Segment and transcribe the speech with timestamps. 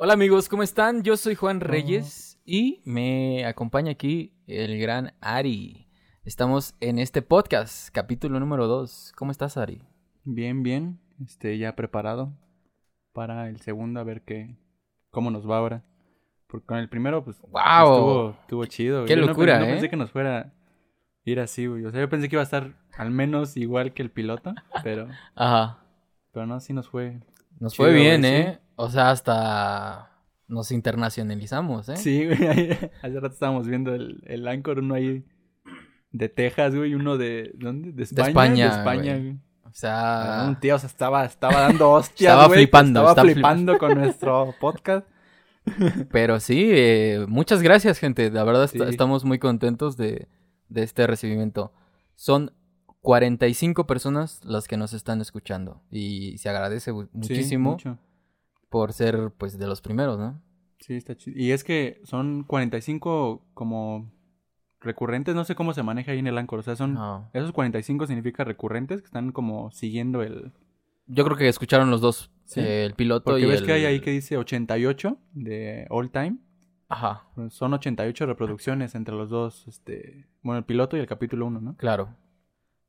[0.00, 1.02] Hola amigos, ¿cómo están?
[1.02, 5.88] Yo soy Juan Reyes y me acompaña aquí el gran Ari.
[6.22, 9.12] Estamos en este podcast, capítulo número 2.
[9.16, 9.82] ¿Cómo estás, Ari?
[10.22, 11.00] Bien, bien.
[11.24, 12.32] Este, ya preparado
[13.12, 14.56] para el segundo, a ver qué,
[15.10, 15.82] cómo nos va ahora.
[16.46, 17.50] Porque con el primero, pues, ¡Wow!
[17.56, 19.04] estuvo, estuvo chido.
[19.04, 19.68] Qué Yo no locura, no, ¿eh?
[19.72, 20.52] pensé que nos fuera a
[21.24, 21.84] ir así, güey.
[21.84, 24.54] O sea, yo pensé que iba a estar al menos igual que el piloto,
[24.84, 25.80] pero, Ajá.
[26.30, 27.18] pero no, sí nos fue.
[27.60, 28.58] Nos Chido, fue bien, güey, ¿eh?
[28.76, 30.12] O sea, hasta
[30.46, 31.96] nos internacionalizamos, ¿eh?
[31.96, 32.38] Sí, güey.
[33.02, 35.24] Hace rato estábamos viendo el, el Anchor, uno ahí
[36.12, 37.92] de Texas, güey, uno de, ¿dónde?
[37.92, 38.28] De España.
[38.28, 39.22] España, De España, güey.
[39.24, 39.36] güey.
[39.64, 43.30] O sea, Un tío, o sea, estaba, estaba dando hostias, Estaba güey, flipando, Estaba estaba
[43.32, 45.06] flipando con nuestro podcast.
[46.10, 48.30] pero sí, eh, muchas gracias, gente.
[48.30, 50.28] La verdad, est- estamos muy contentos de,
[50.70, 51.72] de este recibimiento.
[52.14, 52.52] Son
[53.08, 57.78] 45 personas las que nos están escuchando y se agradece Sí, muchísimo
[58.68, 60.42] por ser, pues, de los primeros, ¿no?
[60.80, 61.40] Sí, está chido.
[61.40, 64.12] Y es que son 45 como
[64.82, 66.58] recurrentes, no sé cómo se maneja ahí en el Anchor.
[66.58, 66.92] O sea, son.
[66.92, 67.30] No.
[67.32, 70.52] Esos 45 significa recurrentes que están como siguiendo el.
[71.06, 72.60] Yo creo que escucharon los dos, Sí.
[72.60, 73.66] eh, el piloto Porque y ves el...
[73.66, 76.36] que hay ahí que dice 88 de all time.
[76.90, 80.26] Ajá, son 88 reproducciones entre los dos, este.
[80.42, 81.74] Bueno, el piloto y el capítulo 1, ¿no?
[81.78, 82.14] claro.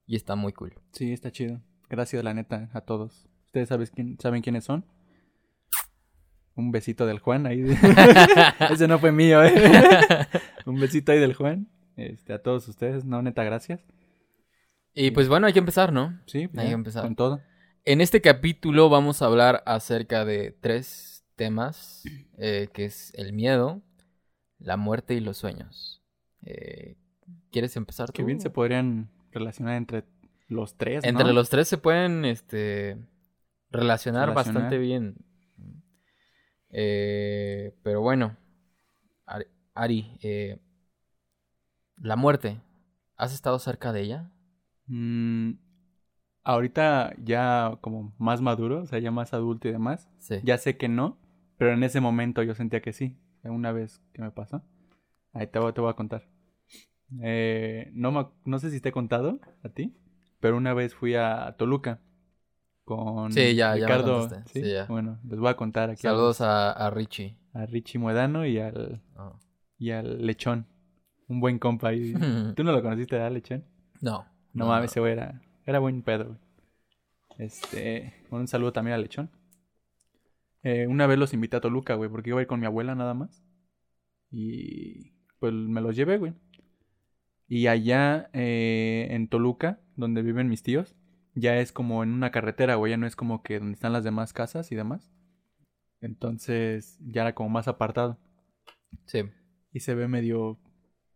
[0.09, 0.73] Y está muy cool.
[0.91, 1.61] Sí, está chido.
[1.87, 3.29] Gracias, la neta, a todos.
[3.45, 4.83] ¿Ustedes sabes quién, saben quiénes son?
[6.55, 7.63] Un besito del Juan ahí.
[8.71, 9.53] Ese no fue mío, ¿eh?
[10.65, 11.69] Un besito ahí del Juan.
[11.95, 13.81] Este, a todos ustedes, no, neta, gracias.
[14.95, 16.19] Y pues bueno, hay que empezar, ¿no?
[16.25, 17.03] Sí, pues Hay que ya, empezar.
[17.03, 17.41] con todo.
[17.85, 22.03] En este capítulo vamos a hablar acerca de tres temas,
[22.39, 23.83] eh, que es el miedo,
[24.57, 26.01] la muerte y los sueños.
[26.41, 26.97] Eh,
[27.51, 28.13] ¿Quieres empezar tú?
[28.13, 30.03] Que bien se podrían relacionar entre
[30.47, 31.09] los tres, ¿no?
[31.09, 32.97] Entre los tres se pueden este,
[33.71, 34.33] relacionar, Relacionar.
[34.35, 35.15] bastante bien.
[36.71, 38.35] Eh, pero bueno,
[39.25, 40.59] Ari, Ari, eh,
[41.97, 42.61] la muerte,
[43.17, 44.31] ¿has estado cerca de ella?
[44.87, 45.53] Mm,
[46.43, 50.35] ahorita ya como más maduro, o sea, ya más adulto y demás, Sí.
[50.43, 51.17] ya sé que no,
[51.57, 53.17] pero en ese momento yo sentía que sí.
[53.43, 54.61] Una vez que me pasó.
[55.31, 56.27] Ahí te voy, te voy a contar.
[57.21, 59.95] Eh, no, me no sé si te he contado a ti,
[60.39, 62.01] pero una vez fui a Toluca
[62.85, 64.29] con Sí, ya, ya me Ricardo.
[64.29, 64.35] ¿sí?
[64.61, 64.85] Sí, ya.
[64.85, 67.37] Bueno, les voy a contar aquí a Saludos a, a Richie.
[67.53, 69.39] a, Richie Muedano y al, Oh.
[69.77, 70.67] y al Lechón.
[71.27, 72.13] Un buen compa ahí.
[72.55, 73.65] ¿Tú no lo conociste, ¿verdad, Lechón?
[74.01, 74.25] No.
[74.53, 76.39] No, mames, ese güey era, era buen pedo, güey.
[77.37, 79.29] Este, bueno, un saludo también al lechón.
[80.63, 82.95] Eh, una vez los invité a Toluca, güey, porque iba a ir con mi abuela
[82.95, 83.43] nada más.
[84.31, 86.33] Y pues me los llevé, güey.
[87.49, 90.95] Y allá eh, en Toluca, donde viven mis tíos,
[91.33, 94.03] ya es como en una carretera, güey, ya no es como que donde están las
[94.03, 95.11] demás casas y demás.
[95.99, 98.19] Entonces ya era como más apartado.
[99.05, 99.23] Sí.
[99.73, 100.59] Y se ve medio.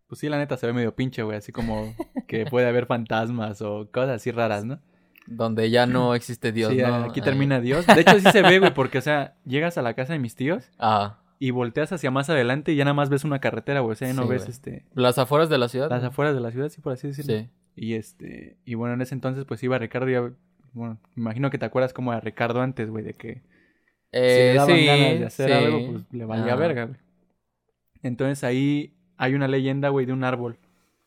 [0.07, 1.37] Pues sí, la neta se ve medio pinche, güey.
[1.37, 1.93] Así como
[2.27, 4.79] que puede haber fantasmas o cosas así raras, ¿no?
[5.27, 6.95] Donde ya no existe Dios, sí, ¿no?
[6.95, 7.87] aquí termina Dios.
[7.87, 10.35] De hecho, sí se ve, güey, porque, o sea, llegas a la casa de mis
[10.35, 13.93] tíos Ah, y volteas hacia más adelante y ya nada más ves una carretera, güey.
[13.93, 14.51] O sea, ya no Sí, ves güey.
[14.51, 14.85] este.
[14.93, 15.89] las afueras de la ciudad.
[15.89, 17.33] Las afueras de la ciudad, sí, por así decirlo.
[17.33, 17.49] Sí.
[17.75, 18.57] Y este.
[18.65, 20.13] Y bueno, en ese entonces, pues iba Ricardo y.
[20.13, 20.31] ya-
[20.73, 23.41] Bueno, me imagino que te acuerdas como a Ricardo antes, güey, de que si
[24.13, 25.53] Eh, le daban sí, ganas de hacer sí.
[25.53, 26.97] algo, pues le valía verga, güey.
[28.03, 30.57] Entonces ahí hay una leyenda, güey, de un árbol.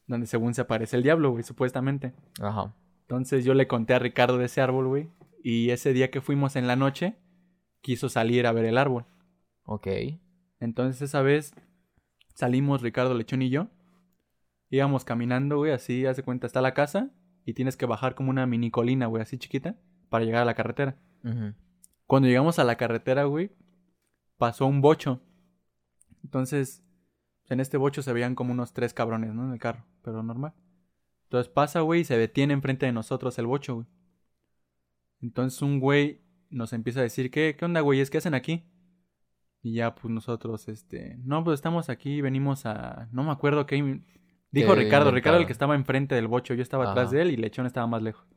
[0.07, 2.13] Donde según se aparece el diablo, güey, supuestamente.
[2.41, 2.75] Ajá.
[3.03, 5.09] Entonces yo le conté a Ricardo de ese árbol, güey.
[5.43, 7.15] Y ese día que fuimos en la noche,
[7.81, 9.05] quiso salir a ver el árbol.
[9.65, 9.89] Ok.
[10.61, 11.55] Entonces esa vez
[12.35, 13.69] salimos Ricardo Lechón y yo.
[14.71, 17.11] Íbamos caminando, güey, así, haz de cuenta, está la casa.
[17.45, 19.77] Y tienes que bajar como una mini colina, güey, así chiquita,
[20.09, 20.97] para llegar a la carretera.
[22.07, 23.53] Cuando llegamos a la carretera, güey,
[24.37, 25.21] pasó un bocho.
[26.25, 26.83] Entonces,
[27.49, 29.45] en este bocho se veían como unos tres cabrones, ¿no?
[29.47, 30.55] En el carro, pero normal.
[31.25, 33.87] Entonces pasa, güey, y se detiene enfrente de nosotros el bocho, güey.
[35.21, 38.11] Entonces un güey nos empieza a decir, ¿qué, qué onda, güeyes?
[38.11, 38.65] ¿Qué hacen aquí?
[39.67, 44.01] Y ya, pues nosotros, este, no, pues estamos aquí, venimos a, no me acuerdo qué,
[44.53, 47.33] dijo ¿Qué Ricardo, Ricardo el que estaba enfrente del bocho, yo estaba atrás de él
[47.33, 48.29] y Lechón estaba más lejos.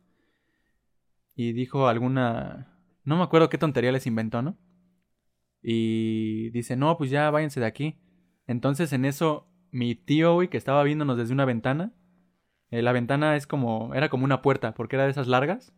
[1.35, 4.57] Y dijo alguna, no me acuerdo qué tontería les inventó, ¿no?
[5.61, 7.99] Y dice, no, pues ya váyanse de aquí.
[8.47, 11.93] Entonces en eso, mi tío, güey, que estaba viéndonos desde una ventana,
[12.71, 15.75] eh, la ventana es como, era como una puerta, porque era de esas largas.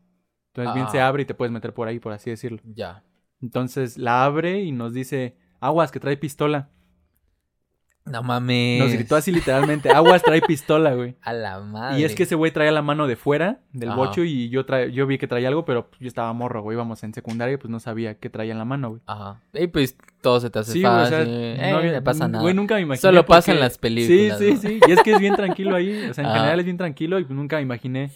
[0.54, 0.92] Entonces bien Ah.
[0.92, 2.62] se abre y te puedes meter por ahí, por así decirlo.
[2.64, 3.04] Ya.
[3.42, 6.68] Entonces la abre y nos dice, aguas, que trae pistola.
[8.04, 8.80] No mames.
[8.82, 11.16] Nos gritó así literalmente, aguas trae pistola, güey.
[11.22, 12.00] A la madre.
[12.00, 13.98] Y es que ese güey traía la mano de fuera del Ajá.
[13.98, 16.76] bocho y yo tra- yo vi que traía algo, pero yo estaba morro, güey.
[16.76, 19.02] Íbamos en secundaria y pues no sabía qué traía en la mano, güey.
[19.06, 19.40] Ajá.
[19.54, 21.34] Y pues todo se te hace Sí, güey, o sea, fácil.
[21.34, 22.42] Eh, no había- no pasa nada.
[22.42, 23.02] Güey, nunca me imaginé.
[23.02, 24.80] Solo pasa en porque- las películas, Sí, sí, sí.
[24.88, 26.08] Y es que es bien tranquilo ahí.
[26.10, 26.40] O sea, en Ajá.
[26.40, 28.10] general es bien tranquilo y pues nunca me imaginé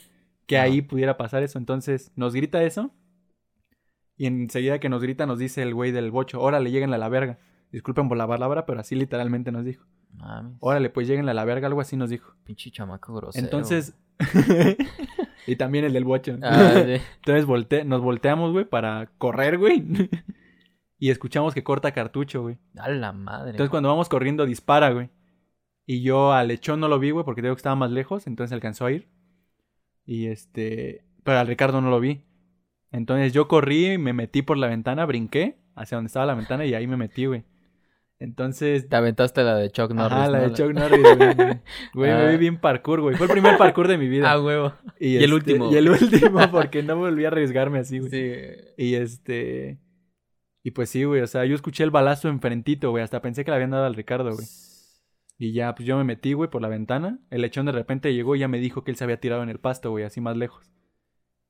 [0.48, 0.66] que Ajá.
[0.66, 1.60] ahí pudiera pasar eso.
[1.60, 2.92] Entonces nos grita eso.
[4.18, 7.10] Y enseguida que nos grita, nos dice el güey del bocho: Órale, lléguenle a la
[7.10, 7.40] verga.
[7.72, 9.86] Disculpen por la palabra, pero así literalmente nos dijo.
[10.14, 10.58] Mames.
[10.62, 12.34] Órale, pues lléguenle a la verga, algo así nos dijo.
[12.44, 13.44] Pinche chamaco grosero.
[13.44, 13.98] Entonces.
[15.48, 16.38] y también el del bocho.
[16.42, 17.02] Ah, sí.
[17.18, 19.84] Entonces volte nos volteamos, güey, para correr, güey.
[21.00, 22.58] y escuchamos que corta cartucho, güey.
[22.78, 23.52] A la madre.
[23.52, 25.10] Entonces cuando vamos corriendo dispara, güey.
[25.86, 28.54] Y yo al lechón no lo vi, güey, porque digo que estaba más lejos, entonces
[28.54, 29.08] alcanzó a ir.
[30.04, 31.06] Y este...
[31.24, 32.24] Pero al Ricardo no lo vi.
[32.96, 36.74] Entonces yo corrí, me metí por la ventana, brinqué hacia donde estaba la ventana y
[36.74, 37.44] ahí me metí, güey.
[38.20, 38.88] Entonces...
[38.88, 40.14] Te aventaste la de Chuck Norris.
[40.18, 40.50] Ajá, la ¿no?
[40.50, 41.36] de Chuck Norris, güey.
[41.94, 42.30] Güey, me Ah.
[42.30, 43.16] vi bien parkour, güey.
[43.18, 44.26] Fue el primer parkour de mi vida.
[44.32, 44.74] Ah, huevo.
[45.00, 48.10] y, y el este, último, Y el último, porque no volví a arriesgarme así, güey.
[48.12, 48.34] Sí.
[48.78, 49.80] Y este.
[50.64, 51.22] Y pues sí, güey.
[51.22, 53.04] O sea, yo escuché el balazo enfrentito, güey.
[53.04, 54.48] Hasta pensé que le habían dado al Ricardo, güey.
[55.38, 57.20] Y ya, pues yo me metí, güey, por la ventana.
[57.30, 59.50] El lechón de repente llegó y ya me dijo que él se había tirado en
[59.50, 60.72] el pasto, güey, así más lejos.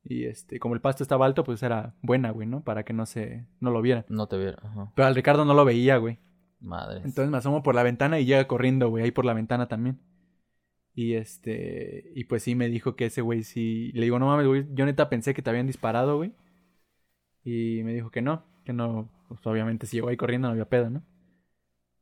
[0.07, 2.63] Y este, como el pasto estaba alto, pues era buena, güey, ¿no?
[2.63, 3.47] Para que no se.
[3.59, 4.05] no lo viera.
[4.07, 4.63] No te vieron.
[4.63, 4.91] Ajá.
[4.95, 6.19] Pero al Ricardo no lo veía, güey.
[6.59, 6.97] Madre.
[6.97, 9.99] Entonces me asomo por la ventana y llega corriendo, güey, ahí por la ventana también.
[10.93, 12.11] Y este.
[12.13, 13.91] Y pues sí me dijo que ese güey sí.
[13.93, 14.67] Le digo, no mames, güey.
[14.73, 16.33] Yo neta pensé que te habían disparado, güey.
[17.43, 18.43] Y me dijo que no.
[18.63, 19.09] Que no.
[19.27, 21.03] Pues obviamente si llegó ahí corriendo no había pedo, ¿no?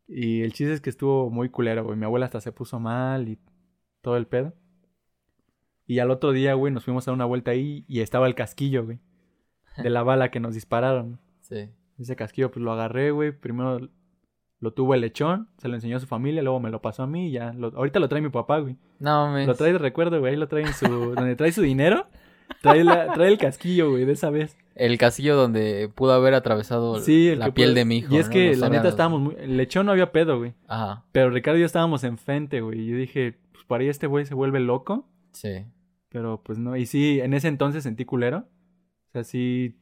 [0.08, 1.98] Y el chiste es que estuvo muy culero, güey.
[1.98, 3.40] Mi abuela hasta se puso mal y
[4.02, 4.54] todo el pedo.
[5.86, 8.36] Y al otro día, güey, nos fuimos a dar una vuelta ahí y estaba el
[8.36, 9.00] casquillo, güey.
[9.78, 11.20] De la bala que nos dispararon.
[11.42, 11.70] Sí.
[12.00, 13.32] Ese casquillo, pues lo agarré, güey.
[13.32, 13.80] Primero
[14.60, 17.08] lo tuvo el lechón, se lo enseñó a su familia, luego me lo pasó a
[17.08, 17.52] mí y ya.
[17.54, 18.78] lo- ahorita lo trae mi papá, güey.
[19.00, 19.46] No, mames.
[19.48, 20.32] Lo trae de recuerdo, güey.
[20.34, 20.86] Ahí lo trae en su.
[21.16, 22.08] donde trae su dinero.
[22.62, 24.58] Trae, la- trae el casquillo, güey, de esa vez.
[24.76, 28.14] El casillo donde pudo haber atravesado Sí, la piel puede- de mi hijo.
[28.14, 28.32] Y es ¿no?
[28.34, 29.36] que Los la neta estábamos muy.
[29.38, 30.54] El lechón no había pedo, güey.
[30.68, 31.04] Ajá.
[31.12, 32.80] Pero Ricardo y yo estábamos enfrente, güey.
[32.80, 35.08] Y yo dije, pues por ahí este güey se vuelve loco.
[35.34, 35.66] Sí.
[36.10, 36.76] Pero pues no.
[36.78, 38.48] Y sí, en ese entonces sentí culero.
[39.10, 39.78] O sea, sí.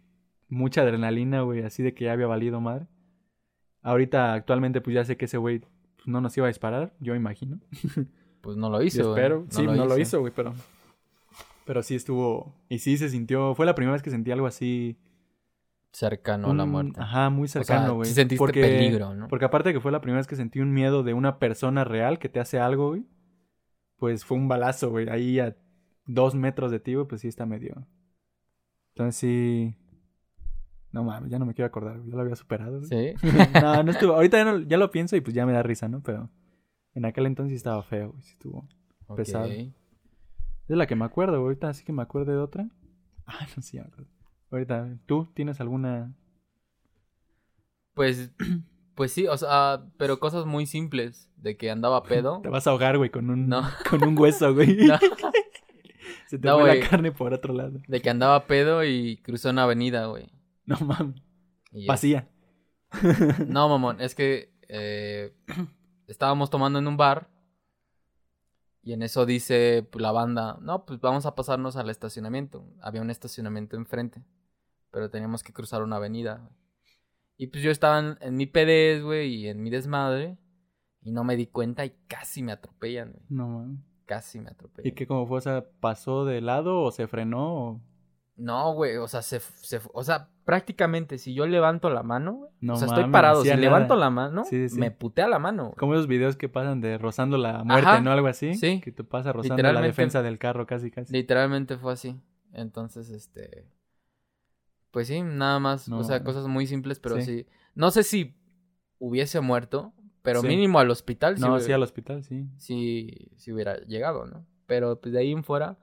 [0.47, 1.63] Mucha adrenalina, güey.
[1.63, 2.87] Así de que ya había valido madre.
[3.81, 6.93] Ahorita, actualmente, pues ya sé que ese güey pues, no nos iba a disparar.
[6.99, 7.59] Yo imagino.
[8.41, 9.03] Pues no lo hizo.
[9.03, 9.23] güey.
[9.23, 9.45] espero.
[9.49, 10.55] sí, no lo hizo, güey, pero.
[11.63, 12.55] Pero sí estuvo.
[12.69, 13.53] Y sí se sintió.
[13.53, 14.97] Fue la primera vez que sentí algo así.
[15.91, 16.99] Cercano a la muerte.
[16.99, 18.09] Ajá, muy cercano, sea, güey.
[18.09, 19.27] sí sentiste peligro, ¿no?
[19.27, 22.17] Porque aparte que fue la primera vez que sentí un miedo de una persona real
[22.17, 23.05] que te hace algo, güey.
[24.01, 25.07] Pues fue un balazo, güey.
[25.09, 25.55] Ahí a
[26.07, 27.85] dos metros de ti, güey, pues sí está medio.
[28.95, 29.75] Entonces sí.
[30.91, 32.09] No mames, ya no me quiero acordar, güey.
[32.09, 32.89] Ya lo había superado, güey.
[32.89, 33.27] Sí.
[33.61, 34.13] no, no estuvo.
[34.13, 36.01] Ahorita ya, no- ya lo pienso y pues ya me da risa, ¿no?
[36.01, 36.31] Pero
[36.95, 38.23] en aquel entonces sí estaba feo, güey.
[38.23, 38.67] Sí estuvo.
[39.05, 39.17] Ok.
[39.17, 39.45] Pesado.
[39.51, 41.49] Es la que me acuerdo, güey.
[41.49, 42.67] Ahorita sí que me acuerdo de otra.
[43.27, 44.09] Ah, no sé, ya me acuerdo.
[44.49, 46.11] Ahorita, ¿tú tienes alguna?
[47.93, 48.31] Pues,
[48.95, 51.29] pues sí, o sea, pero cosas muy simples.
[51.37, 52.41] De que andaba pedo.
[52.41, 53.63] Te vas a ahogar, güey, con un, No.
[53.89, 54.77] con un hueso, güey.
[54.87, 54.97] No,
[56.27, 57.79] Se te No, fue la carne por otro lado.
[57.87, 60.31] de que andaba pedo y cruzó una avenida, güey.
[60.65, 61.21] No mames.
[61.87, 62.27] Vacía.
[63.47, 65.33] No, mamón, es que eh,
[66.07, 67.29] estábamos tomando en un bar
[68.83, 72.65] y en eso dice la banda, no, pues vamos a pasarnos al estacionamiento.
[72.81, 74.23] Había un estacionamiento enfrente,
[74.91, 76.37] pero teníamos que cruzar una avenida.
[76.37, 76.60] güey.
[77.41, 80.37] Y pues yo estaba en, en mi PDS, güey, y en mi desmadre
[81.01, 83.25] y no me di cuenta y casi me atropellan, güey.
[83.29, 83.79] No mames.
[84.05, 84.87] Casi me atropellan.
[84.87, 85.39] ¿Y qué cómo fue?
[85.39, 87.55] O sea, ¿pasó de lado o se frenó?
[87.55, 87.81] O...
[88.35, 92.51] No, güey, o sea, se, se, o sea, prácticamente si yo levanto la mano, güey,
[92.61, 93.59] No o sea, estoy parado, si nada.
[93.59, 95.63] levanto la mano, Sí, sí, me putea la mano.
[95.63, 95.75] güey.
[95.77, 98.11] Como esos videos que pasan de rozando la muerte, Ajá, ¿no?
[98.11, 98.53] Algo así.
[98.53, 98.81] sí.
[98.81, 101.11] Que te pasa rozando la defensa del carro casi, casi.
[101.11, 102.21] Literalmente fue así.
[102.53, 103.65] Entonces, este.
[104.91, 105.87] Pues sí, nada más.
[105.87, 107.23] No, o sea, cosas muy simples, pero Sí.
[107.23, 107.45] sí.
[107.75, 108.35] No sé si
[108.99, 110.47] hubiese muerto, pero Sí.
[110.47, 112.45] mínimo al hospital sí, No, hubiera- sí, al hospital, sí.
[112.57, 114.45] sí, sí hubiera llegado, ¿no?
[114.67, 115.77] Pero pues de ahí en fuera,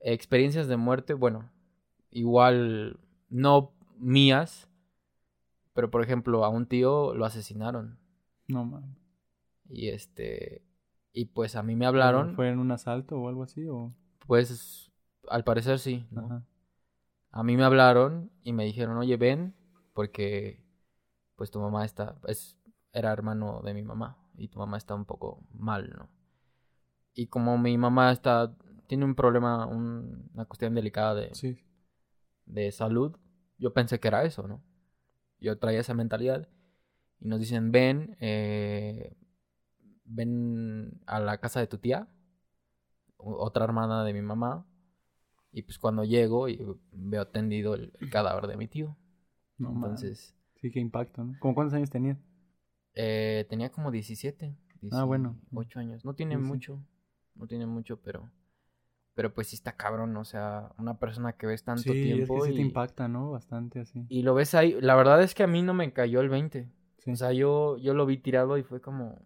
[0.00, 1.50] experiencias de muerte, bueno,
[2.10, 2.98] igual
[3.28, 4.68] no mías,
[5.74, 7.98] pero por ejemplo, a un tío lo asesinaron.
[8.48, 8.96] No mames.
[9.68, 10.62] Y este.
[11.12, 12.34] Y pues a mí me hablaron.
[12.34, 13.66] ¿Fue en un asalto o algo así?
[13.66, 13.92] O...
[14.26, 14.90] Pues
[15.28, 16.26] al parecer sí, ¿no?
[16.26, 16.44] Ajá.
[17.30, 19.54] A mí me hablaron y me dijeron, oye, ven,
[19.92, 20.64] porque
[21.36, 22.56] pues tu mamá está, es,
[22.92, 26.08] era hermano de mi mamá y tu mamá está un poco mal, ¿no?
[27.14, 28.54] Y como mi mamá está,
[28.86, 31.58] tiene un problema, un- una cuestión delicada de, Sí.
[32.46, 33.16] de salud,
[33.58, 34.62] yo pensé que era eso, ¿no?
[35.40, 36.48] Yo traía esa mentalidad
[37.20, 39.16] y nos dicen, ven, eh,
[40.04, 42.08] ven a la casa de tu tía,
[43.16, 44.64] otra hermana de mi mamá,
[45.52, 46.60] y pues cuando llego y
[46.92, 48.96] veo tendido el, el cadáver de mi tío.
[49.58, 49.68] No.
[49.70, 51.36] Entonces, Sí, qué impacto, ¿no?
[51.40, 52.18] ¿Cómo cuántos años tenías?
[52.94, 54.56] eh, tenía como 17,
[54.90, 55.36] Ah, bueno.
[55.50, 56.04] 18 años.
[56.04, 56.48] No tiene Sí, sí.
[56.48, 56.80] mucho,
[57.34, 58.30] no tiene mucho, pero...
[59.14, 62.44] Pero pues sí está cabrón, o sea, una persona que ves tanto sí, tiempo es
[62.44, 63.30] que sí te y- impacta, ¿no?
[63.32, 64.06] Bastante así.
[64.08, 64.76] Y lo ves ahí.
[64.80, 66.68] La verdad es que a mí no me cayó el 20.
[66.98, 67.10] Sí.
[67.12, 69.20] O sea, yo, yo lo vi tirado y fue como.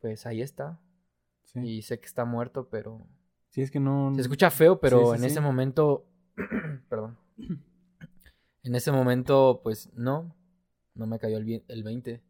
[0.00, 0.80] Pues ahí está.
[1.54, 3.06] Y sé que está muerto, pero.
[3.50, 4.12] Sí, es que no...
[4.14, 5.26] Se escucha feo, pero Sí, sí, en sí.
[5.26, 6.06] ese momento.
[6.88, 7.18] Perdón.
[8.62, 10.34] En ese momento, pues no.
[10.94, 12.22] No me cayó el, el 20.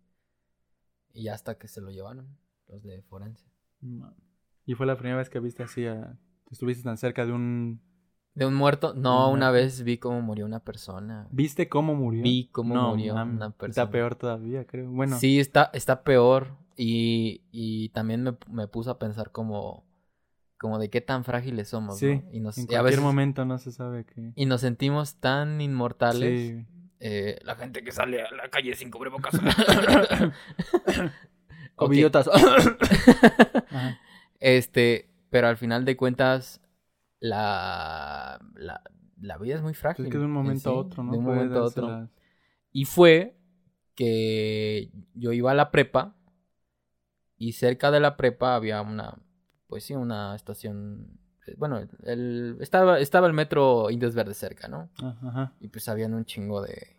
[1.13, 2.27] Y ya hasta que se lo llevaron.
[2.69, 3.45] Los de Forense.
[4.65, 6.17] Y fue la primera vez que viste así a...
[6.51, 7.81] Estuviste tan cerca de un...
[8.35, 8.95] ¿De un muerto?
[8.95, 11.27] No, Un una vez vi cómo murió una persona.
[11.33, 12.23] ¿Viste cómo murió?
[12.23, 13.91] Vi cómo No, murió una Está persona.
[13.91, 14.89] peor todavía, creo.
[14.91, 16.57] Bueno, Sí, está, está peor.
[16.77, 19.85] Y, y también me, me puso a pensar como,
[20.61, 22.17] como de qué tan frágiles somos, sí.
[22.17, 22.23] ¿no?
[22.33, 24.33] Y, nos, en cualquier a veces, momento no se sabe qué...
[24.35, 26.39] y nos sentimos tan inmortales.
[26.39, 26.67] Sí.
[27.01, 29.35] Eh, la gente que sale a la calle sin cubrebocas.
[31.77, 32.29] O billotas.
[34.39, 36.63] Este, pero al final de cuentas,
[37.21, 38.83] la, la,
[39.21, 40.07] la vida es muy frágil.
[40.07, 41.13] Es que de un en momento a otro, ¿no?
[41.13, 42.09] De un Puede momento a otro.
[42.73, 43.37] Y fue
[43.95, 46.17] que yo iba a la prepa
[47.37, 49.19] y cerca de la prepa había una,
[49.71, 54.91] pues sí, una estación, eh, bueno, el, estaba, estaba el metro Indios Verdes cerca, ¿no?
[55.01, 55.53] Ah, Ajá.
[55.61, 56.97] Y pues habían un chingo de,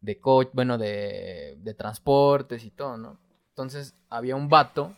[0.00, 3.18] de coche, bueno, de, de transportes y todo, ¿no?
[3.50, 4.94] Entonces había un vato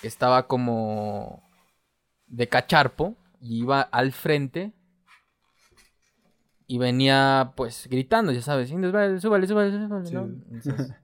[0.00, 1.46] que estaba como
[2.26, 4.72] de cacharpo y iba al frente
[6.66, 10.10] y venía pues gritando, ya sabes, "Indios Verdes, súbale, súbale, súbale".
[10.10, 10.22] ¿no?
[10.50, 10.94] Entonces-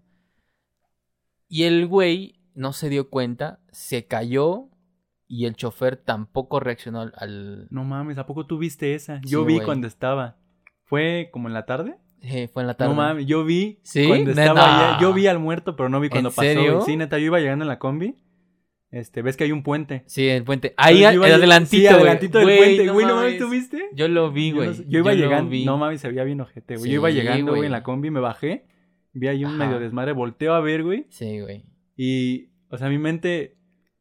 [1.49, 4.69] y el güey no se dio cuenta, se cayó
[5.27, 7.67] y el chofer tampoco reaccionó al- al...
[7.71, 9.21] No mames, ¿a poco tú viste esa?
[9.23, 9.65] Sí, Yo vi güey.
[9.67, 10.37] cuando estaba.
[10.85, 11.97] ¿Fue como en la tarde?
[12.21, 12.91] Eh, fue en la tarde.
[12.95, 14.07] No mames, yo vi ¿Sí?
[14.07, 14.43] cuando Neta.
[14.45, 15.01] estaba allá.
[15.01, 16.47] Yo vi al muerto, pero no vi cuando ¿En pasó.
[16.49, 16.81] serio?
[16.83, 18.17] Sí, neta, yo iba llegando en la combi.
[18.91, 20.05] Este, ves que hay un puente.
[20.07, 20.73] Sí, el puente.
[20.77, 21.95] Ahí, yo iba- adelantito, Sí, güey.
[21.95, 22.85] adelantito del Güey, puente.
[22.87, 23.39] no Güey, no mames.
[23.39, 23.89] ¿tú viste?
[23.93, 24.73] Yo lo vi, güey.
[24.89, 25.51] yo iba llegando.
[25.51, 25.65] vi.
[25.65, 26.85] No mames, se veía bien ojete, güey.
[26.85, 27.67] Sí, yo iba llegando, güey, güey.
[27.67, 28.67] en la combi, me bajé.
[29.13, 29.67] Vi ahí un Ajá.
[29.67, 30.13] medio desmadre.
[30.13, 31.07] Volteo a ver, güey.
[31.11, 31.65] Sí, güey.
[31.97, 33.57] Y, o sea, mi mente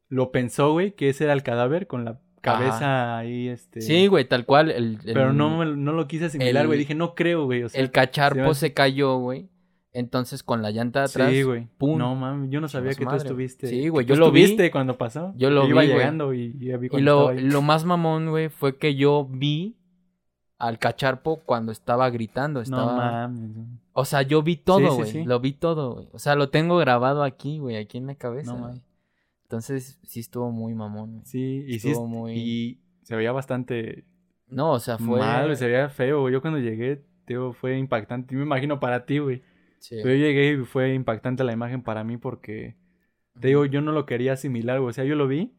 [0.10, 3.82] lo pensó, güey, que ese era el cadáver con la cabeza ahí, este.
[3.82, 4.70] Sí, güey, tal cual.
[4.72, 6.80] El, el- Pero no, me- no lo quise asimilar, el- güey.
[6.80, 7.64] Dije, no creo, güey.
[7.64, 9.50] O sea, el cacharpo se se cayó, güey.
[9.96, 11.32] Entonces con la llanta de atrás.
[11.32, 11.68] Sí, güey.
[11.78, 12.00] pum.
[12.00, 13.68] No mames, yo no sabía que tú estuviste.
[13.68, 14.42] Sí, güey, yo tú lo vi.
[14.42, 15.34] estuviste cuando pasó.
[15.38, 15.98] Yo lo iba vi, güey.
[16.00, 19.78] llegando y, y ya vi Y lo, lo más mamón, güey, fue que yo vi
[20.58, 22.60] al cacharpo cuando estaba gritando.
[22.62, 23.28] Estaba...
[23.28, 23.68] No mames.
[23.94, 25.12] O sea, yo vi todo, sí, güey.
[25.12, 25.24] sí.
[25.24, 26.10] Lo vi todo, güey.
[26.12, 28.54] O sea, lo tengo grabado aquí, güey, aquí en la cabeza.
[28.54, 28.74] No.
[29.44, 31.12] Entonces, sí estuvo muy mamón.
[31.14, 31.26] güey.
[31.26, 31.90] Sí, y sí.
[31.90, 34.06] Estuvo est- muy- Y se veía bastante
[34.48, 35.20] No, o sea, fue.
[35.20, 36.22] mal, se veía feo.
[36.22, 36.34] güey.
[36.34, 38.34] Yo cuando llegué, tío, fue impactante.
[38.34, 39.44] Yo me imagino para ti, güey.
[39.80, 39.98] Sí.
[40.02, 42.76] Pero yo llegué y fue impactante la imagen para mí porque,
[43.40, 44.90] te digo, yo no lo quería asimilar, güey.
[44.90, 45.54] O sea, yo lo vi.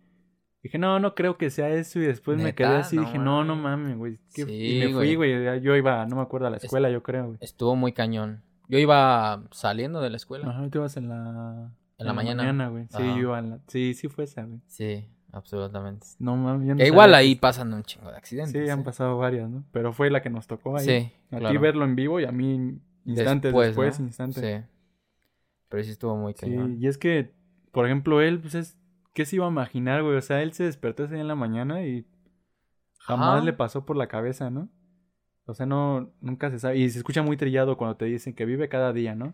[0.64, 2.00] Dije, no, no creo que sea eso.
[2.00, 2.97] Y después me quedé así.
[2.97, 3.97] No dije, no, no mames.
[3.99, 4.18] güey.
[4.35, 5.61] ¿qué- Sí, y me fui, güey.
[5.61, 7.38] Yo iba, no me acuerdo, a la escuela, yo creo, güey.
[7.42, 8.42] Estuvo muy cañón.
[8.68, 10.49] Yo iba saliendo de la escuela.
[10.49, 11.71] Ajá, tú ibas en la...
[11.99, 12.68] En la mañana.
[12.68, 12.87] güey.
[12.88, 13.59] Sí, yo iba en la...
[13.68, 14.61] Sí, sí fue esa, güey.
[14.66, 16.06] Sí, absolutamente.
[16.18, 18.64] No mames, no Que igual sabía ahí pasan un chingo de accidentes.
[18.64, 18.85] Sí, han ¿eh?
[18.85, 19.64] pasado varias, ¿no?
[19.71, 20.87] Pero fue la que nos tocó ahí.
[20.87, 24.06] Sí, A ti verlo en vivo y a mí instantes después, ¿no?
[24.06, 24.42] instantes.
[24.42, 24.66] Sí.
[25.68, 26.78] Pero sí estuvo muy Sí, cañón.
[26.80, 27.35] y es que,
[27.71, 28.78] por ejemplo, él, pues es...
[29.14, 30.16] ¿Qué se iba a imaginar, güey?
[30.16, 32.04] O sea, él se despertó ese día en la mañana y
[32.99, 33.44] jamás Ajá.
[33.44, 34.68] le pasó por la cabeza, ¿no?
[35.47, 36.78] O sea, no, nunca se sabe.
[36.78, 39.30] Y se escucha muy trillado cuando te dicen que vive cada día, ¿no?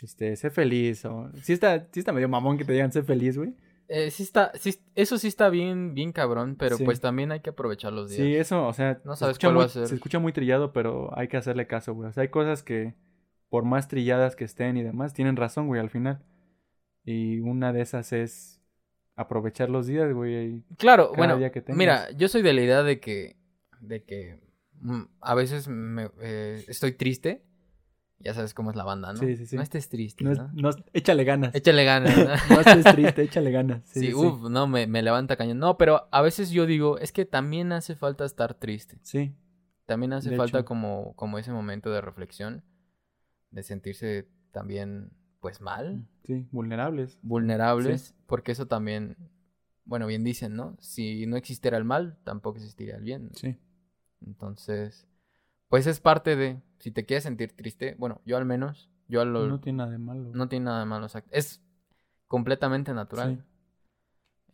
[0.00, 1.30] Este, sé feliz o...
[1.42, 3.54] Sí está, sí está medio mamón que te digan sé feliz, güey.
[3.88, 6.84] Eh, sí está, sí, eso sí está bien, bien cabrón, pero Sí.
[6.84, 8.20] pues también hay que aprovechar los días.
[8.22, 9.86] Sí, eso, o sea, No se sabes cuál muy, va a ser.
[9.86, 12.10] se escucha muy trillado, pero hay que hacerle caso, güey.
[12.10, 12.94] O sea, hay cosas que,
[13.48, 16.22] por más trilladas que estén y demás, tienen razón, güey, al final.
[17.04, 18.57] Y una de esas es
[19.18, 20.62] aprovechar los días, güey.
[20.78, 23.36] Claro, cada bueno, día que mira, yo soy de la idea de que,
[23.80, 24.40] de que
[24.80, 27.44] mm, a veces me, eh, estoy triste.
[28.20, 29.18] Ya sabes cómo es la banda, ¿no?
[29.20, 29.54] Sí, sí, sí.
[29.56, 30.50] No estés triste, No, ¿no?
[30.52, 31.54] no échale ganas.
[31.54, 32.16] Échale ganas.
[32.16, 32.24] ¿no?
[32.56, 33.82] no estés triste, échale ganas.
[33.86, 34.18] Sí, Sí, sí, sí.
[34.26, 35.58] uff, no, me, me levanta cañón.
[35.58, 38.98] No, pero a veces yo digo, es que también hace falta estar triste.
[39.02, 39.34] Sí,
[39.86, 40.64] También hace De falta hecho.
[40.64, 42.64] como, como ese momento de reflexión,
[43.50, 47.18] de sentirse también, pues mal, sí, vulnerables.
[47.22, 49.16] vulnerables, porque eso también,
[49.84, 50.76] bueno, bien dicen, ¿no?
[50.80, 53.30] Si no existiera el mal, tampoco existiría el bien.
[53.34, 53.56] Sí,
[54.20, 55.06] Entonces,
[55.68, 59.46] pues es parte de, si te quieres sentir triste, bueno, yo al menos Yo lo...
[59.46, 60.30] No tiene nada de malo.
[60.34, 61.30] No tiene nada de malo, exacto.
[61.32, 61.62] Es
[62.26, 63.36] completamente natural.
[63.38, 63.44] Sí.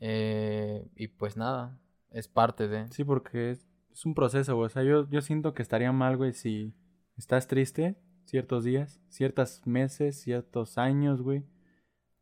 [0.00, 2.86] Eh, y pues nada, es parte de...
[2.92, 4.66] Sí, porque es, es un proceso, güey.
[4.66, 6.74] O sea, yo, yo siento que estaría mal, güey, si
[7.16, 11.44] estás triste ciertos días, ciertos meses, ciertos años, güey.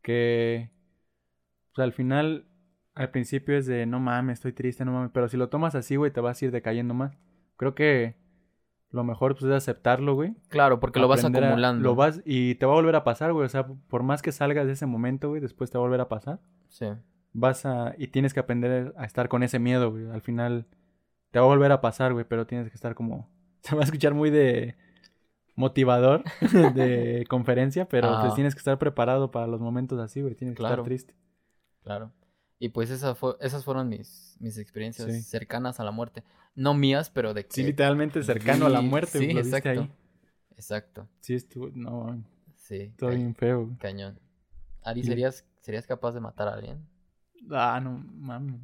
[0.01, 0.69] Que
[1.73, 2.45] pues, al final,
[2.95, 5.11] al principio es de no mames, estoy triste, no mames.
[5.13, 7.17] Pero si lo tomas así, güey, te vas a ir decayendo más.
[7.57, 8.15] Creo que
[8.91, 10.35] lo mejor pues, es aceptarlo, güey.
[10.49, 11.83] Claro, porque lo vas a- acumulando.
[11.83, 13.45] Lo vas y te va a volver a pasar, güey.
[13.45, 16.01] O sea, por más que salgas de ese momento, güey, después te va a volver
[16.01, 16.39] a pasar.
[16.69, 16.87] Sí,
[17.35, 20.07] Vas a y tienes que aprender a estar con ese miedo, güey.
[20.11, 20.67] Al final
[21.31, 23.27] te va a volver a pasar, güey, pero tienes que estar como
[23.61, 24.75] se va a escuchar muy de
[25.55, 26.23] motivador
[26.75, 30.35] de conferencia, pero pues tienes que estar preparado para los momentos así, güey.
[30.35, 31.15] Tienes que estar triste.
[31.83, 32.11] claro.
[32.59, 35.21] Y pues esa fue, esas fueron mis, mis experiencias Sí.
[35.21, 36.23] cercanas a la muerte.
[36.55, 37.51] No mías, pero de que...
[37.53, 39.81] Sí, literalmente cercano a la muerte, Sí, lo viste exacto.
[39.81, 39.91] ahí.
[40.55, 41.09] Exacto.
[41.19, 42.23] Sí, estuvo, no,
[42.55, 43.65] Sí, ca- bien feo.
[43.65, 43.77] güey.
[43.79, 44.17] cañón.
[44.81, 46.87] Ari, Y- ¿serías, ¿serías capaz de matar a alguien?
[47.51, 48.61] Ah, no mames.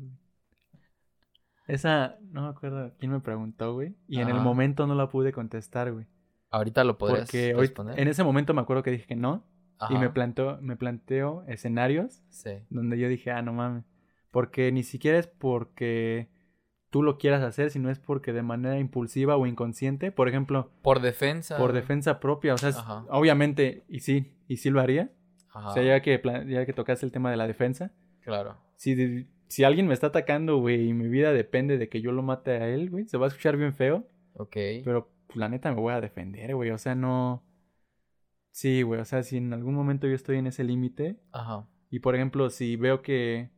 [1.67, 3.95] Esa, no me acuerdo quién me preguntó, güey.
[4.07, 6.05] Y en el momento no la pude contestar, güey.
[6.51, 7.99] Ahorita lo podrías Porque hoy, responder.
[7.99, 9.43] en ese momento me acuerdo que dije que no.
[9.89, 13.85] Y Ajá, me planteo, me planteo escenarios Sí, donde yo dije, ah, no mames.
[14.31, 16.27] Porque ni siquiera es porque
[16.89, 20.99] tú lo quieras hacer, sino es porque de manera impulsiva o inconsciente, por ejemplo, por
[20.99, 21.57] defensa.
[21.57, 25.11] por defensa propia, o sea, es- obviamente, y sí, y sí lo haría.
[25.53, 27.91] Ajá, O sea, ya que, ya que tocaste el tema de la defensa,
[28.21, 28.57] claro.
[28.75, 32.21] si, si alguien me está atacando, güey, y mi vida depende de que yo lo
[32.21, 34.57] mate a él, güey, se va a escuchar bien feo, Ok.
[34.83, 37.45] pero pues, la neta me voy a defender, güey, o sea, no...
[38.51, 41.67] Sí, güey, o sea, si en algún momento yo estoy en ese límite, Ajá.
[41.91, 43.51] y por ejemplo, si veo que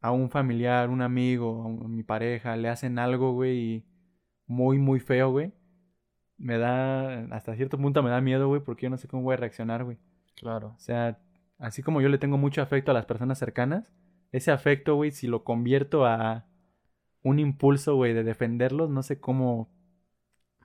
[0.00, 3.86] a un familiar, un amigo, a mi pareja le hacen algo, güey,
[4.46, 5.52] muy, muy feo, güey,
[6.36, 9.34] me da, hasta cierto punto me da miedo, güey, porque yo no sé cómo voy
[9.34, 9.98] a reaccionar, güey.
[10.34, 10.74] Claro.
[10.76, 11.20] O sea,
[11.58, 13.92] así como yo le tengo mucho afecto a las personas cercanas,
[14.32, 16.46] ese afecto, güey, si lo convierto a
[17.22, 19.70] un impulso, güey, de defenderlos, no sé cómo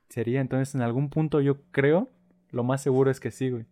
[0.09, 0.41] sería.
[0.41, 2.09] Entonces, en algún punto yo creo,
[2.51, 3.65] lo más seguro es que sí, güey.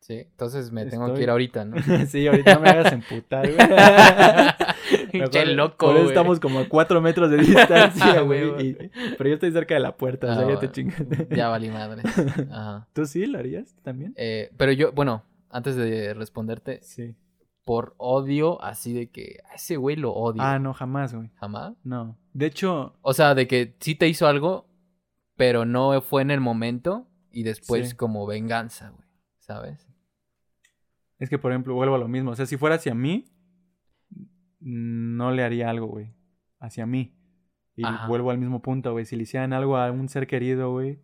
[0.00, 1.76] Sí, entonces me tengo que ir ahorita, ¿no?
[2.08, 3.56] sí, ahorita me hagas emputar, güey.
[5.14, 6.06] Mejor- loco, güey.
[6.08, 8.68] estamos como a cuatro metros de distancia, Ah, güey.
[8.68, 8.74] y-
[9.16, 11.02] Pero yo estoy cerca de la puerta, o Ah, sea, ya te chingas.
[11.30, 12.02] Ya valí madre.
[12.50, 12.86] Ajá.
[12.92, 14.12] ¿Tú sí lo harías también?
[14.16, 17.14] Eh, pero yo, bueno, antes de responderte, Sí.
[17.64, 20.42] por odio, así de que a ese güey lo odio.
[20.42, 21.30] Ah, no, jamás, güey.
[21.36, 21.74] ¿Jamás?
[21.82, 22.18] No.
[22.34, 24.66] De hecho, O sea, de que sí te hizo algo,
[25.36, 27.96] pero no fue en el momento y después Sí.
[27.96, 29.08] como venganza, güey.
[29.38, 29.86] ¿Sabes?
[31.18, 32.30] Es que, por ejemplo, vuelvo a lo mismo.
[32.30, 33.26] O sea, si fuera hacia mí,
[34.60, 36.14] no le haría algo, güey.
[36.60, 37.14] Hacia mí.
[37.76, 38.06] Y Ajá.
[38.08, 39.04] vuelvo al mismo punto, güey.
[39.04, 41.00] Si le hicieran algo a un ser querido, güey.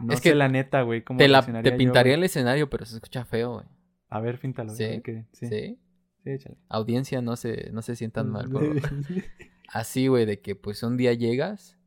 [0.00, 1.02] No Es sé que la neta, güey.
[1.02, 3.66] ¿Cómo Te, la, te yo, pintaría el escenario, pero se escucha feo, güey.
[4.08, 4.70] A ver, píntalo.
[4.70, 5.00] ¿Sí?
[5.02, 5.46] qué- Sí.
[5.46, 5.78] ¿Sí?
[6.22, 6.56] Sí, échale.
[6.68, 8.48] Audiencia, no se, no se sientan mal.
[8.50, 8.62] por-
[9.68, 11.78] Así, güey, de que pues un día llegas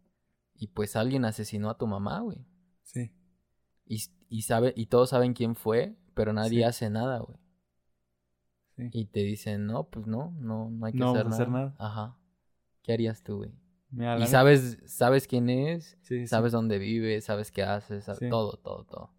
[0.58, 2.46] y pues alguien asesinó a tu mamá, güey.
[2.84, 3.12] sí.
[3.90, 6.64] Y, y, sabe, y todos saben quién fue, pero nadie Sí.
[6.64, 7.38] hace nada, güey.
[8.76, 8.90] Sí.
[8.92, 11.36] Y te dicen, no, pues no, no, no hay que No hacer, nada.
[11.36, 11.76] hacer nada.
[11.80, 12.18] Ajá.
[12.84, 13.52] ¿Qué harías tú, güey?
[13.90, 18.58] Mira, Y sabes, sabes quién es, Sí, sabes dónde vive, sabes qué hace, sabes todo,
[18.58, 19.14] todo, todo.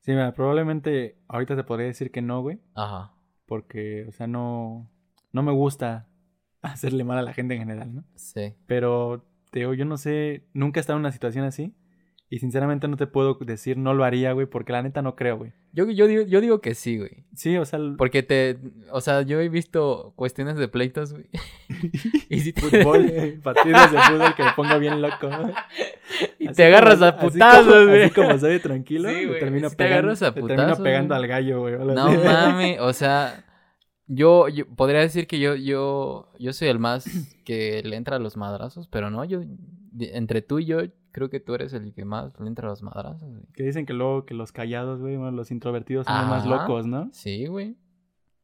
[0.00, 2.60] Sí, mira, probablemente ahorita te podría decir que no, güey.
[2.74, 3.14] Ajá.
[3.46, 4.90] Porque, o sea, no.
[5.32, 6.08] No me gusta
[6.62, 8.04] hacerle mal a la gente en general, ¿no?
[8.14, 8.54] Sí.
[8.66, 10.42] Pero, te digo, yo no sé.
[10.52, 11.72] Nunca he estado en una situación así.
[12.28, 15.36] Y sinceramente no te puedo decir no lo haría, güey, porque la neta no creo,
[15.38, 15.52] güey.
[15.72, 17.24] Yo, yo, digo, yo digo que sí, güey.
[17.36, 18.58] Sí, o sea, el Porque te,
[18.90, 21.26] o sea, yo he visto cuestiones de pleitos, güey.
[22.28, 25.30] y si te, fútbol, eh, partidos de fútbol que me pongo bien loco.
[26.40, 28.02] y Así te agarras como- a putazos, güey.
[28.02, 30.80] Así como soy tranquilo, Sí, güey, termino si te pegando, agarras a le termino putazos,
[30.82, 31.22] pegando güey.
[31.22, 31.74] al gallo, güey.
[31.76, 33.44] No mames, o sea,
[34.06, 37.04] yo, yo podría decir que yo, yo, yo soy el más
[37.44, 39.40] que le entra a los madrazos, pero no, yo,
[39.98, 40.78] entre tú y yo,
[41.12, 43.44] creo que tú eres el que más le entra a los madrazos, güey.
[43.54, 46.86] Que dicen que luego que los callados, güey, bueno, los introvertidos son los más locos,
[46.86, 47.08] ¿no?
[47.12, 47.76] Sí, güey.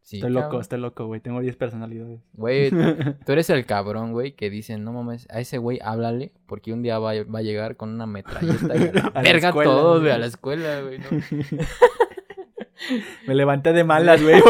[0.03, 1.21] Sí, estoy loco, estoy loco, güey.
[1.21, 2.21] Tengo 10 personalidades.
[2.33, 2.71] Güey,
[3.27, 6.83] tú eres el cabrón, güey, que dicen, no mames, a ese güey háblale, porque un
[6.83, 10.01] día va, a- va a llegar con una metralleta y a la verga escuela, todos,
[10.01, 10.03] güey.
[10.03, 11.07] güey, a la escuela, güey, ¿no?
[13.27, 14.41] me levanté de malas, güey.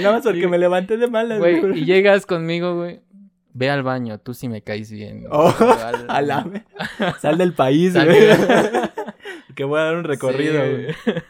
[0.00, 1.60] Nada más porque me levanté de malas, güey.
[1.60, 3.00] Güey, y llegas conmigo, güey,
[3.52, 5.24] ve al baño, tú sí me caes bien.
[5.30, 6.64] Oh, Al- a la-
[7.20, 8.20] Sal del país, Sal güey.
[9.54, 10.94] que voy a dar un recorrido, Sí, güey.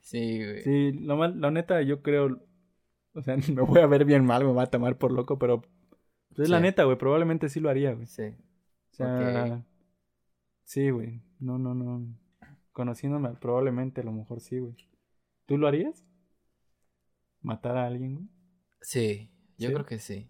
[0.00, 0.62] Sí, güey.
[0.62, 2.40] Sí, lo mal, la neta, yo creo.
[3.14, 5.62] O sea, me voy a ver bien mal, me va a tomar por loco, pero.
[6.28, 6.62] pues, es la Sí.
[6.62, 6.96] neta, güey.
[6.96, 8.06] Probablemente sí lo haría, güey.
[8.06, 8.22] Sí.
[8.92, 9.62] O sea.
[10.64, 11.22] Sí, güey.
[11.40, 12.06] No, no, no.
[12.72, 14.76] Conociéndome, probablemente a lo mejor sí, güey.
[15.46, 16.04] ¿Tú lo harías?
[17.46, 18.28] ¿Matar a alguien, güey?
[18.80, 19.74] Sí, yo ¿Sí?
[19.74, 20.28] creo que sí.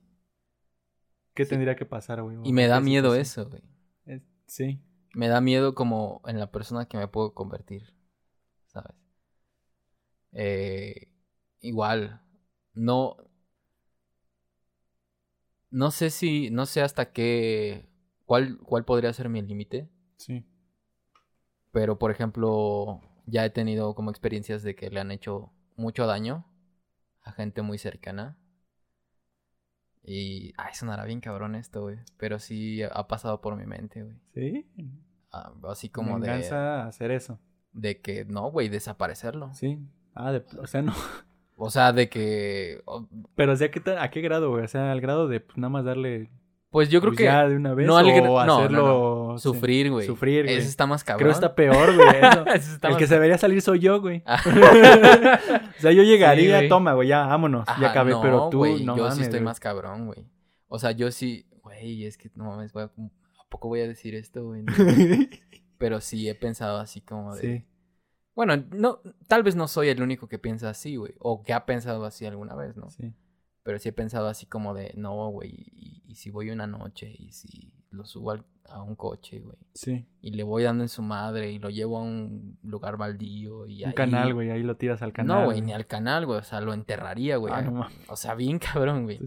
[1.35, 1.50] ¿Qué Sí.
[1.50, 2.37] tendría que pasar, güey?
[2.44, 3.62] Y me da ¿Qué miedo eso, güey.
[4.05, 4.81] Es- Sí.
[5.14, 7.94] Me da miedo como en la persona que me puedo convertir,
[8.66, 8.94] ¿sabes?
[10.33, 11.09] Eh,
[11.61, 12.20] igual,
[12.74, 13.16] no...
[15.70, 17.88] No sé si, no sé hasta qué,
[18.24, 20.44] cuál, cuál podría ser mi límite, Sí.
[21.72, 26.46] pero por ejemplo, ya he tenido como experiencias de que le han hecho mucho daño
[27.26, 28.38] a gente muy cercana.
[30.02, 34.16] Y, ay, sonará bien cabrón esto, güey, pero sí ha pasado por mi mente, güey.
[34.32, 34.66] ¿Sí?
[35.32, 36.28] Ah, Así como de...
[36.28, 37.40] Venganza a hacer eso.
[37.72, 39.52] De que no, güey, desaparecerlo.
[39.52, 39.78] Sí.
[40.14, 40.94] Ah, de, o sea, no.
[41.56, 42.82] O sea, de que.
[43.34, 44.64] Pero, o sea, ¿qué ¿a qué grado, güey?
[44.64, 46.30] O sea, al grado de pues, nada más darle.
[46.70, 47.24] Pues yo creo pues, que.
[47.24, 47.87] ya de una vez.
[47.87, 49.35] no al o no, no, hacerlo.
[49.38, 49.42] sí.
[49.42, 50.07] Sufrir, güey.
[50.07, 50.57] Sufrir, güey.
[50.57, 51.18] Ese está más cabrón.
[51.20, 52.09] Creo que está peor, güey.
[52.57, 52.79] eso.
[52.83, 54.22] El que se debería salir soy yo, güey.
[54.26, 54.42] Ah.
[55.79, 56.68] O sea, yo llegaría, güey.
[56.70, 57.68] toma, güey, ya, vámonos.
[57.68, 59.16] Ajá, ya acabé, no, pero tú, güey, no Yo mames.
[59.18, 59.44] sí estoy güey.
[59.44, 60.26] más cabrón, güey.
[60.68, 61.46] O sea, yo sí.
[61.62, 64.62] Güey, es que no mames, voy a- ¿A poco voy a decir esto, güey?
[64.62, 64.72] No.
[65.79, 67.40] Pero sí he pensado así como de.
[67.40, 67.64] sí.
[68.35, 71.14] Bueno, no, tal vez no soy el único que piensa así, güey.
[71.18, 72.90] O que ha pensado así alguna vez, ¿no?
[72.90, 73.14] Sí.
[73.66, 77.12] Pero sí he pensado así como de, no, güey, y, y si voy una noche
[77.18, 79.59] y si lo subo al- a un coche, güey.
[79.74, 80.07] Sí.
[80.20, 83.83] Y le voy dando en su madre y lo llevo a un lugar baldío y
[83.83, 85.40] Un ahí- canal, güey, ahí lo tiras al canal.
[85.40, 86.38] No, güey, ni al canal, güey.
[86.38, 87.52] O sea, lo enterraría, güey.
[87.52, 89.18] Ah, no o sea, bien cabrón, güey.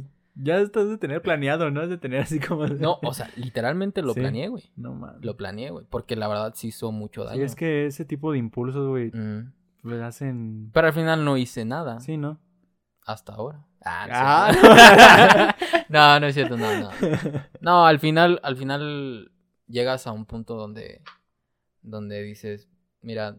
[0.41, 1.82] Ya estás de tener planeado, ¿no?
[1.84, 2.65] Es de tener así como.
[2.65, 4.21] de- No, o sea, literalmente lo Sí.
[4.21, 4.63] planeé, güey.
[4.78, 5.25] No mames.
[5.25, 5.86] Lo planeé, güey.
[5.89, 7.38] Porque la verdad sí hizo mucho daño.
[7.39, 9.52] Sí, es que ese tipo de impulsos, güey, Mm.
[9.84, 10.69] pues hacen.
[10.73, 11.99] Pero al final no hice nada.
[11.99, 12.39] Sí, ¿no?
[13.06, 13.65] Hasta ahora.
[13.84, 15.56] Ah, no, Ah,
[15.89, 16.89] no, no es cierto, no, no.
[17.62, 19.32] No, al final, al final
[19.68, 21.02] llegas a un punto donde,
[21.82, 22.68] donde dices,
[23.02, 23.38] mira,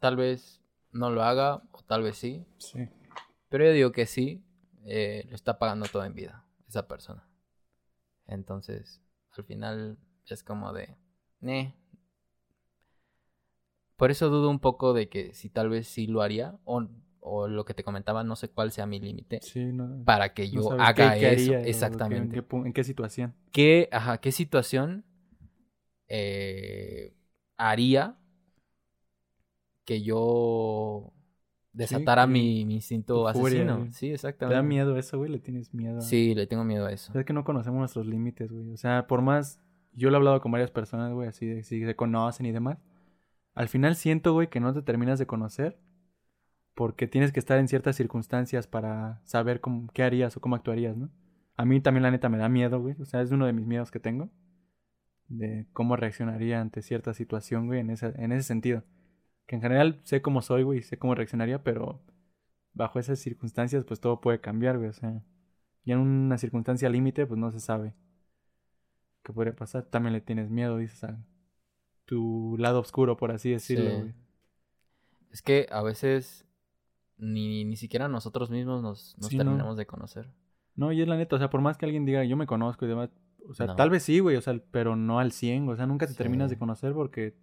[0.00, 0.60] tal vez
[0.92, 2.88] no lo haga, o tal vez sí, sí.
[3.48, 4.42] pero yo digo que sí,
[4.84, 7.28] eh, lo está pagando todo en vida, esa persona.
[8.26, 9.00] Entonces,
[9.36, 10.96] al final es como de,
[11.42, 11.74] eh.
[13.96, 16.86] Por eso dudo un poco de que si tal vez sí lo haría, o,
[17.20, 20.02] o lo que te comentaba, no sé cuál sea mi límite, Sí, no.
[20.04, 21.52] para que yo haga qué- qué eso.
[21.52, 22.36] haría, Exactamente.
[22.36, 23.34] ¿En qué, pu- en qué situación?
[23.52, 25.04] ¿Qué, ajá, qué situación
[26.08, 27.14] eh,
[27.56, 28.16] haría
[29.84, 31.12] que yo
[31.72, 33.92] desatara mi, mi instinto furia, asesino?
[33.92, 34.54] Sí, ¿Te exactamente.
[34.56, 35.30] da miedo eso, güey?
[35.30, 35.98] ¿Le tienes miedo?
[35.98, 37.16] a- Sí, le tengo miedo a eso.
[37.18, 38.70] Es que no conocemos nuestros límites, güey.
[38.72, 39.60] O sea, por más.
[39.92, 42.78] Yo lo he hablado con varias personas, güey, así de si se conocen y demás.
[43.54, 45.78] Al final siento, güey, que no te terminas de conocer.
[46.80, 50.96] Porque tienes que estar en ciertas circunstancias para saber cómo, qué harías o cómo actuarías,
[50.96, 51.10] ¿no?
[51.58, 52.96] A mí también, la neta, me da miedo, güey.
[53.00, 54.30] O sea, es uno de mis miedos que tengo.
[55.28, 58.82] De cómo reaccionaría ante cierta situación, güey, en ese, en ese sentido.
[59.46, 62.00] Que en general sé cómo soy, güey, sé cómo reaccionaría, pero
[62.72, 64.88] bajo esas circunstancias, pues todo puede cambiar, güey.
[64.88, 65.22] O sea,
[65.84, 67.94] y en una circunstancia límite, pues no se sabe
[69.22, 69.84] qué podría pasar.
[69.84, 71.22] También le tienes miedo, dices, a
[72.06, 73.96] tu lado oscuro, por así decirlo, Sí.
[73.98, 74.14] güey.
[75.30, 76.46] Es que a veces
[77.20, 79.44] ni, ni siquiera nosotros mismos nos, nos Sí, no.
[79.44, 80.30] terminamos de conocer.
[80.76, 82.84] No, y es la neta, o sea, por más que alguien diga, yo me conozco
[82.84, 83.10] y demás,
[83.48, 83.76] o sea, No.
[83.76, 86.18] tal vez sí, güey, o sea, pero no al 100, o sea, nunca te Sí.
[86.18, 87.34] terminas de conocer porque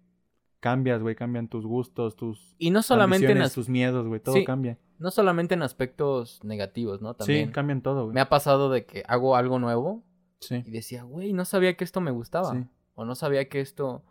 [0.60, 4.34] cambias, güey, cambian tus gustos, tus Y no solamente en, as- tus miedos, güey, todo
[4.34, 4.44] Sí.
[4.44, 4.78] cambia.
[4.98, 7.14] no solamente en aspectos negativos, ¿no?
[7.14, 8.14] También Sí, cambian todo, güey.
[8.14, 10.02] me ha pasado de que hago algo nuevo
[10.40, 12.50] Sí, y decía, güey, no sabía que esto me gustaba.
[12.52, 14.02] sí, O no sabía que esto,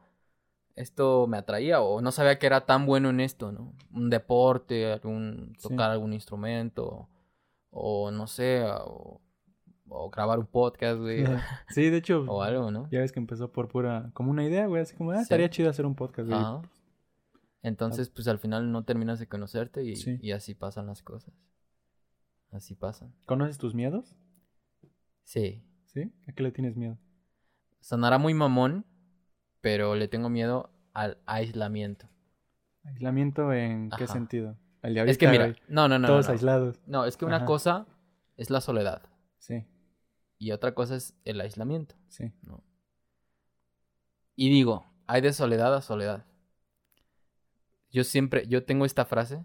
[0.77, 1.81] esto me atraía.
[1.81, 3.73] O no sabía que era tan bueno en esto, ¿no?
[3.93, 5.67] Un deporte, algún, Sí.
[5.69, 7.09] tocar algún instrumento.
[7.69, 9.19] O no sé, o,
[9.89, 11.25] o grabar un podcast, güey.
[11.69, 12.89] Sí, de hecho, o algo, ¿no?
[12.89, 15.21] ya ves que empezó por pura, como una idea, güey, así como, ah, Sí.
[15.23, 16.39] estaría chido hacer un podcast, güey.
[16.39, 16.61] Ajá.
[17.63, 20.17] Entonces, pues al final no terminas de conocerte y, Sí.
[20.21, 21.33] y así pasan las cosas.
[22.51, 23.13] Así pasan.
[23.25, 24.15] ¿Conoces tus miedos?
[25.23, 25.63] Sí.
[25.85, 26.13] ¿Sí?
[26.27, 26.97] ¿A qué le tienes miedo?
[27.81, 28.85] Sonará muy mamón,
[29.67, 32.07] pero le tengo miedo al aislamiento.
[32.85, 34.55] ¿Aislamiento en qué sentido?
[34.81, 36.07] El de es que mira, no, no, no.
[36.07, 36.33] todos no, no.
[36.33, 36.79] aislados.
[36.87, 37.45] No, es que una Ajá.
[37.45, 37.85] cosa
[38.37, 39.01] es la soledad
[39.39, 39.65] Sí,
[40.37, 41.95] y otra cosa es el aislamiento.
[42.07, 42.31] sí.
[42.43, 42.63] ¿no?
[44.37, 46.25] Y digo, hay de soledad a soledad.
[47.91, 49.43] Yo siempre, yo tengo esta frase,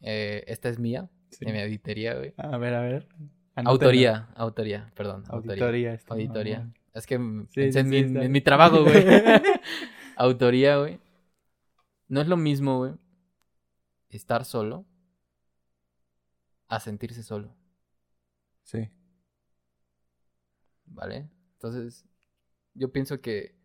[0.00, 1.44] eh, esta es mía, sí.
[1.46, 2.34] en mi auditoría, güey.
[2.36, 3.06] A ver, a ver.
[3.54, 5.22] Autoría, autoría, perdón.
[5.28, 5.92] Auditoría.
[5.94, 6.68] este, Auditoría.
[6.94, 9.04] Es que m- Sí, pensé sí, en, sí, mi, en trabajo, güey.
[10.16, 11.00] autoría, güey.
[12.08, 12.94] No es lo mismo, güey,
[14.10, 14.84] estar solo
[16.68, 17.54] a sentirse solo,
[18.62, 18.90] Sí.
[20.86, 21.30] ¿vale?
[21.54, 22.04] Entonces,
[22.74, 23.56] yo pienso que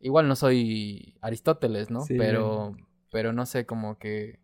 [0.00, 2.02] Igual no soy Aristóteles, ¿no?
[2.02, 2.16] Sí.
[2.18, 2.76] Pero,
[3.10, 4.38] pero no sé, como que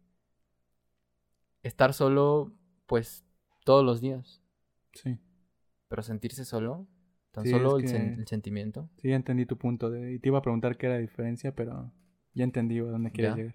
[1.62, 2.52] estar solo,
[2.86, 3.26] pues,
[3.64, 4.40] todos los días.
[4.94, 5.18] Sí.
[5.88, 6.86] Pero sentirse solo,
[7.30, 8.88] tan Sí, solo el, sen- que- el sentimiento.
[8.96, 9.90] Sí, ya entendí tu punto.
[9.90, 11.92] De, y te iba a preguntar qué era la diferencia, pero
[12.34, 13.54] ya entendí a dónde quieres llegar.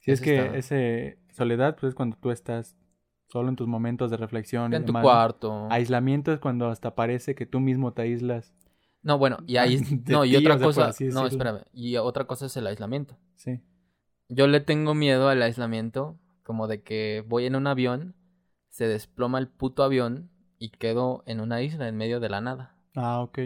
[0.00, 2.76] Sí, es que está- ese soledad, pues es cuando tú estás
[3.26, 4.72] solo en tus momentos de reflexión.
[4.72, 5.04] y En tu demás, ¿no?
[5.06, 5.68] cuarto.
[5.70, 8.54] Aislamiento es cuando hasta parece que tú mismo te aíslas.
[9.02, 9.78] No, bueno, y ahí...
[10.08, 10.90] no, y otra cosa...
[11.12, 11.62] No, espérame.
[11.72, 13.16] Y otra cosa es el aislamiento.
[13.34, 13.60] Sí.
[14.28, 18.14] Yo le tengo miedo al aislamiento, como de que voy en un avión,
[18.70, 22.74] se desploma el puto avión y quedo en una isla en medio de la nada,
[22.94, 23.38] Ah, ok.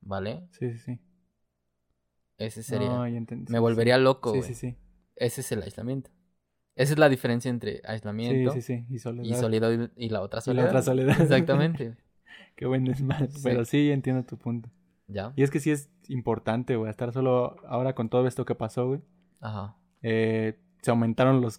[0.00, 0.46] ¿vale?
[0.52, 1.00] Sí, sí, sí.
[2.38, 2.88] Ese sería.
[2.88, 3.50] No, ya entendí.
[3.52, 4.76] me Sí, volvería loco, Sí, sí, sí.
[5.16, 6.10] Ese es el aislamiento.
[6.76, 8.84] Esa es la diferencia entre Sí, aislamiento sí, sí.
[8.90, 9.24] Y soledad.
[9.24, 10.68] y soledad y la otra Y la soledad.
[10.68, 11.20] otra soledad.
[11.20, 11.96] Exactamente.
[12.56, 13.30] Qué buen desmadre.
[13.30, 13.40] Sí.
[13.44, 14.68] Pero sí, entiendo tu punto.
[15.06, 15.32] Ya.
[15.36, 18.88] Y es que sí es importante, güey, estar solo ahora con todo esto que pasó,
[18.88, 19.00] güey.
[19.40, 19.76] Ajá.
[20.02, 21.56] eh, se aumentaron los,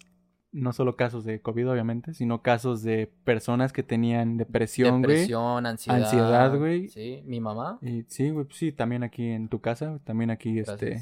[0.56, 5.14] no solo casos de COVID, obviamente, sino casos de personas que tenían depresión, güey.
[5.16, 6.02] Depresión, ansiedad.
[6.02, 6.88] Ansiedad, güey.
[6.88, 7.78] Sí, mi mamá.
[7.82, 11.00] Y sí, güey, pues sí, también aquí en tu casa, también aquí, este,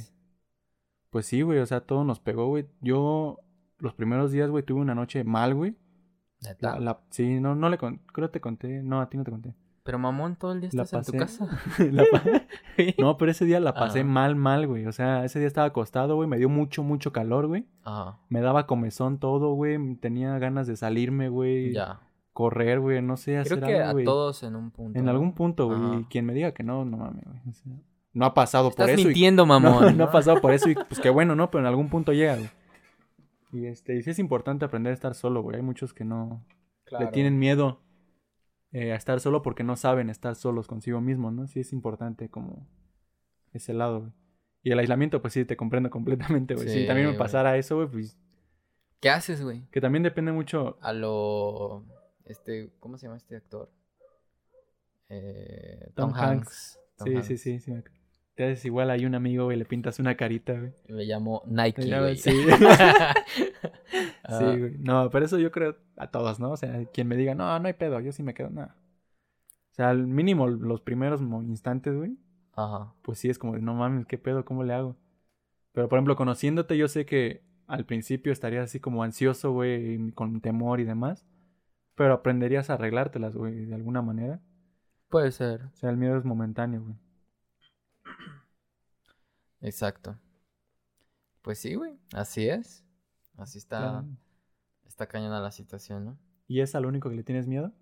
[1.10, 2.66] pues sí, güey, o sea, todo nos pegó, güey.
[2.80, 3.38] Yo,
[3.78, 5.76] los primeros días, güey, tuve una noche mal, güey.
[6.42, 6.74] Neta.
[6.74, 9.24] La, la- sí, no, no le conté, creo que te conté, no, a ti no
[9.24, 9.54] te conté.
[9.84, 11.46] Pero mamón, todo el día estás en tu pasé- casa.
[12.10, 12.22] Pa-
[12.98, 14.08] no, pero ese día la pasé Ajá.
[14.08, 14.86] mal, mal, güey.
[14.86, 17.66] O sea, ese día estaba acostado, güey, me dio mucho, mucho calor, güey.
[17.84, 18.18] Ajá.
[18.30, 19.96] Me daba comezón todo, güey.
[19.96, 21.72] Tenía ganas de salirme, güey.
[21.74, 22.00] Ya.
[22.32, 23.02] Correr, güey.
[23.02, 24.04] No sé, hacer Creo que algo, a güey.
[24.06, 24.98] todos en un punto.
[24.98, 25.78] En algún punto, güey.
[25.78, 25.96] Ajá.
[26.00, 27.38] Y quien me diga que no, no mames, güey.
[27.50, 27.72] O sea,
[28.14, 29.00] no ha pasado por Estás eso.
[29.02, 29.98] y- mintiendo, No, mamón.
[29.98, 31.50] no ha pasado por eso y pues qué bueno, ¿no?
[31.50, 32.48] Pero en algún punto llega, güey.
[33.52, 35.56] Y este, y sí es importante aprender a estar solo, güey.
[35.56, 36.42] Hay muchos que no
[36.98, 37.80] le tienen miedo
[38.74, 41.46] eh, a estar solo porque no saben estar solos consigo mismos, ¿no?
[41.46, 42.66] Sí es importante como
[43.52, 44.12] ese lado, güey.
[44.64, 46.68] Y el aislamiento, pues sí, te comprendo completamente, güey.
[46.68, 48.18] Sí, si también me pasara eso, güey, pues
[48.98, 49.62] ¿Qué haces, güey?
[49.70, 51.84] que también depende mucho A lo.
[52.24, 52.72] Este.
[52.80, 53.70] ¿Cómo se llama este actor?
[55.08, 56.80] Eh, Tom, Tom Hanks.
[56.96, 57.26] Tom sí, Hanks.
[57.28, 57.72] sí, sí, sí.
[58.34, 60.72] Me- Te haces igual hay un amigo, güey, le pintas una carita, güey.
[60.88, 62.16] Le llamo Nike, llamo- güey.
[62.16, 62.30] sí.
[64.24, 64.76] Ah, Sí, güey.
[64.78, 66.50] No, pero eso yo creo a todos, ¿no?
[66.52, 68.74] O sea, quien me diga, no, no hay pedo, yo sí me quedo, nada.
[69.72, 72.16] O sea, al mínimo los primeros instantes, güey,
[72.54, 72.94] Ajá.
[73.02, 74.44] pues sí es como, de, no mames, ¿qué pedo?
[74.44, 74.96] ¿Cómo le hago?
[75.72, 80.40] Pero, por ejemplo, conociéndote, yo sé que al principio estarías así como ansioso, güey, con
[80.40, 81.26] temor y demás.
[81.96, 84.40] Pero aprenderías a arreglártelas, güey, de alguna manera.
[85.08, 85.64] Puede ser.
[85.64, 86.94] O sea, el miedo es momentáneo, güey.
[89.64, 90.18] Exacto.
[91.42, 91.98] Pues sí, güey.
[92.12, 92.84] Así es.
[93.36, 93.78] Así está.
[93.78, 94.06] Claro.
[94.86, 96.18] Está cañona la situación, ¿no?
[96.46, 97.72] ¿Y es a lo único que le tienes miedo?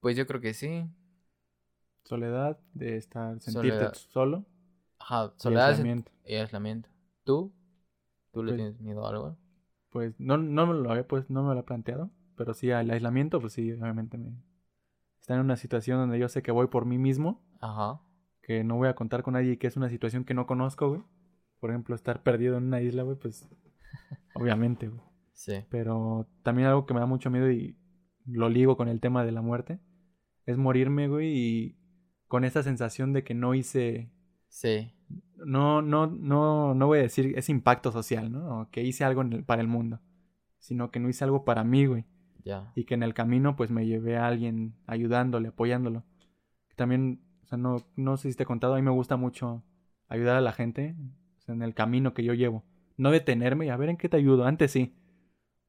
[0.00, 0.88] Pues yo creo que sí.
[2.04, 3.94] Soledad, de estar, sentirte Soledad.
[3.94, 4.44] solo.
[4.98, 5.32] Ajá.
[5.36, 6.12] y Soledad aislamiento.
[6.24, 6.88] y aislamiento.
[7.24, 7.52] ¿Tú?
[8.32, 9.36] ¿Tú le Pues- tienes miedo a algo?
[9.90, 12.10] Pues no, no me lo había pues, no me lo he planteado.
[12.36, 14.32] Pero sí, al aislamiento, pues sí, obviamente me.
[15.20, 17.40] Está en una situación donde yo sé que voy por mí mismo.
[17.60, 18.00] Ajá.
[18.42, 20.88] Que no voy a contar con nadie y que es una situación que no conozco,
[20.88, 21.02] güey.
[21.60, 23.48] Por ejemplo, estar perdido en una isla, güey, pues.
[24.34, 25.00] obviamente, güey.
[25.32, 25.64] Sí.
[25.70, 27.76] Pero también algo que me da mucho miedo y
[28.26, 29.78] lo ligo con el tema de la muerte.
[30.46, 31.76] Es morirme, güey, y
[32.28, 34.10] con esa sensación de que no hice.
[34.48, 34.92] Sí.
[35.36, 38.60] No, no, no, no voy a decir ese impacto social, ¿no?
[38.62, 40.00] O que hice algo el- para el mundo.
[40.58, 42.04] Sino que no hice algo para mí, güey.
[42.44, 42.72] Ya.
[42.74, 46.04] Y que en el camino, pues me llevé a alguien ayudándole, apoyándolo.
[46.76, 47.20] También,
[47.52, 49.62] sea, no, no sé si te he contado, a mí me gusta mucho
[50.08, 50.94] ayudar a la gente
[51.38, 52.64] o sea, en el camino que yo llevo.
[52.96, 54.44] No detenerme y a ver en qué te ayudo.
[54.44, 54.94] Antes sí.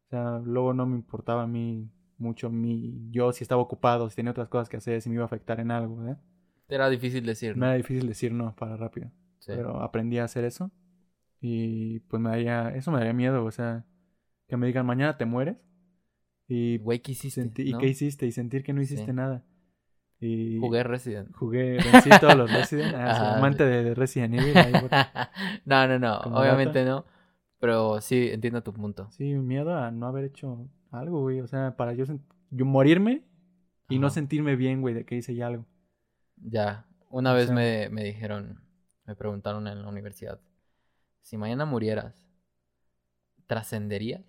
[0.07, 4.15] O sea, luego no me importaba a mí mucho mi yo si estaba ocupado, si
[4.15, 6.15] tenía otras cosas que hacer, si me iba a afectar en algo, ¿eh?
[6.69, 7.65] Era difícil decir, Me ¿no?
[7.67, 9.11] era difícil decir no para rápido.
[9.39, 9.51] Sí.
[9.55, 10.71] Pero aprendí a hacer eso.
[11.41, 13.85] Y pues me daría, eso me daría miedo, o sea,
[14.47, 15.57] que me digan mañana te mueres.
[16.47, 17.49] Y, Güey, ¿qué hiciste?
[17.63, 17.79] ¿y no?
[17.79, 18.25] qué hiciste?
[18.25, 19.13] Y sentir que no hiciste Sí.
[19.13, 19.43] nada.
[20.25, 21.31] Y Jugué Resident.
[21.35, 22.95] Jugué, vencí todos los Resident.
[22.95, 24.57] Ah, Ajá, amante de, de Resident Evil.
[24.57, 24.89] ahí por-
[25.65, 26.17] no, no, no.
[26.39, 27.05] Obviamente no.
[27.59, 29.09] Pero sí, entiendo tu punto.
[29.11, 31.41] Sí, miedo a no haber hecho algo, güey.
[31.41, 32.05] O sea, para yo,
[32.51, 33.23] yo morirme
[33.89, 35.65] y no sentirme bien, güey, de que hice ya algo.
[36.37, 36.85] Ya.
[37.09, 38.59] Una O vez sea- me, me dijeron,
[39.05, 40.39] me preguntaron en la universidad,
[41.21, 42.27] si mañana murieras,
[43.47, 44.21] ¿trascenderías?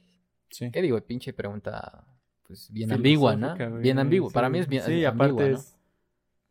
[0.50, 0.70] Sí.
[0.70, 1.00] ¿Qué digo?
[1.00, 2.04] Pinche pregunta,
[2.46, 3.56] pues bien ambigua, ¿no?
[3.56, 4.28] güey, Bien ambigua.
[4.30, 4.34] sí.
[4.34, 5.56] Para mí es bien Sí, ambigua, aparte ¿no?
[5.56, 5.73] es,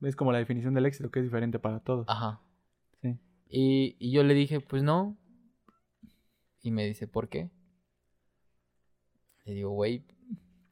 [0.04, 2.06] es como la definición del éxito, que es diferente para todos.
[2.10, 2.42] Ajá.
[3.02, 3.18] Sí.
[3.50, 5.18] Y, y yo le dije, pues no.
[6.62, 7.50] Y me dice, ¿por qué?
[9.46, 10.06] Le digo, güey,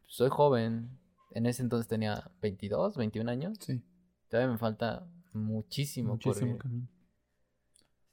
[0.08, 0.98] soy joven.
[1.34, 3.58] En ese entonces tenía 22, 21 años.
[3.62, 3.82] Sí.
[4.30, 6.62] Todavía me falta muchísimo, por Muchísimo vivir.
[6.62, 6.88] camino.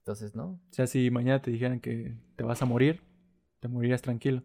[0.00, 0.44] Entonces, ¿no?
[0.52, 3.02] O sea, si mañana te dijeran que te vas a morir,
[3.60, 4.42] te morirías tranquilo,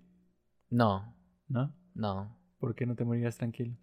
[0.70, 1.16] No,
[1.48, 1.74] ¿no?
[1.94, 2.38] no.
[2.60, 3.76] ¿Por qué no te morirías tranquilo?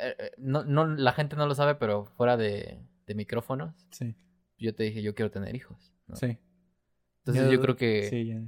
[0.00, 4.14] Eh, eh, no, no, la gente no lo sabe, pero fuera de, de micrófonos, Sí,
[4.58, 5.92] yo te dije, yo quiero tener hijos.
[6.06, 6.16] ¿no?
[6.16, 6.38] sí.
[7.18, 8.40] Entonces Miedo- yo creo que, Sí, ya.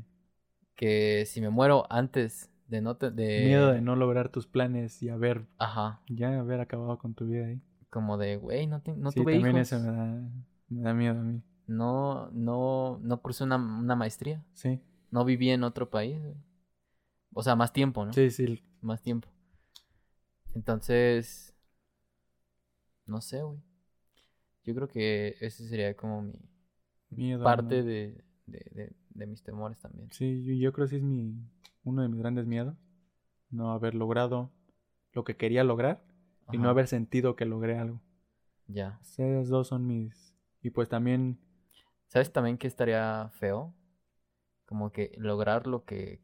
[0.74, 5.02] que si me muero antes de no te- de Miedo de no lograr tus planes
[5.02, 7.60] y haber, Ajá, ya haber acabado con tu vida ahí.
[7.90, 9.72] como de, güey, no, te- no sí, tuve también hijos.
[9.72, 10.30] eso me da,
[10.68, 11.42] me da miedo a mí.
[11.66, 14.44] No, no, no cursé una, una maestría.
[14.52, 14.80] Sí,
[15.10, 16.34] No viví en otro país, güey.
[17.34, 18.12] O sea, más tiempo, ¿no?
[18.12, 18.62] sí, sí.
[18.80, 19.28] Más tiempo.
[20.58, 21.54] Entonces,
[23.06, 23.58] no sé, güey.
[24.64, 26.34] Yo creo que ese sería como mi
[27.16, 27.38] Miedo.
[27.42, 27.82] parte ¿no?
[27.82, 30.10] de, de, de- de mis temores también.
[30.10, 31.34] Sí, yo, yo creo que sí es mi,
[31.84, 32.74] uno de mis grandes miedos.
[33.50, 34.50] No haber logrado
[35.12, 36.02] lo que quería lograr
[36.52, 38.00] y no haber sentido que logré algo.
[38.68, 39.00] Ya.
[39.02, 40.34] Esas dos son mis...
[40.62, 41.38] Y pues también...
[42.08, 43.74] ¿Sabes también que estaría feo?
[44.66, 46.20] Como que lograr lo que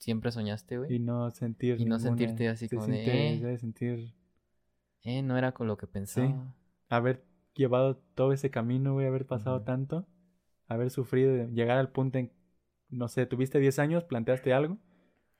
[0.00, 0.94] siempre soñaste, güey.
[0.94, 1.80] Y no sentir...
[1.80, 3.58] Y no ninguna- sentirte así se como de, "Eh".
[3.58, 4.14] sentir...
[5.02, 6.52] Eh, no era con lo que pensaba.
[6.88, 10.06] Haber llevado todo ese camino, güey, haber pasado tanto,
[10.66, 12.32] haber sufrido, llegar al punto en...
[12.88, 14.78] No sé, tuviste 10 años, planteaste algo,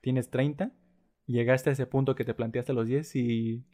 [0.01, 0.70] tienes 30,
[1.27, 3.64] llegaste a ese punto que te planteaste a los 10 y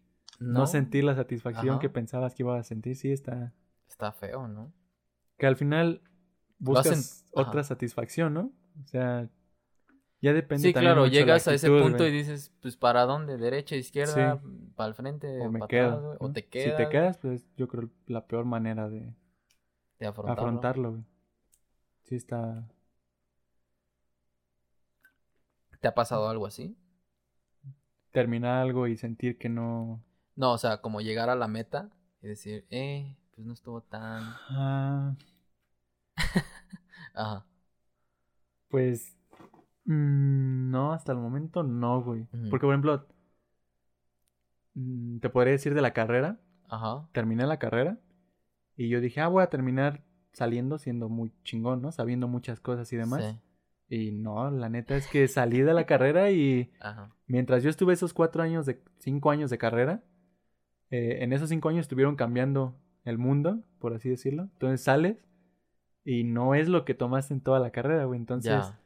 [0.41, 1.79] no, sentir la satisfacción Ajá.
[1.81, 3.53] que pensabas que ibas a sentir, sí está...
[3.87, 4.73] Está feo, ¿no?
[5.39, 6.01] Que al final
[6.59, 8.53] buscas hacen- otra satisfacción, ¿no?
[8.83, 9.29] O sea,
[10.21, 12.07] ya depende Sí, también claro, mucho de la llegas a ese punto güey.
[12.07, 13.37] y dices, pues, ¿para dónde?
[13.37, 14.41] ¿Derecha, izquierda?
[14.41, 14.43] Sí.
[14.75, 15.27] ¿Para el frente?
[15.37, 15.91] o me quedo.
[15.91, 16.19] atrás, güey?
[16.21, 16.73] ¿O te Si quedas?
[16.73, 19.15] te güey, quedas, pues yo creo la peor manera de
[19.99, 20.71] De afrontarlo.
[20.71, 21.05] afrontarlo, güey.
[22.05, 22.67] Sí está...
[25.81, 26.77] ¿Te ha pasado algo así?
[28.11, 30.03] Terminar algo y sentir que no...
[30.37, 31.91] No, o sea, como llegar a la meta
[32.23, 34.39] y decir, eh, pues no estuvo tan...
[34.49, 35.15] Ah,
[37.15, 37.45] Ajá.
[38.69, 39.16] pues...
[39.87, 42.27] mm, no, hasta el momento no, güey.
[42.51, 43.07] Porque, por ejemplo,
[44.75, 46.39] mm, te podría decir de la carrera.
[46.69, 47.09] Ajá.
[47.13, 47.99] Terminé la carrera
[48.77, 51.93] y yo dije, ah, voy a terminar saliendo siendo muy chingón, ¿no?
[51.93, 53.25] Sabiendo muchas cosas y demás.
[53.25, 53.39] Sí.
[53.89, 57.15] Y no, la neta es que salí de la carrera y Ajá.
[57.27, 60.03] mientras yo estuve esos cuatro años de, cinco años de carrera,
[60.91, 64.43] eh, en esos cinco años estuvieron cambiando el mundo, por así decirlo.
[64.53, 65.25] Entonces sales
[66.05, 68.19] y no es lo que tomaste en toda la carrera, güey.
[68.19, 68.81] Entonces, Ya.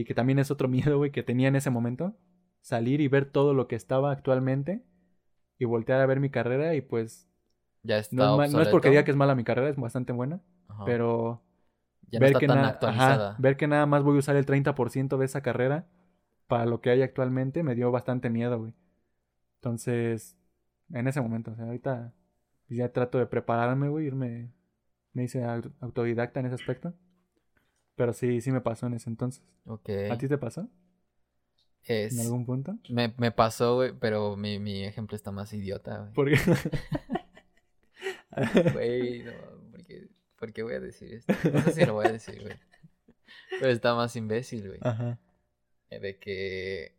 [0.00, 2.14] Y que también es otro miedo, güey, que tenía en ese momento.
[2.60, 4.82] Salir y ver todo lo que estaba actualmente
[5.58, 7.28] y voltear a ver mi carrera y pues
[7.82, 10.12] Ya está no es, no es porque diga que es mala mi carrera, es bastante
[10.12, 10.84] buena, Ajá.
[10.86, 11.42] pero
[12.10, 15.26] ya ver, que na- ajá, ver que nada más voy a usar el 30% de
[15.26, 15.86] esa carrera
[16.48, 18.72] para lo que hay actualmente me dio bastante miedo, güey.
[19.56, 20.36] Entonces,
[20.92, 22.12] en ese momento, o sea, ahorita
[22.68, 24.50] ya trato de prepararme, güey, irme,
[25.12, 26.94] me hice au- autodidacta en ese aspecto.
[27.96, 29.42] Pero sí, sí me pasó en ese entonces.
[29.66, 29.88] Ok.
[30.10, 30.68] ¿A ti te pasó?
[31.84, 32.78] Es- ¿En algún punto?
[32.90, 36.12] me, me pasó, güey, pero mi, mi ejemplo está más idiota, güey.
[36.14, 36.36] Porque...
[38.72, 39.32] Güey, no,
[39.70, 41.32] ¿por qué, por qué voy a decir esto?
[41.52, 42.54] No sé si lo voy a decir, güey.
[43.60, 44.80] Pero está más imbécil, güey.
[44.82, 45.20] Ajá.
[45.88, 46.96] De que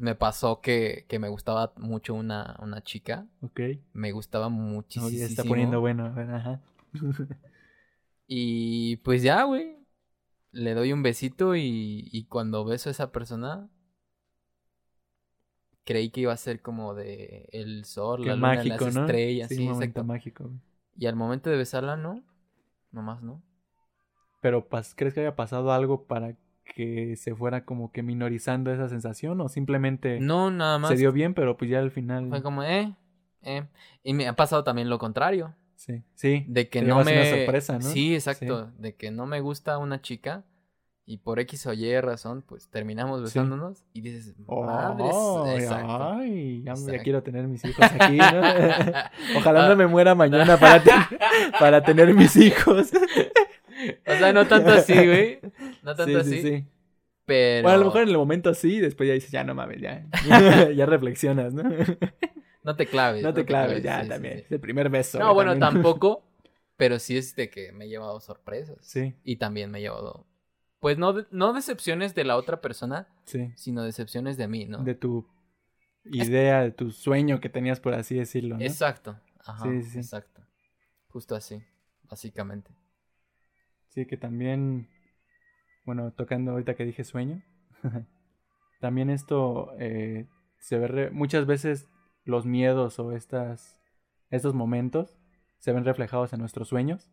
[0.00, 3.28] me pasó que, que me gustaba mucho una, una chica.
[3.42, 3.60] Ok.
[3.92, 5.06] Me gustaba muchísimo.
[5.06, 6.06] Oye, está poniendo bueno.
[6.06, 6.60] Ajá.
[8.26, 9.76] Y pues ya, güey.
[10.52, 13.68] Le doy un besito y, y cuando beso a esa persona,
[15.84, 19.00] creí que iba a ser como de el sol, Qué la luna, mágico, las ¿no?
[19.02, 20.50] estrellas, sí, sí, un momento mágico.
[20.96, 22.22] Y al momento de besarla, no.
[22.90, 23.42] Nomás no.
[24.42, 26.36] Pero ¿crees que haya pasado algo para
[26.74, 29.40] que se fuera como que minorizando esa sensación?
[29.40, 30.90] ¿O simplemente No, nada más.
[30.90, 32.28] se dio bien, pero pues ya al final...
[32.28, 32.94] Fue como, eh,
[33.42, 33.66] eh.
[34.02, 35.54] Y me ha pasado también lo contrario.
[35.84, 36.44] Sí, sí.
[36.48, 37.12] De que no me.
[37.20, 37.80] una sorpresa, ¿no?
[37.82, 38.70] Sí, exacto.
[38.78, 40.44] De que no me gusta una chica.
[41.04, 43.24] Y por X o Y razón, pues terminamos Sí.
[43.24, 43.82] besándonos.
[43.92, 45.10] Y dices, madres.
[45.12, 46.12] Oh, exacto.
[46.14, 47.02] Ay, ya, ya Exacto.
[47.02, 48.24] quiero tener mis hijos aquí, ¿no?
[49.38, 51.18] Ojalá no me muera mañana para, ten-
[51.58, 52.90] para tener mis hijos.
[54.06, 55.40] O sea, no tanto así, güey.
[55.82, 56.42] No tanto sí, así.
[56.42, 56.64] sí, sí.
[57.24, 57.62] Pero.
[57.64, 60.06] Bueno, a lo mejor en el momento sí, después ya dices, ya no mames, ya.
[60.76, 61.64] ya reflexionas, ¿no?
[62.62, 63.22] No te claves.
[63.22, 64.38] No te claves, ya sí, también.
[64.38, 64.44] sí.
[64.46, 65.18] Es el primer beso.
[65.18, 65.82] No, bueno, también.
[65.82, 66.24] tampoco.
[66.76, 68.78] Pero sí es de que me he llevado sorpresas.
[68.80, 70.26] Sí, Y también me he llevado.
[70.80, 73.52] Pues no, no decepciones de la otra persona, sí.
[73.56, 74.82] sino decepciones de mí, ¿no?
[74.82, 75.28] De tu
[76.04, 78.64] idea, de tu sueño que tenías, por así decirlo, ¿no?
[78.64, 79.16] Exacto.
[79.44, 79.62] Ajá.
[79.64, 79.98] Sí, sí, sí.
[79.98, 80.42] Exacto.
[81.08, 81.62] Justo así,
[82.04, 82.72] básicamente.
[83.90, 84.88] Sí, que también,
[85.84, 87.42] bueno, tocando ahorita que dije sueño,
[88.80, 90.26] también esto eh,
[90.58, 91.86] se ve, re- muchas veces
[92.24, 93.80] los miedos o estas,
[94.30, 95.18] estos momentos
[95.58, 97.10] se ven reflejados en nuestros sueños.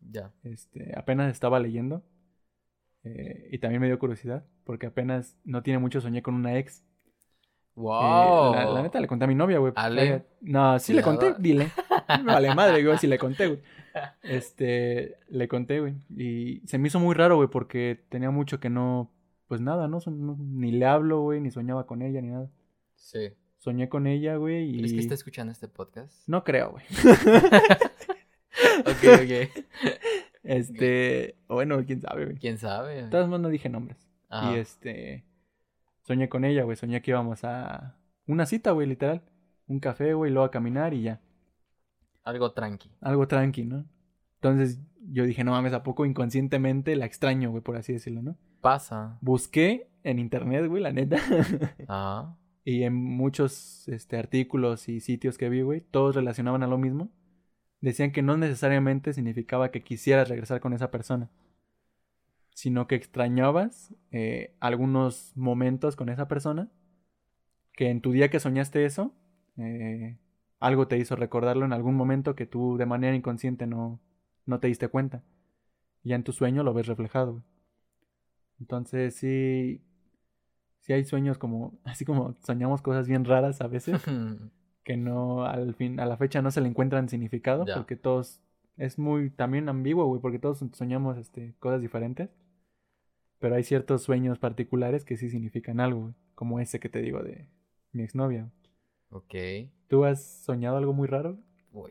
[0.00, 0.32] Ya.
[0.42, 2.02] Este, apenas estaba leyendo
[3.04, 6.84] eh, y también me dio curiosidad porque apenas no tiene mucho soñé con una ex.
[7.74, 8.54] Wow.
[8.54, 9.72] Eh, la, la neta le conté a mi novia, güey.
[9.76, 10.26] Ale.
[10.40, 11.68] No, sí le conté, dile.
[12.24, 13.60] Vale madre, güey, si le conté, güey.
[14.22, 15.94] Este, le conté, güey.
[16.16, 19.10] Y se me hizo muy raro, güey, porque tenía mucho que no,
[19.48, 19.98] pues nada, ¿no?
[20.06, 22.50] No- ni le hablo, güey, ni soñaba con ella, ni nada.
[22.94, 23.32] Sí.
[23.62, 24.78] Soñé con ella, güey, y...
[24.78, 26.26] ¿Crees que está escuchando este podcast?
[26.26, 26.84] No creo, güey.
[28.80, 29.64] Ok, ok.
[30.42, 32.36] Este, bueno, quién sabe, güey.
[32.36, 33.04] ¿Quién sabe?
[33.04, 34.08] De todas maneras no dije nombres.
[34.28, 34.52] Ajá.
[34.52, 35.24] Y este,
[36.02, 36.76] soñé con ella, güey.
[36.76, 37.96] Soñé que íbamos a
[38.26, 39.22] una cita, güey, literal.
[39.68, 41.20] Un café, güey, luego a caminar y ya.
[42.24, 42.90] Algo tranqui.
[43.00, 43.84] Algo tranqui, ¿no?
[44.34, 48.36] Entonces yo dije, no mames, ¿a poco inconscientemente la extraño, güey, por así decirlo, ¿no?
[48.60, 49.18] Pasa.
[49.20, 51.18] Busqué en internet, güey, la neta.
[51.86, 52.36] Ajá.
[52.64, 57.10] y en muchos este, artículos y sitios que vi, güey, todos relacionaban a lo mismo.
[57.80, 61.30] Decían que no necesariamente significaba que quisieras regresar con esa persona,
[62.54, 66.70] sino que extrañabas eh, algunos momentos con esa persona,
[67.72, 69.14] que en tu día que soñaste eso,
[69.56, 70.18] eh,
[70.60, 74.00] algo te hizo recordarlo en algún momento que tú de manera inconsciente no,
[74.46, 75.24] no te diste cuenta.
[76.04, 77.42] Ya en tu sueño lo ves reflejado.
[78.60, 79.82] Entonces sí,
[80.82, 84.00] sí hay sueños como, así como soñamos cosas bien raras a veces,
[84.84, 88.40] que no, al fin, a la fecha no se le encuentran significado, porque todos,
[88.76, 92.30] es muy también ambiguo, güey, porque todos soñamos este, cosas diferentes.
[93.38, 97.22] Pero hay ciertos sueños particulares que sí significan algo, güey, como ese que te digo
[97.24, 97.48] de
[97.92, 98.48] mi exnovia.
[99.10, 99.34] ok.
[99.88, 101.36] ¿Tú has soñado algo muy raro?
[101.72, 101.90] Uy.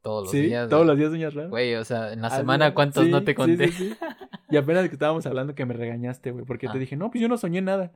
[0.00, 0.68] Todos los sí, días.
[0.68, 0.88] todos güey.
[0.88, 1.50] los días soñas raro.
[1.50, 3.68] Güey, o sea, en la Ah, semana, ¿cuántos sí, no te conté?
[3.72, 3.94] sí.
[4.48, 6.72] Y apenas que estábamos hablando que me regañaste, güey, porque Ah.
[6.72, 7.92] te dije, no, pues yo no soñé nada.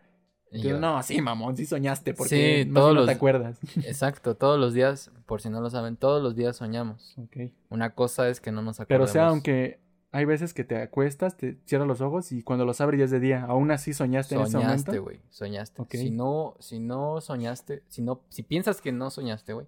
[0.53, 3.07] Y Y tú, yo, no, sí, mamón, sí soñaste, porque Sí, no, todos no te
[3.07, 3.59] los- acuerdas.
[3.85, 7.15] Exacto, todos los días, por si no lo saben, todos los días soñamos.
[7.19, 7.51] ok.
[7.69, 9.11] Una cosa es que no nos Pero acordemos.
[9.11, 9.81] o sea, aunque
[10.13, 13.11] hay veces que te acuestas, te cierras los ojos y cuando los abres ya es
[13.11, 15.03] de día, aún así soñaste, en ese Soñaste, momento.
[15.05, 15.83] güey, soñaste.
[15.83, 15.91] Ok.
[15.97, 19.67] Si no, si no soñaste, si no, si piensas que no soñaste, güey,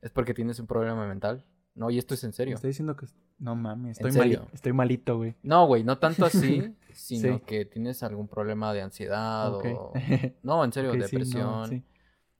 [0.00, 1.44] es porque tienes un problema mental.
[1.78, 2.54] No, y esto es en Me serio.
[2.56, 3.06] Estoy diciendo que
[3.38, 5.36] no mames, ¿En estoy malito, estoy malito, güey.
[5.44, 7.44] No, güey, no tanto así, sino Sí.
[7.46, 9.92] que tienes algún problema de ansiedad o...
[10.42, 11.68] No, en serio, Ok, sí, no, depresión.
[11.68, 11.84] sí.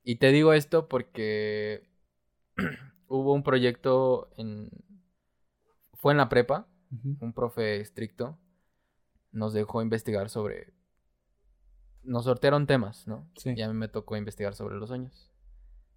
[0.03, 1.89] Y te digo esto porque
[3.07, 4.71] hubo un proyecto en...
[5.95, 6.67] Fue en la prepa,
[7.21, 8.39] un profe estricto
[9.31, 10.73] nos dejó investigar sobre...
[12.03, 13.29] Nos sortearon temas, ¿no?
[13.37, 13.53] Sí.
[13.57, 15.31] Y a mí me tocó investigar sobre los sueños.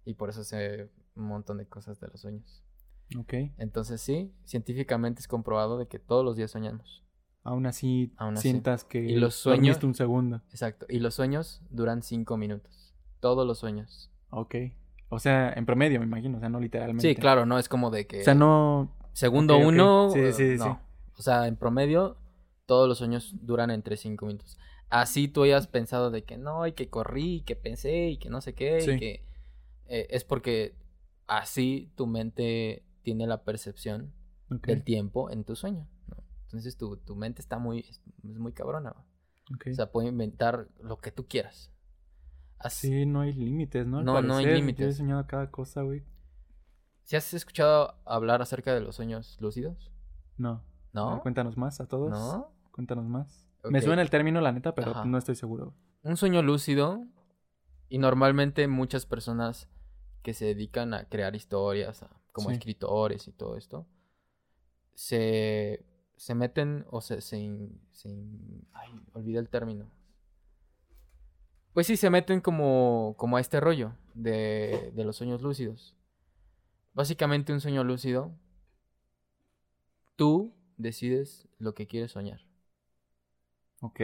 [0.04, 2.62] Y por eso sé un montón de cosas de los sueños.
[3.18, 3.34] Ok.
[3.58, 7.02] Entonces sí, científicamente es comprobado de que todos los días soñamos.
[7.44, 8.50] Aún así Aún así.
[8.50, 10.42] sientas que Y los sueños- un segundo.
[10.50, 10.86] Exacto.
[10.88, 12.94] Y los sueños duran cinco minutos.
[13.20, 14.10] Todos los sueños.
[14.30, 14.54] Ok.
[15.08, 17.06] O sea, en promedio, me imagino, o sea, no literalmente.
[17.08, 18.20] Sí, claro, no es como de que...
[18.20, 18.96] O sea, no...
[19.12, 20.58] Segundo uno, Sí, sí, sí.
[20.58, 20.80] no.
[21.18, 22.16] O sea, en promedio,
[22.64, 24.56] todos los sueños duran entre cinco minutos.
[24.88, 28.30] Así tú hayas pensado de que no, y que corrí, y que pensé, y que
[28.30, 28.92] no sé qué, Sí.
[28.92, 29.26] y que
[29.86, 30.74] eh, es porque
[31.26, 34.12] así tu mente tiene la percepción
[34.48, 35.88] del tiempo en tu sueño.
[36.08, 36.16] ¿no?
[36.44, 38.90] Entonces tu, tu mente está muy, es muy cabrona.
[38.92, 39.04] ¿va?
[39.54, 39.66] ok.
[39.70, 41.72] O sea, puede inventar lo que tú quieras.
[42.58, 43.98] Así, Sí, no hay límites, ¿no?
[43.98, 44.96] Al No, no hay parecer, Yo he límites.
[44.96, 46.04] soñado cada cosa, güey.
[47.04, 49.90] ¿Sí has escuchado hablar acerca de los sueños lúcidos?
[50.36, 50.62] No.
[50.92, 51.20] ¿No?
[51.22, 52.10] cuéntanos más a todos.
[52.10, 52.52] ¿No?
[52.70, 53.46] Cuéntanos más.
[53.64, 55.04] Me suena el término, la neta, pero Ajá.
[55.04, 55.74] no estoy seguro.
[56.02, 57.04] un sueño lúcido
[57.88, 59.68] y normalmente muchas personas
[60.22, 62.54] que se dedican a crear historias, a- como Sí.
[62.56, 63.86] escritores y todo esto,
[64.94, 65.84] se,
[66.16, 67.36] se meten o se, se,
[68.72, 69.90] ay, olvidé el término.
[71.74, 75.96] Pues sí, se meten como, como a este rollo de, de los sueños lúcidos.
[76.92, 78.32] Básicamente un sueño lúcido,
[80.16, 82.40] tú decides lo que quieres soñar.
[83.80, 84.00] Ok.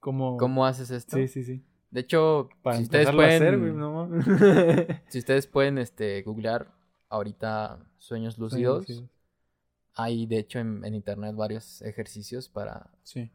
[0.00, 0.36] ¿Cómo?
[0.36, 1.16] ¿Cómo haces esto?
[1.16, 1.64] Sí, sí, sí.
[1.90, 4.10] De hecho, Para si ustedes pueden, hacer, güey, no
[5.08, 6.76] si ustedes pueden este, googlear
[7.08, 8.86] ahorita sueños lúcidos,
[9.94, 13.30] hay de hecho en, en internet varios ejercicios para, Sí.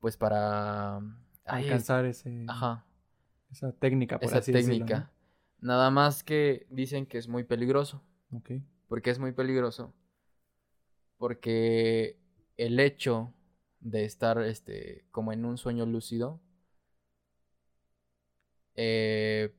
[0.00, 1.00] pues para
[1.46, 2.84] ay, es- Alcanzar ese, ajá,
[3.52, 5.10] esa técnica, por esa así decirlo, técnica.
[5.60, 8.02] Nada más que dicen que es muy peligroso.
[8.32, 8.50] Ok.
[8.88, 9.94] ¿Por qué es muy peligroso?
[11.18, 12.18] Porque
[12.56, 13.32] el hecho
[13.80, 16.40] de estar este, como en un sueño lúcido,
[18.74, 19.52] eh,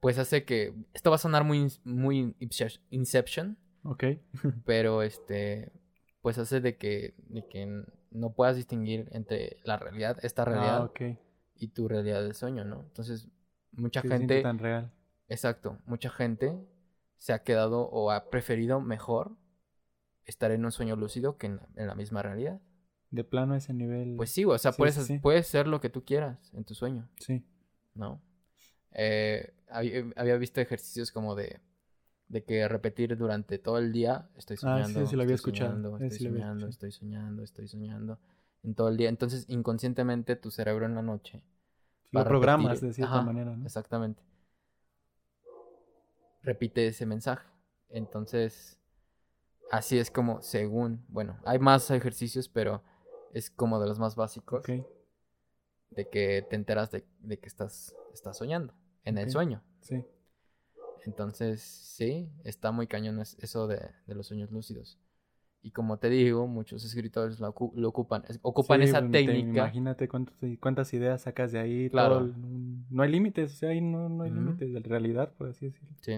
[0.00, 0.74] pues hace que...
[0.94, 4.04] Esto va a sonar muy, muy Inception- Ok.
[4.64, 5.72] pero este,
[6.20, 10.84] pues hace de que, de que no puedas distinguir entre la realidad, esta realidad, Ah,
[10.84, 11.00] ok.
[11.56, 12.80] y tu realidad del sueño, ¿no?
[12.82, 13.28] Entonces,
[13.72, 14.42] mucha Sí, gente...
[14.42, 14.92] tan real.
[15.28, 16.54] Exacto, mucha gente
[17.16, 19.36] se ha quedado o ha preferido mejor
[20.24, 22.60] estar en un sueño lúcido que en la, en la misma realidad.
[23.10, 24.14] De plano a ese nivel.
[24.16, 25.18] Pues sí, o sea, Sí, puedes, sí.
[25.18, 27.44] puedes ser lo que tú quieras en tu sueño, Sí.
[27.94, 28.22] ¿no?
[28.92, 31.60] Eh, había, había visto ejercicios como de,
[32.28, 35.36] de que repetir durante todo el día, estoy Ah, sí, soñando, sí lo había estoy
[35.36, 35.70] escuchado.
[35.70, 38.18] soñando, estoy sí soñando, estoy soñando, estoy soñando,
[38.64, 39.08] en todo el día.
[39.08, 41.42] Entonces, inconscientemente, tu cerebro en la noche
[42.12, 43.64] Lo programas repetir- de cierta Ajá, manera, ¿no?
[43.64, 44.22] Exactamente.
[46.42, 47.46] Repite ese mensaje.
[47.90, 48.78] Entonces,
[49.70, 52.82] así es como, según, bueno, hay más ejercicios, pero
[53.32, 54.70] es como de los más básicos Ok.
[55.90, 58.74] de que te enteras de, de que estás, estás soñando
[59.08, 59.62] en el sueño.
[59.80, 60.04] Sí.
[61.06, 64.98] Entonces, sí, está muy cañón es- eso de, de los sueños lúcidos.
[65.62, 69.08] Y como te digo, muchos escritores lo, ocu- lo ocupan, es- ocupan Sí, esa te-
[69.08, 69.60] técnica.
[69.62, 71.90] Imagínate cuántos- cuántas ideas sacas de ahí.
[71.90, 72.20] Claro.
[72.20, 72.34] todo
[72.90, 75.88] no hay límites, o sea, ahí no, no hay límites de realidad, por así decirlo.
[76.00, 76.12] Sí,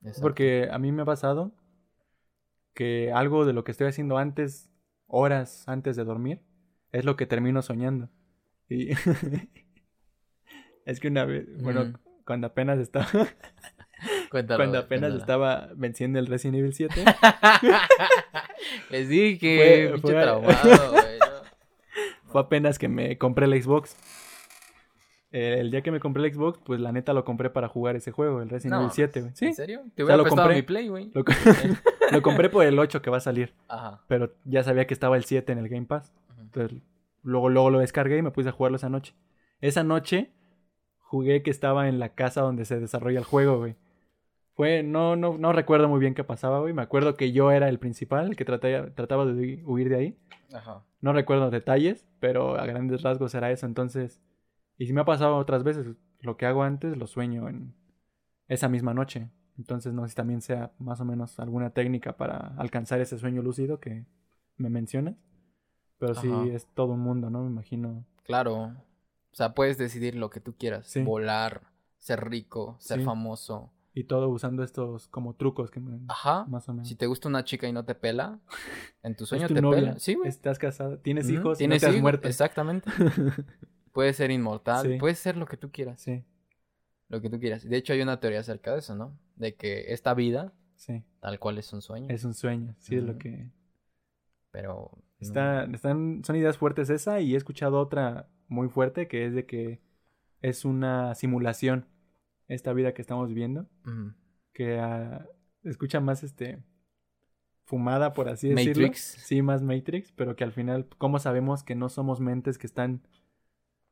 [0.00, 0.20] exacto.
[0.22, 1.52] Porque a mí me ha pasado
[2.74, 4.70] que algo de lo que estoy haciendo antes,
[5.06, 6.42] horas antes de dormir,
[6.92, 8.08] es lo que termino soñando.
[8.68, 8.90] Y
[10.84, 11.92] es que una vez, bueno.
[12.28, 13.06] Cuando apenas estaba,
[14.30, 15.16] Cuéntalo, cuando apenas cuéntalo.
[15.16, 17.04] estaba venciendo el Resident Evil 7,
[18.90, 20.40] Les dije Fue- fue- traumado,
[20.92, 21.18] güey.
[21.18, 21.26] ¿no?
[22.30, 23.96] fue apenas que me compré el Xbox.
[25.30, 27.96] Eh, El día que me compré el Xbox, pues la neta lo compré para jugar
[27.96, 29.32] ese juego, el Resident No, Evil 7, güey.
[29.34, 29.80] Sí, ¿En serio?
[29.94, 30.56] Te sea, hubiera lo prestado compré.
[30.56, 31.10] mi play, güey.
[31.14, 31.32] lo, co-
[32.12, 34.02] lo compré por el 8 que va a salir, Ajá.
[34.08, 36.12] pero ya sabía que estaba el 7 en el Game Pass.
[36.40, 36.80] Entonces,
[37.22, 39.14] luego, luego lo descargué y me puse a jugarlo esa noche.
[39.60, 40.30] Esa noche
[41.08, 43.76] jugué que estaba en la casa donde se desarrolla el juego, güey.
[44.54, 46.74] Fue, no, no, no recuerdo muy bien qué pasaba, güey.
[46.74, 49.96] Me acuerdo que yo era el principal, el que trataba, trataba de hui- huir de
[49.96, 50.18] ahí.
[50.52, 50.82] Ajá.
[51.00, 53.66] No recuerdo detalles, pero a grandes rasgos era eso.
[53.66, 54.20] Entonces,
[54.76, 55.86] y si me ha pasado otras veces,
[56.20, 57.72] lo que hago antes lo sueño en
[58.48, 59.30] esa misma noche.
[59.56, 63.42] Entonces, no sé si también sea más o menos alguna técnica para alcanzar ese sueño
[63.42, 64.04] lúcido que
[64.56, 65.14] me mencionas.
[65.98, 67.42] Pero sí es todo un mundo, ¿no?
[67.42, 68.04] Me imagino.
[68.24, 68.72] Claro.
[69.32, 70.86] O sea, puedes decidir lo que tú quieras.
[70.86, 71.02] Sí.
[71.02, 71.62] Volar,
[71.98, 73.04] ser rico, ser Sí.
[73.04, 73.72] famoso.
[73.94, 75.98] Y todo usando estos como trucos que me...
[76.08, 76.44] Ajá.
[76.48, 76.88] Más o menos.
[76.88, 78.38] Si te gusta una chica y no te pela,
[79.02, 79.98] en tu sueño Es tu te novia, pela.
[79.98, 80.28] Sí, güey.
[80.28, 82.28] Estás casado, tienes hijos, Tienes no te has hijos, muerto.
[82.28, 82.90] Exactamente.
[83.92, 84.86] Puedes ser inmortal.
[84.86, 84.96] Sí.
[84.98, 86.00] Puedes ser lo que tú quieras.
[86.00, 86.24] sí,
[87.08, 87.64] Lo que tú quieras.
[87.68, 89.18] De hecho, hay una teoría acerca de eso, ¿no?
[89.34, 91.02] De que esta vida, sí.
[91.20, 92.06] tal cual es un sueño.
[92.08, 93.50] Es un sueño, sí, es lo que...
[94.52, 94.90] Pero.
[94.92, 95.02] no.
[95.18, 99.46] Está, están, son ideas fuertes esa y he escuchado otra muy fuerte que es de
[99.46, 99.80] que
[100.42, 101.86] es una simulación
[102.48, 103.68] esta vida que estamos viviendo
[104.52, 105.26] que ah,
[105.62, 106.62] escucha más este
[107.64, 108.82] fumada por así decirlo.
[108.82, 109.00] Matrix.
[109.00, 113.02] sí más Matrix pero que al final cómo sabemos que no somos mentes que están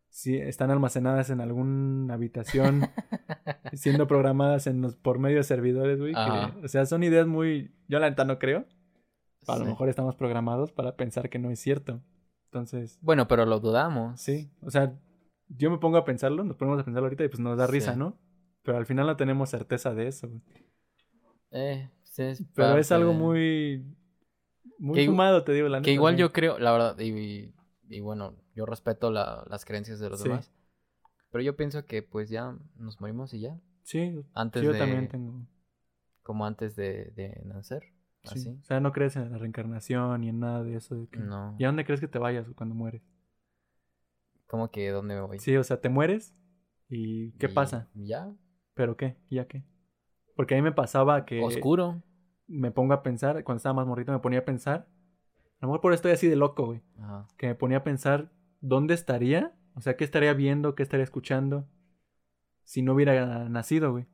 [0.08, 2.88] sí, están almacenadas en alguna habitación
[3.74, 7.98] siendo programadas en los, por medio de servidores güey o sea son ideas muy yo
[7.98, 8.66] la neta no creo
[9.48, 12.00] a lo mejor estamos programados para pensar que no es cierto.
[12.56, 14.18] Entonces, Bueno, pero lo dudamos.
[14.20, 14.98] sí, o sea,
[15.48, 17.92] yo me pongo a pensarlo, nos ponemos a pensarlo ahorita y pues nos da risa,
[17.92, 17.98] Sí.
[17.98, 18.18] ¿no?
[18.62, 20.28] Pero al final no tenemos certeza de eso.
[21.50, 23.96] Eh, sí, es Pero es algo de- muy
[24.78, 25.84] muy Que fumado, te digo, la neta.
[25.84, 27.54] Que igual yo creo, la verdad, y,
[27.88, 30.28] y bueno, yo respeto la- las creencias de los Sí.
[30.28, 30.50] demás.
[31.30, 33.58] Pero yo pienso que pues ya nos morimos y ya.
[33.82, 34.78] Sí, Antes yo de.
[34.78, 35.46] también tengo.
[36.22, 37.84] Como antes de, de nacer.
[38.26, 38.38] Sí.
[38.40, 38.58] Así.
[38.60, 40.94] O sea, no crees en la reencarnación ni en nada de eso.
[40.96, 41.54] de que- No.
[41.58, 43.02] ¿Y a dónde crees que te vayas cuando mueres?
[44.46, 45.38] ¿Cómo que dónde me voy?
[45.38, 46.34] Sí, o sea, te mueres
[46.88, 47.88] y ¿qué Y pasa?
[47.94, 48.32] Ya.
[48.74, 49.16] ¿Pero qué?
[49.30, 49.64] ¿Ya qué?
[50.36, 52.02] Porque a mí me pasaba que Oscuro.
[52.46, 54.86] me pongo a pensar, cuando estaba más morrito me ponía a pensar,
[55.60, 57.26] a lo mejor por eso estoy así de loco, güey, Ajá.
[57.38, 61.66] que me ponía a pensar dónde estaría, o sea, qué estaría viendo, qué estaría escuchando
[62.64, 64.06] si no hubiera nacido, güey.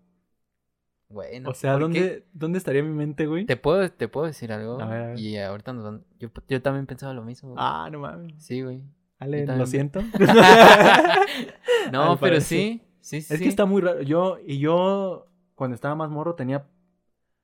[1.12, 1.50] Bueno.
[1.50, 2.24] o sea, ¿por ¿dónde?
[2.32, 3.44] ¿dónde estaría mi mente, güey?
[3.46, 4.80] ¿Te puedo, te puedo decir algo.
[4.80, 5.18] A ver, a ver.
[5.18, 6.04] Y ahorita nos van.
[6.18, 7.50] Yo, yo también pensaba lo mismo.
[7.50, 7.62] güey.
[7.62, 8.34] Ah, no mames.
[8.42, 8.82] Sí, güey.
[9.18, 10.00] Ale, lo siento.
[11.92, 12.42] no, Al pero parecer.
[12.58, 12.82] sí.
[13.00, 13.34] Sí, sí.
[13.34, 14.02] es que está muy raro.
[14.02, 16.66] Yo, y yo, cuando estaba más morro, tenía.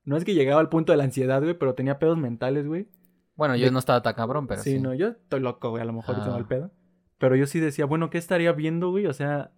[0.04, 2.88] No es que llegaba al punto de la ansiedad, güey, pero tenía pedos mentales, güey.
[3.36, 4.72] Bueno, yo de- no estaba tan cabrón, pero sí.
[4.72, 6.24] sí, no, yo estoy loco, güey, a lo mejor Ah.
[6.24, 6.70] tengo el pedo.
[7.18, 9.06] Pero yo sí decía, bueno, ¿qué estaría viendo, güey?
[9.06, 9.50] O sea,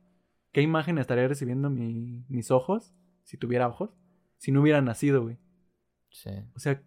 [0.52, 3.90] ¿qué imagen estaría recibiendo mi- mis ojos, si tuviera ojos,
[4.40, 5.36] si no hubiera nacido, güey?
[6.10, 6.30] Sí.
[6.54, 6.82] O sea,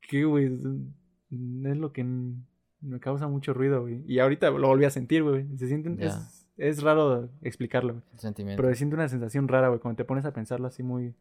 [0.00, 0.46] ¿qué, güey?
[0.46, 4.02] Es es lo que me causa mucho ruido, güey.
[4.06, 5.46] Y ahorita lo volví a sentir, güey.
[5.56, 8.04] Se sienten, es, es raro explicarlo, güey.
[8.16, 8.60] Sentimiento.
[8.60, 11.14] Pero se siente una sensación rara, güey, cuando te pones a pensarlo así muy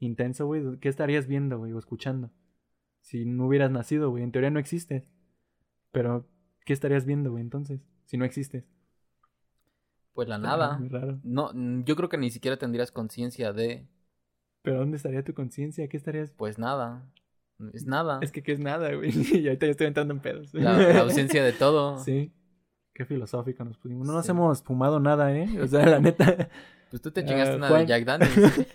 [0.00, 0.78] intenso, güey.
[0.80, 2.30] ¿Qué estarías viendo, güey, o escuchando?
[3.00, 4.22] Si no hubieras nacido, güey.
[4.22, 5.10] En teoría no existes.
[5.92, 6.28] Pero,
[6.66, 7.80] ¿qué estarías viendo, güey, entonces?
[8.04, 8.64] Si no existes.
[10.12, 10.78] Pues la nada.
[10.78, 11.20] Muy raro.
[11.24, 13.86] No, mm, yo creo que ni siquiera tendrías conciencia de.
[14.66, 15.86] Pero ¿dónde estaría tu conciencia?
[15.86, 16.32] ¿Qué estarías...?
[16.36, 17.04] Pues nada.
[17.72, 18.18] Es nada.
[18.20, 19.10] Es que ¿qué es nada, güey?
[19.32, 20.52] y ahorita ya estoy entrando en pedos.
[20.52, 21.98] La, la ausencia de todo.
[22.04, 22.32] Sí.
[22.92, 24.04] Qué filosófico nos pusimos.
[24.08, 25.48] No nos hemos fumado nada, ¿eh?
[25.62, 26.48] O sea, la neta...
[26.90, 27.80] Pues tú te chingaste Ah, una Juan.
[27.82, 28.66] de Jack Daniels.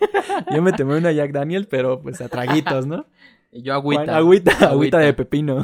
[0.54, 3.04] Yo me tomé una Jack Daniel, pero pues a traguitos, ¿no?
[3.50, 4.04] Y yo agüita.
[4.04, 4.98] Juan, agüita, agüita Agüita.
[5.00, 5.62] de pepino.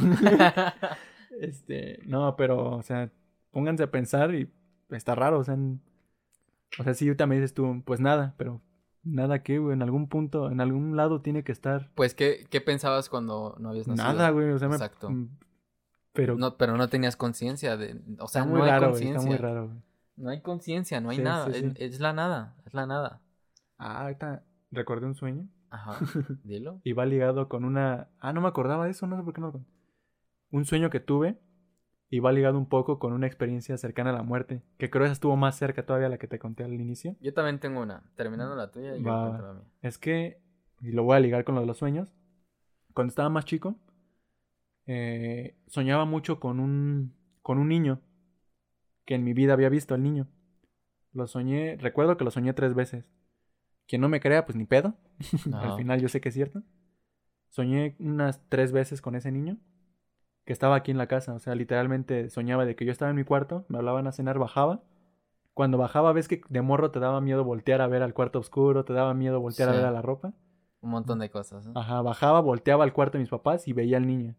[1.39, 3.09] Este, no, pero, o sea,
[3.51, 4.49] pónganse a pensar y
[4.91, 5.81] está raro, o sea, en-
[6.79, 8.61] o sea, si ahorita me dices tú, pues nada, pero
[9.03, 12.61] nada que, güey, en algún punto, en algún lado tiene que estar Pues, ¿qué, ¿qué
[12.61, 14.07] pensabas cuando no habías nacido?
[14.07, 15.09] nada, güey, o sea, Exacto.
[16.13, 18.01] pero No, pero no tenías conciencia de...
[18.19, 19.29] O sea, no hay raro, güey, está conciencia.
[19.29, 19.79] muy raro, güey.
[20.17, 21.45] No hay conciencia, no hay Sí, nada.
[21.45, 21.73] sí, es, sí.
[21.77, 22.55] es la nada.
[22.65, 23.21] Es la nada.
[23.77, 25.97] Ah, ahorita recordé un sueño Ajá.
[26.43, 26.81] Dilo.
[26.83, 29.39] y va ligado con una, ah, no me acordaba de eso, no sé por qué
[29.41, 29.65] no lo
[30.51, 31.39] Un sueño que tuve
[32.09, 35.13] y va ligado un poco con una experiencia cercana a la muerte, que creo esa
[35.13, 37.15] estuvo más cerca todavía a la que te conté al inicio.
[37.21, 38.03] Yo también tengo una.
[38.15, 39.27] Terminando la tuya, yo Va.
[39.27, 39.63] cuento la mía.
[39.81, 40.41] Es que,
[40.81, 42.13] y lo voy a ligar con lo de los sueños,
[42.93, 43.75] cuando estaba más chico,
[44.87, 48.01] eh, soñaba mucho con un, con un niño
[49.05, 50.27] que en mi vida había visto al niño.
[51.13, 53.05] Lo soñé, recuerdo que lo soñé tres veces.
[53.87, 54.95] Quien no me crea, pues ni pedo.
[55.53, 55.73] Ajá.
[55.73, 56.63] Al final yo sé que es cierto.
[57.49, 59.57] Soñé unas tres veces con ese niño
[60.49, 61.35] que estaba aquí en la casa.
[61.35, 64.39] O sea, literalmente soñaba de que yo estaba en mi cuarto, me hablaban a cenar,
[64.39, 64.81] bajaba.
[65.53, 68.83] Cuando bajaba, ves que de morro te daba miedo voltear a ver al cuarto oscuro,
[68.83, 70.33] te daba miedo voltear a ver a la ropa.
[70.81, 71.69] Un montón de cosas.
[71.75, 74.33] Ajá, bajaba, volteaba al cuarto de mis papás y veía al niño.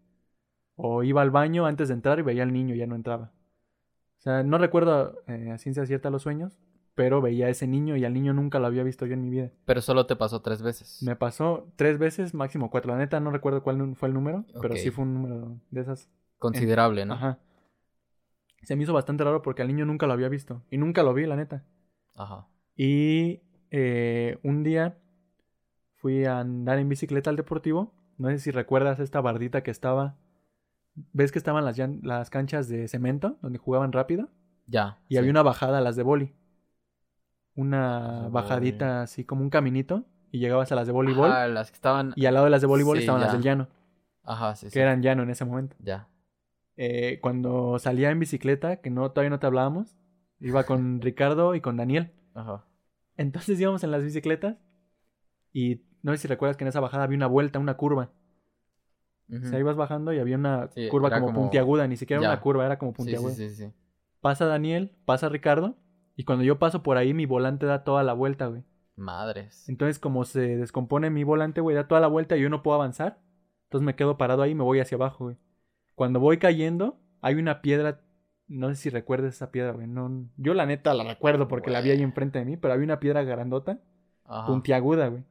[0.74, 3.30] O iba al baño antes de entrar y veía al niño, ya no entraba.
[4.18, 6.58] O sea, no recuerdo eh, a ciencia cierta los sueños,
[7.00, 9.30] pero veía a ese niño y al niño nunca lo había visto yo en mi
[9.30, 9.50] vida.
[9.64, 11.02] Pero solo te pasó tres veces.
[11.02, 12.92] Me pasó tres veces, máximo cuatro.
[12.92, 16.10] La neta no recuerdo cuál fue el número, pero sí fue un número de esas.
[16.38, 17.14] Considerable, ¿no?
[17.14, 17.38] Ajá.
[18.64, 20.62] Se me hizo bastante raro porque al niño nunca lo había visto.
[20.70, 21.64] Y nunca lo vi, la neta.
[22.16, 22.48] Ajá.
[22.76, 23.40] Y
[23.70, 24.98] eh, un día
[25.96, 27.94] fui a andar en bicicleta al deportivo.
[28.18, 30.18] No sé si recuerdas esta bardita que estaba.
[31.14, 34.28] ¿Ves que estaban las, las canchas de cemento donde jugaban rápido?
[34.66, 34.98] Ya.
[35.08, 35.18] Y sí.
[35.18, 36.34] había una bajada a las de boli.
[37.56, 40.04] Una bajadita así como un caminito.
[40.32, 41.28] Y llegabas a las de voleibol.
[41.52, 42.12] Las que estaban.
[42.16, 43.68] Y al lado de las de voleibol Sí, estaban las del llano.
[44.22, 44.72] Ajá, sí, sí.
[44.72, 45.74] Que eran llano en ese momento.
[45.80, 46.06] Ya.
[46.76, 49.96] Eh, cuando salía en bicicleta, que no todavía no te hablábamos,
[50.38, 52.12] iba con Ricardo y con Daniel.
[52.34, 52.64] Ajá.
[53.16, 54.56] Entonces íbamos en las bicicletas
[55.52, 58.10] y no sé si recuerdas que en esa bajada había una vuelta, una curva.
[59.28, 59.44] Ujú.
[59.44, 62.30] O sea, ibas bajando y había una Sí, curva como, como- puntiaguda, ni siquiera era
[62.30, 63.32] una curva, era como Sí, puntiaguda.
[63.34, 63.72] sí, sí, sí.
[64.20, 65.76] Pasa Daniel, pasa Ricardo
[66.20, 68.62] y cuando yo paso por ahí mi volante da toda la vuelta, güey.
[68.94, 69.66] Madres.
[69.70, 72.74] Entonces como se descompone mi volante, güey, da toda la vuelta y yo no puedo
[72.74, 73.22] avanzar.
[73.64, 75.38] Entonces me quedo parado ahí y me voy hacia abajo, güey.
[75.94, 78.02] Cuando voy cayendo, hay una piedra,
[78.48, 79.86] no sé si recuerdas esa piedra, güey.
[79.86, 82.84] No, yo la neta la recuerdo porque la vi ahí enfrente de mí, pero había
[82.84, 83.80] una piedra grandota
[84.26, 84.46] Ajá.
[84.46, 85.24] puntiaguda, güey.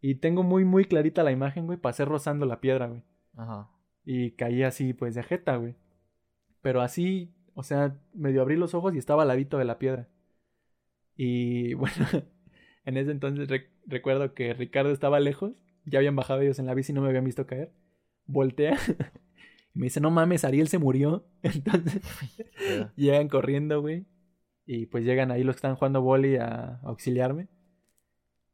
[0.00, 1.76] Y tengo muy, muy clarita la imagen, güey.
[1.76, 3.02] Pasé rozando la piedra, güey.
[3.36, 3.68] Ajá.
[4.04, 5.74] Y caí así, pues, de jeta, güey.
[6.60, 10.08] Pero así, o sea, medio abrí los ojos y estaba al ladito de la piedra.
[11.16, 11.94] Y bueno,
[12.84, 15.52] en ese entonces rec- recuerdo que Ricardo estaba lejos.
[15.84, 17.72] Ya habían bajado ellos en la bici y no me habían visto caer.
[18.26, 18.76] Voltea.
[19.74, 21.24] Y me dice, no mames, Ariel se murió.
[21.42, 22.02] Entonces
[22.94, 24.04] llegan corriendo, güey.
[24.66, 27.48] Y pues llegan ahí los que están jugando boli a, a auxiliarme.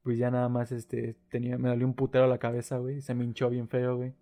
[0.02, 3.02] Pues ya nada más, este, tenía, me dolió un putero la cabeza, güey.
[3.02, 4.14] Se me hinchó bien feo, güey.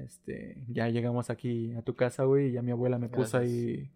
[0.00, 2.48] Este, ya llegamos aquí a tu casa, güey.
[2.48, 3.42] Y ya mi abuela me puso Gracias.
[3.42, 3.90] ahí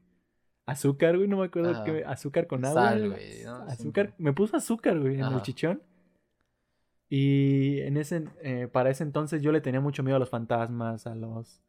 [0.67, 1.29] azúcar, güey.
[1.29, 1.85] No me acuerdo Ajá.
[1.85, 2.91] qué, azúcar con agua.
[2.91, 3.57] Sal, güey, ¿no?
[3.63, 5.83] Azúcar, me puso azúcar, güey, en el chichón.
[7.09, 11.07] Y en ese, eh, para ese entonces yo le tenía mucho miedo a los fantasmas,
[11.07, 11.61] a los...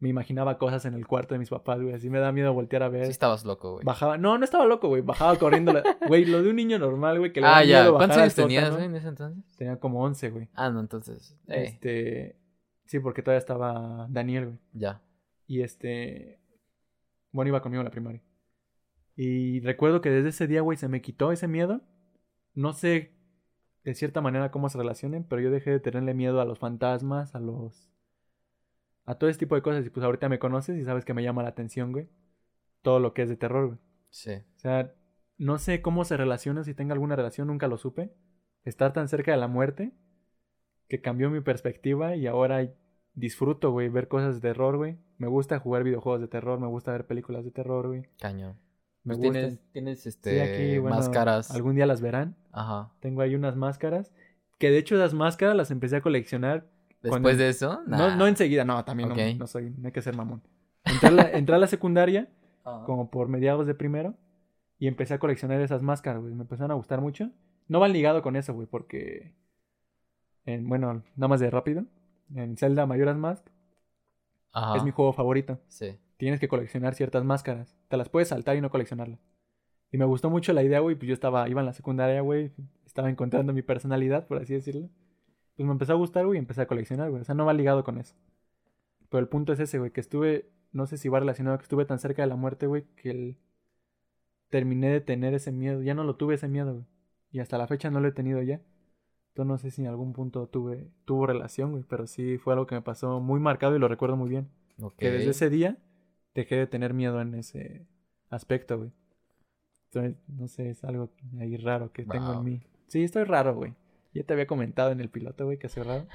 [0.00, 1.92] Me imaginaba cosas en el cuarto de mis papás, güey.
[1.92, 3.06] Así me da miedo voltear a ver.
[3.06, 3.84] Sí estabas loco, güey.
[3.84, 5.02] Bajaba, no, no estaba loco, güey.
[5.02, 5.72] Bajaba corriendo.
[5.72, 7.80] la- Güey, lo de un niño normal, güey, que le da Ah, ya.
[7.80, 9.56] miedo ¿Cuántos bajar años tenías, güey, en ese entonces?
[9.56, 10.48] Tenía como 11, güey.
[10.54, 11.34] Ah, no, entonces.
[11.48, 12.36] eh, Este,
[12.88, 14.58] sí, porque todavía estaba Daniel, güey.
[14.72, 15.02] Ya.
[15.46, 16.40] Y este,
[17.30, 18.22] bueno, iba conmigo a la primaria.
[19.14, 21.82] Y recuerdo que desde ese día, güey, se me quitó ese miedo.
[22.54, 23.12] No sé
[23.84, 27.34] de cierta manera cómo se relacionen, pero yo dejé de tenerle miedo a los fantasmas,
[27.34, 27.88] a los
[29.04, 31.22] a todo ese tipo de cosas y pues ahorita me conoces y sabes que me
[31.22, 32.08] llama la atención, güey.
[32.82, 33.78] Todo lo que es de terror, güey.
[34.10, 34.32] Sí.
[34.34, 34.94] O sea,
[35.38, 38.12] no sé cómo se relaciona, si tenga alguna relación, nunca lo supe.
[38.64, 39.92] Estar tan cerca de la muerte
[40.88, 42.68] que cambió mi perspectiva y ahora
[43.14, 44.96] disfruto, güey, ver cosas de terror, güey.
[45.18, 48.02] Me gusta jugar videojuegos de terror, me gusta ver películas de terror, güey.
[48.20, 48.56] Cañón.
[49.04, 51.50] Me Pues tienes, tienes Sí, este, aquí, bueno, máscaras.
[51.50, 52.36] Algún día las verán.
[52.52, 52.92] Ajá.
[53.00, 54.12] Tengo ahí unas máscaras.
[54.58, 56.66] Que de hecho esas máscaras las empecé a coleccionar.
[57.02, 58.16] Después Cuando- de eso, No, nah.
[58.16, 60.42] no enseguida, no, también no- soy, no hay que ser mamón.
[60.84, 62.28] Entré a la, entré a la secundaria
[62.86, 64.14] como por mediados de primero
[64.78, 66.34] y empecé a coleccionar esas máscaras, güey.
[66.34, 67.30] Me empezaron a gustar mucho
[67.68, 69.32] no van ligado con eso, güey, porque.
[70.48, 71.84] En, bueno, nada más de rápido.
[72.34, 73.46] En Zelda Majora's Mask
[74.52, 74.78] Ajá.
[74.78, 75.60] es mi juego favorito.
[75.68, 75.98] Sí.
[76.16, 77.76] Tienes que coleccionar ciertas máscaras.
[77.88, 79.20] Te las puedes saltar y no coleccionarlas.
[79.92, 80.96] Y me gustó mucho la idea, güey.
[80.96, 82.50] Pues yo estaba, iba en la secundaria, güey.
[82.86, 84.88] Estaba encontrando mi personalidad, por así decirlo.
[85.54, 87.20] Pues me empezó a gustar, güey, y empecé a coleccionar, güey.
[87.20, 88.14] O sea, no va ligado con eso.
[89.10, 91.84] Pero el punto es ese, güey, que estuve, no sé si va relacionado que estuve
[91.84, 93.36] tan cerca de la muerte, güey, que el...
[94.48, 95.82] terminé de tener ese miedo.
[95.82, 96.86] Ya no lo tuve ese miedo, güey.
[97.32, 98.62] Y hasta la fecha no lo he tenido ya.
[99.38, 101.84] Entonces no sé si en algún punto tuve, tuvo relación, güey.
[101.88, 104.48] Pero sí fue algo que me pasó muy marcado y lo recuerdo muy bien.
[104.96, 105.76] Que desde ese día
[106.34, 107.86] dejé de tener miedo en ese
[108.30, 108.90] aspecto, güey.
[109.92, 112.62] Entonces, no sé, es algo ahí raro que tengo en mí.
[112.88, 113.74] Sí, estoy raro, güey.
[114.12, 116.08] Ya te había comentado en el piloto, güey, que soy raro.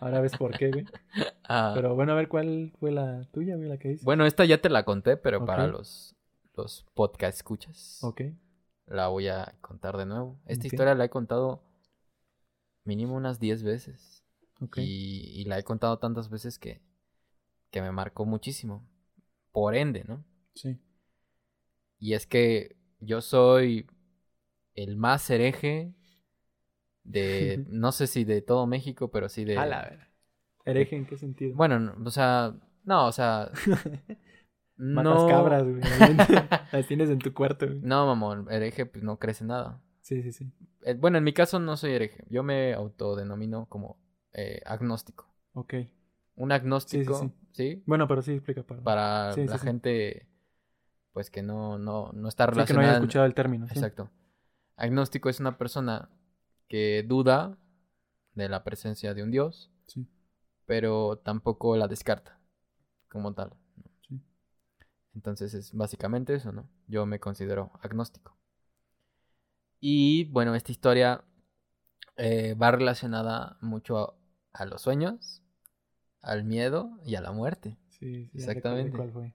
[0.00, 0.86] Ahora ves por qué, güey.
[1.48, 4.04] Ah, Pero bueno, a ver cuál fue la tuya, güey, la que hice.
[4.04, 6.16] Bueno, esta ya te la conté, pero para los,
[6.56, 8.22] los podcast escuchas, Ok.
[8.86, 10.38] la voy a contar de nuevo.
[10.46, 11.62] Esta historia la he contado
[12.86, 14.24] mínimo unas 10 veces.
[14.76, 16.80] Y, y la he contado tantas veces que,
[17.70, 18.88] que me marcó muchísimo.
[19.52, 20.24] Por ende, ¿no?
[20.54, 20.78] Sí.
[21.98, 23.86] Y es que yo soy
[24.74, 25.94] el más hereje
[27.04, 29.56] de, no sé si de todo México, pero sí de...
[29.56, 30.06] A la ver.
[30.64, 31.54] ¿Hereje en qué sentido?
[31.54, 33.50] Bueno, no, o sea, no, o sea...
[34.78, 35.28] Matas no...
[35.28, 35.80] cabras, güey.
[36.72, 37.80] Las tienes en tu cuarto, güey.
[37.80, 39.82] No, mamón, hereje pues no crece nada.
[40.06, 40.52] Sí, sí, sí.
[40.82, 42.24] Eh, Bueno, en mi caso no soy hereje.
[42.30, 43.98] Yo me autodenomino como
[44.32, 45.28] eh, agnóstico.
[45.52, 45.74] Ok.
[46.36, 48.82] Un agnóstico, sí, sí, Bueno, pero sí explica para.
[48.84, 50.28] Para la gente,
[51.12, 52.88] pues que no, no, no está Sí, que no relacionada.
[52.90, 53.66] haya escuchado el término.
[53.66, 54.08] Exacto.
[54.76, 56.08] Agnóstico es una persona
[56.68, 57.58] que duda
[58.34, 60.06] de la presencia de un Dios, Sí.
[60.66, 62.38] pero tampoco la descarta
[63.08, 63.50] como tal.
[65.16, 66.68] Entonces es básicamente eso, ¿no?
[66.86, 68.36] Yo me considero agnóstico.
[69.88, 71.22] Y bueno, esta historia
[72.16, 74.14] eh, va relacionada mucho a,
[74.52, 75.44] a los sueños,
[76.22, 77.76] al miedo y a la muerte.
[77.90, 78.96] Sí, sí, Exactamente.
[78.96, 79.32] cuál fue.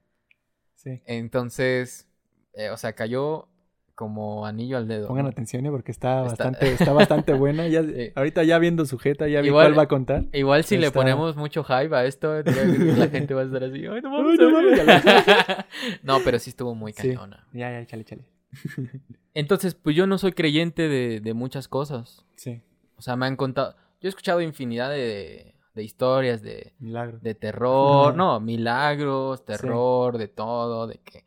[0.76, 1.02] Sí.
[1.06, 2.06] Entonces,
[2.54, 3.48] eh, o sea, cayó
[3.96, 5.08] como anillo al dedo.
[5.08, 5.30] Pongan ¿no?
[5.30, 5.70] atención, ¿eh?
[5.72, 7.70] porque está, Está- bastante, está bastante buena.
[7.70, 8.12] Ya, Sí.
[8.14, 10.26] Ahorita ya viendo sujeta, ya vi Igual- cuál va a contar.
[10.34, 14.02] Igual si le ponemos mucho hype a esto, la gente va a estar así, ay,
[14.02, 14.54] no mames, no ay".
[14.54, 15.66] mames,
[16.04, 17.48] no, pero sí estuvo muy cañona.
[17.54, 18.26] Ya, ya, échale, échale.
[19.34, 22.26] Entonces, pues yo no soy creyente de, de muchas cosas.
[22.36, 22.62] Sí,
[22.98, 27.20] O sea, me han contado, yo he escuchado infinidad de, de historias de, milagro.
[27.22, 31.24] de terror, no, milagros, terror, de todo, de que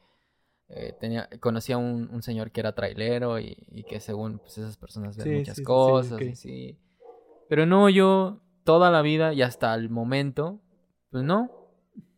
[0.69, 4.77] eh, tenía, conocía un, un señor que era trailero y, y que según pues, esas
[4.77, 6.23] personas ven Sí, muchas sí, sí, sí, cosas ok.
[6.23, 6.79] y sí.
[7.49, 10.61] Pero no, yo toda la vida y hasta el momento,
[11.11, 11.51] pues no,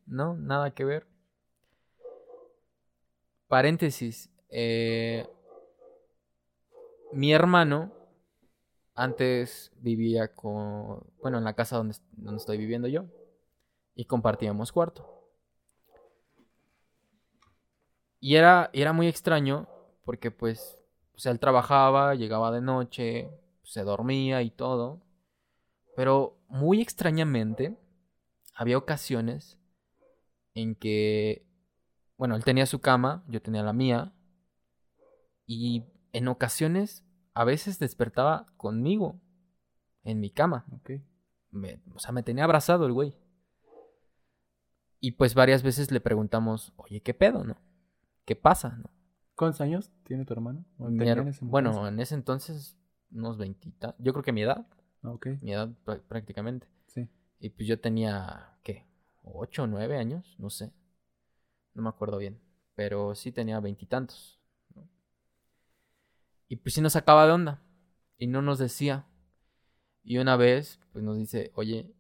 [0.07, 1.07] no, nada que ver.
[3.49, 5.29] Paréntesis, eh,
[7.13, 7.93] mi hermano
[8.95, 13.05] antes vivía con, bueno, en la casa donde, donde estoy viviendo yo
[13.95, 15.29] y compartíamos cuarto.
[18.19, 19.69] Y era, era muy extraño
[20.07, 20.79] porque pues,
[21.15, 23.29] o sea, él trabajaba, llegaba de noche,
[23.63, 25.03] se dormía y todo.
[25.97, 27.77] Pero muy extrañamente,
[28.55, 29.59] había ocasiones
[30.55, 31.47] en que,
[32.17, 34.15] bueno, él tenía su cama, yo tenía la mía,
[35.47, 39.21] y en ocasiones, a veces despertaba conmigo,
[40.05, 40.67] en mi cama.
[40.73, 40.91] Ok.
[41.51, 43.17] Me- o sea, me tenía abrazado el güey.
[45.01, 47.57] Y pues varias veces le preguntamos, oye, ¿qué pedo, no?
[48.25, 48.91] ¿Qué pasa, no?
[49.35, 50.65] ¿Cuántos años tiene tu hermano?
[50.79, 52.77] ¿O Mi tenía her- en ese bueno, en ese entonces,
[53.13, 53.73] unos 20.
[53.99, 54.67] Yo creo que mi edad,
[55.03, 56.67] Ah, Ok, mi edad prá- prácticamente.
[56.87, 57.09] sí.
[57.39, 58.87] Y pues yo tenía, ¿qué?
[59.23, 60.35] ¿Ocho o nueve años?
[60.39, 60.73] No sé.
[61.75, 62.41] No me acuerdo bien.
[62.75, 64.41] Pero sí tenía veintitantos.
[66.49, 67.63] Y pues sí nos sacaba de onda.
[68.19, 69.07] Y no nos decía.
[70.03, 71.93] Y una vez, pues nos dice, oye,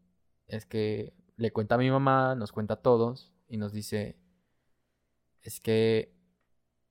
[0.47, 3.33] es que le cuenta a mi mamá, nos cuenta a todos.
[3.49, 4.17] Y nos dice,
[5.43, 6.15] es que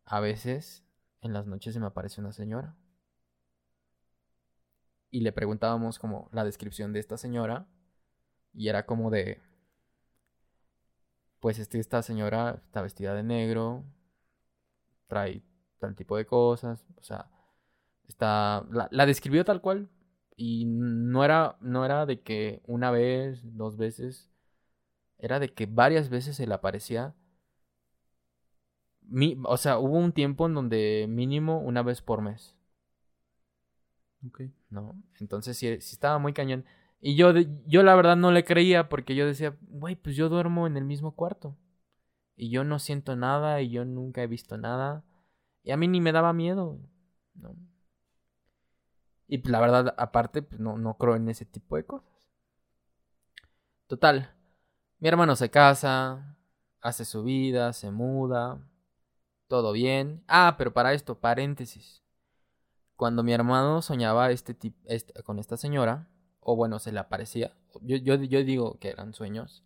[0.06, 0.84] a veces
[1.22, 2.76] en las noches se me aparece una señora.
[5.10, 7.68] Y le preguntábamos como la descripción de esta señora.
[8.54, 9.42] Y era como de.
[11.40, 13.84] Pues este, esta señora está vestida de negro.
[15.08, 15.42] Trae
[15.80, 16.86] tal tipo de cosas.
[16.98, 17.30] O sea.
[18.08, 18.66] Está.
[18.72, 19.90] La, la describió tal cual.
[20.36, 21.58] Y no era.
[21.62, 24.30] No era de que una vez, dos veces.
[25.20, 27.16] Era de que varias veces se le aparecía.
[29.08, 32.56] Mi, o sea, hubo un tiempo en donde mínimo una vez por mes.
[34.28, 34.42] Ok.
[34.70, 34.96] ¿no?
[35.20, 36.66] Entonces sí, sí estaba muy cañón.
[37.02, 40.30] Y yo, de- yo la verdad no le creía porque yo decía, güey, pues yo
[40.30, 41.56] duermo en el mismo cuarto.
[42.38, 45.04] Y yo no siento nada y yo nunca he visto nada.
[45.64, 46.80] Y a mí ni me daba miedo,
[47.36, 47.56] ¿no?
[49.28, 52.10] Y pues, la verdad, aparte, pues no, no creo en ese tipo de cosas.
[53.88, 54.34] Total,
[55.00, 56.38] mi hermano se casa,
[56.82, 58.60] hace su vida, se muda,
[59.48, 60.24] todo bien.
[60.28, 62.04] Ah, pero para esto, paréntesis.
[62.96, 64.56] Cuando mi hermano soñaba este
[64.86, 66.10] este, con esta señora,
[66.40, 69.64] o bueno, se le aparecía, yo, yo, yo digo que eran sueños,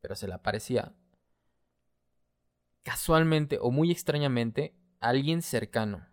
[0.00, 0.92] pero se le aparecía.
[2.82, 6.06] Casualmente o muy extrañamente, alguien cercano,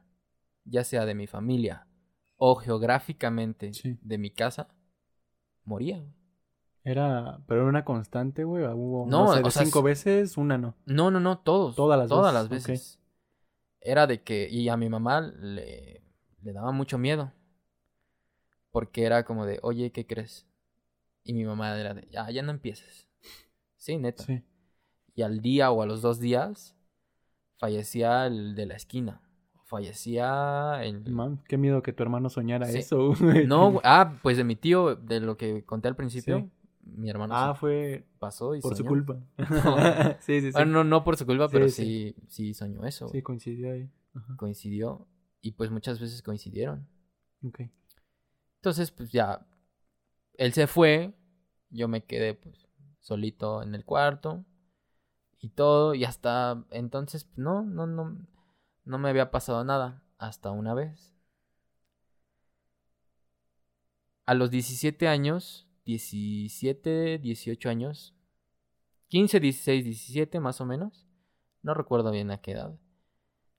[0.64, 1.88] ya sea de mi familia
[2.44, 3.72] o geográficamente
[4.02, 4.68] de mi casa,
[5.64, 6.04] moría.
[6.84, 8.64] Era, pero era una constante, güey.
[8.64, 10.76] Hubo, no, de cinco veces, una no.
[10.88, 11.76] No, no, no, todos.
[11.76, 12.68] Todas las todas veces.
[12.68, 13.00] las veces.
[13.80, 16.02] Era de que, y a mi mamá le,
[16.42, 17.32] le daba mucho miedo.
[18.72, 20.48] Porque era como de, oye, ¿qué crees?
[21.24, 23.08] Y mi mamá era de, ya, ya no empieces.
[23.78, 24.24] Sí, neta.
[24.24, 24.42] Sí.
[25.14, 26.76] Y al día o a los dos días,
[27.58, 29.22] fallecía el de la esquina.
[29.72, 31.10] Fallecía el...
[31.10, 33.14] Man, qué miedo que tu hermano soñara eso.
[33.48, 36.52] no, ah, pues de mi tío, de lo que conté al principio
[36.84, 39.18] mi hermano ah, fue pasó y por su culpa.
[40.20, 40.66] sí, sí, sí.
[40.66, 43.08] no, no por su culpa, pero sí, sí, soñó eso.
[43.08, 43.90] Sí, coincidió ahí.
[44.36, 45.08] Coincidió
[45.42, 46.88] y pues muchas veces coincidieron.
[47.46, 47.62] Ok.
[48.58, 49.48] Entonces, pues ya
[50.34, 51.14] él se fue,
[51.70, 52.68] yo me quedé pues
[53.00, 54.46] solito en el cuarto
[55.40, 58.18] y todo y hasta entonces no, no, no,
[58.86, 61.14] no me había pasado nada hasta una vez.
[64.26, 68.16] A los 17 años 17, 18 años.
[69.10, 71.08] 15, 16, 17 más o menos.
[71.64, 72.78] No recuerdo bien a qué edad.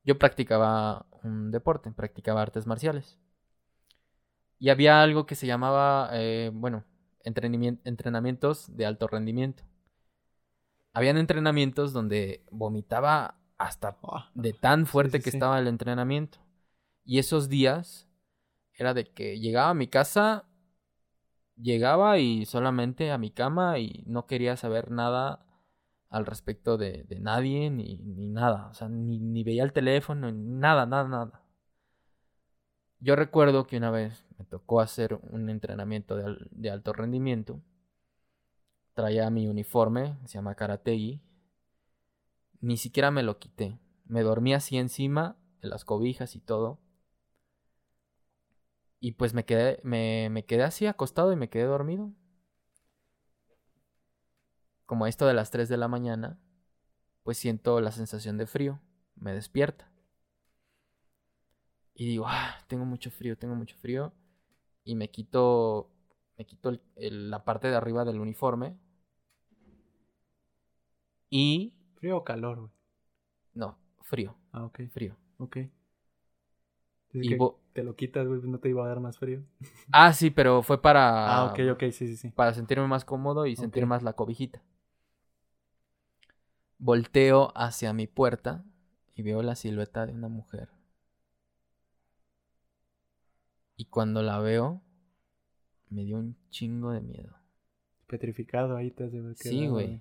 [0.04, 3.18] Yo practicaba un deporte, practicaba artes marciales.
[4.58, 6.84] Y había algo que se llamaba, eh, bueno,
[7.24, 9.64] entrenamientos de alto rendimiento.
[10.92, 16.38] Habían entrenamientos donde vomitaba hasta ah, de tan fuerte que estaba el entrenamiento.
[17.04, 18.08] Y esos días
[18.74, 20.46] era de que llegaba a mi casa
[21.56, 25.46] llegaba y solamente a mi cama y no quería saber nada
[26.10, 27.96] al respecto de, nadie ni,
[28.28, 28.68] nada.
[28.68, 31.42] O sea, ni, veía el teléfono, nada, nada, nada.
[33.00, 37.60] Yo recuerdo que una vez me tocó hacer un entrenamiento de, alto rendimiento.
[38.94, 41.22] Traía mi uniforme, se llama Karategi.
[42.62, 43.78] Ni siquiera me lo quité.
[44.06, 46.80] Me dormí así encima de las cobijas y todo.
[49.00, 52.12] Y pues me quedé, me, quedé así acostado y me quedé dormido.
[54.86, 56.38] Como esto de las 3 de la mañana,
[57.24, 58.80] pues siento la sensación de frío.
[59.16, 59.90] Me despierta.
[61.94, 64.12] Y digo, ah, tengo mucho frío, tengo mucho frío.
[64.84, 65.90] Y me quito,
[66.38, 68.78] me quito la parte de arriba del uniforme.
[71.28, 71.74] Y...
[72.02, 72.70] ¿Frío o calor, güey?
[73.54, 74.34] No, frío.
[74.52, 74.80] Ah, ok.
[74.92, 75.16] Frío.
[75.38, 75.56] Ok.
[77.12, 77.36] Y
[77.74, 79.44] te lo quitas, güey, no te iba a dar más frío.
[79.92, 81.26] Ah, sí, pero fue para.
[81.28, 82.32] Ah, ok, ok, sí, sí, sí.
[82.34, 84.60] Para sentirme más cómodo y sentir más la cobijita.
[86.78, 88.64] Volteo hacia mi puerta
[89.14, 90.70] y veo la silueta de una mujer.
[93.76, 94.82] Y cuando la veo,
[95.90, 97.36] me dio un chingo de miedo.
[98.06, 100.00] Petrificado ahí te has de ver Sí, güey.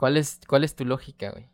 [0.00, 1.48] ¿Cuál es, ¿Cuál es tu lógica, güey?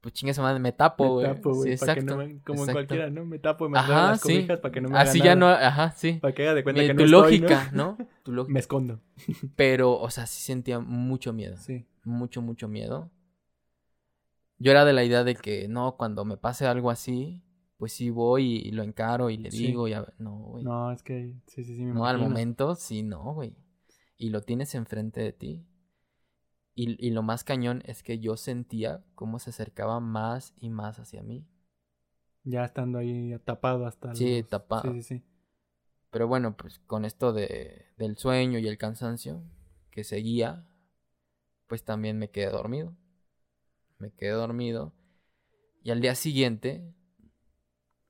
[0.00, 1.26] pues chingue su madre, me tapo, güey.
[1.26, 1.68] Me tapo, güey.
[1.68, 2.18] Sí, exacto.
[2.44, 3.24] Como en cualquiera, ¿no?
[3.24, 5.90] Me tapo y me ajá, las cobijas para que no me Así ya no, ajá,
[5.92, 6.14] sí.
[6.14, 7.96] Para que haga de cuenta que no tu lógica, ¿no?
[8.22, 8.52] Tu lógica.
[8.52, 9.00] Me escondo.
[9.56, 11.56] Pero, o sea, sí sentía mucho miedo.
[11.56, 11.84] Sí.
[12.04, 13.10] Mucho, mucho miedo.
[14.58, 17.42] Yo era de la idea de que, no, cuando me pase algo así,
[17.76, 20.64] pues sí voy y lo encaro y le digo, y a ver, no, güey.
[20.64, 23.54] No, es que, sí, sí, sí, me No, al momento, sí, no, güey.
[24.16, 25.67] Y lo tienes enfrente de ti.
[26.80, 31.24] Y, lo más cañón es que yo sentía cómo se acercaba más y más hacia
[31.24, 31.44] mí.
[32.44, 34.14] Ya estando ahí tapado hasta.
[34.14, 34.82] Sí, tapado.
[34.82, 35.24] Sí, sí, sí.
[36.12, 39.42] Pero bueno, pues con esto de, del sueño y el cansancio
[39.90, 40.68] que seguía,
[41.66, 42.96] pues también me quedé dormido.
[43.98, 44.94] Me quedé dormido.
[45.82, 46.94] Y al día siguiente,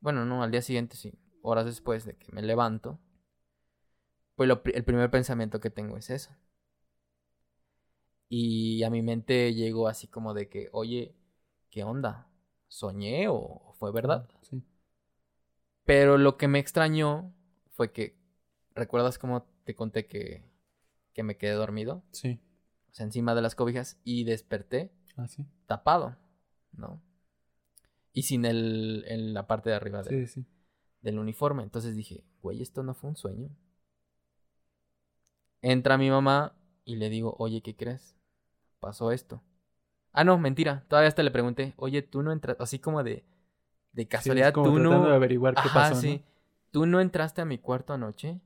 [0.00, 3.00] bueno, no, al día siguiente sí, horas después de que me levanto,
[4.36, 6.36] pues el primer pensamiento que tengo es eso.
[8.28, 11.14] Y a mi mente llegó así como de que, oye,
[11.70, 12.28] ¿qué onda?
[12.66, 14.28] ¿Soñé o fue verdad?
[14.42, 14.62] Sí.
[15.84, 17.32] Pero lo que me extrañó
[17.70, 18.18] fue que,
[18.74, 20.44] ¿recuerdas cómo te conté que,
[21.14, 22.04] que me quedé dormido?
[22.12, 22.38] Sí.
[22.90, 25.46] O sea, encima de las cobijas y desperté ah, ¿sí?
[25.66, 26.16] tapado,
[26.72, 27.00] ¿no?
[28.12, 31.62] Y sin el, en la parte de arriba del uniforme.
[31.62, 33.48] Entonces dije, güey, esto no fue un sueño.
[35.62, 36.54] Entra mi mamá
[36.84, 38.17] y le digo, oye, ¿qué crees?
[38.80, 39.42] Pasó esto.
[40.12, 40.84] Ah, no, mentira.
[40.88, 43.24] Todavía hasta le pregunté, oye, tú no entras, así como de,
[43.92, 45.04] de casualidad, tú no.
[45.06, 46.00] de averiguar qué pasó.
[46.00, 46.24] Sí.
[46.70, 48.40] ¿tú no entraste a mi cuarto anoche?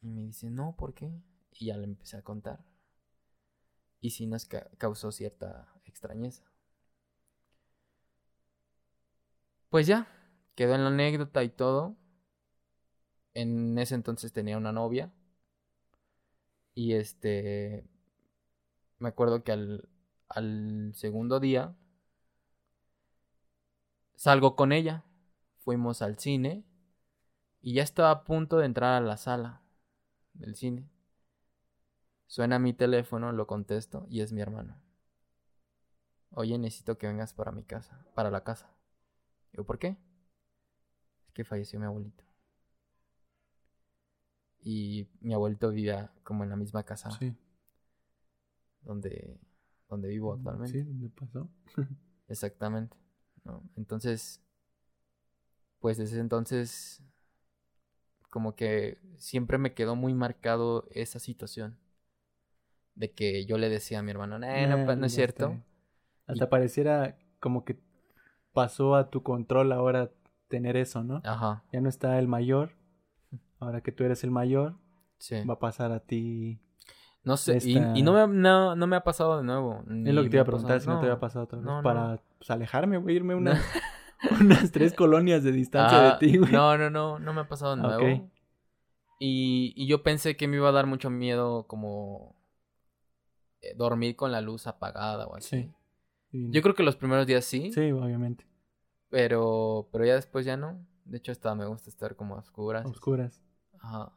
[0.00, 1.10] Y me dice, no, ¿por qué?
[1.52, 2.64] Y ya le empecé a contar.
[4.00, 6.44] Y sí nos ca- causó cierta extrañeza.
[9.70, 10.06] Pues ya,
[10.54, 11.96] quedó en la anécdota y todo.
[13.32, 15.10] En ese entonces tenía una novia.
[16.74, 17.84] Y este.
[18.98, 21.74] Me acuerdo que al, segundo día.
[24.16, 25.04] Salgo con ella.
[25.58, 26.64] Fuimos al cine.
[27.60, 29.62] Y ya estaba a punto de entrar a la sala
[30.34, 30.88] del cine.
[32.26, 34.80] Suena mi teléfono, lo contesto y es mi hermano.
[36.30, 38.70] Oye, necesito que vengas para mi casa, para la casa.
[39.52, 39.96] Digo, ¿por qué?
[41.26, 42.24] Es que falleció mi abuelito.
[44.60, 47.34] Y mi abuelito vivía como en la misma casa Sí.
[48.82, 49.38] Donde,
[49.88, 50.78] donde vivo actualmente.
[50.78, 51.48] Sí, ¿dónde pasó?
[52.28, 52.96] Exactamente.
[53.44, 53.62] ¿no?
[53.76, 54.42] Entonces,
[55.80, 57.02] pues desde entonces,
[58.30, 61.78] como que siempre me quedó muy marcado esa situación.
[62.94, 65.62] De que yo le decía a mi hermano, "Eh, no, no es cierto.
[66.26, 67.78] Hasta pareciera como que
[68.52, 70.10] pasó a tu control ahora
[70.48, 71.22] tener eso, ¿no?
[71.24, 72.72] Ajá, Ya no está el mayor.
[73.60, 74.76] Ahora que tú eres el mayor,
[75.18, 75.44] sí.
[75.44, 76.60] va a pasar a ti.
[77.28, 79.84] No sé, y, esta- y no, me, no, no me ha pasado de nuevo.
[79.86, 81.68] Es lo que te iba a preguntar, si no, te había pasado otra vez.
[81.82, 83.62] para pues, alejarme, güey, irme unas,
[84.40, 86.50] unas tres colonias de distancia Ah, de ti, güey.
[86.50, 88.30] No, no, no, no me ha pasado de nuevo.
[89.20, 92.34] Y, y yo pensé que me iba a dar mucho miedo como
[93.60, 95.70] eh, dormir con la luz apagada o así.
[96.30, 96.48] Sí.
[96.50, 98.46] Yo creo que los primeros días sí, Sí, obviamente.
[99.10, 100.78] pero, pero ya después ya no.
[101.04, 102.86] De hecho, hasta me gusta estar como a oscuras.
[102.86, 103.42] Oscuras.
[103.80, 104.12] Ajá.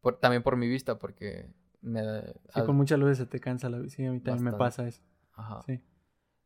[0.00, 1.50] Por- también por mi vista, porque
[1.82, 2.22] me da...
[2.22, 4.86] Sí, al- con muchas luces se te cansa la Sí, a mí también me pasa
[4.86, 5.02] eso.
[5.34, 5.62] Ajá.
[5.62, 5.80] Sí.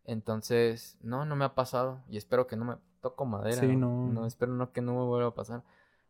[0.05, 2.03] Entonces, no, no me ha pasado.
[2.09, 3.61] Y espero que no me toco madera.
[3.61, 4.07] Sí, ¿no?
[4.09, 4.27] no.
[4.27, 5.63] espero no que no me vuelva a pasar.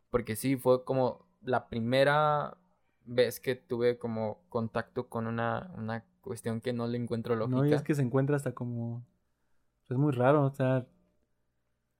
[0.09, 2.57] Porque sí, fue como la primera
[3.05, 7.57] vez que tuve como contacto con una, una cuestión que no le encuentro lógica.
[7.57, 9.05] No, y es que se encuentra hasta como...
[9.89, 10.87] Es muy raro, o sea...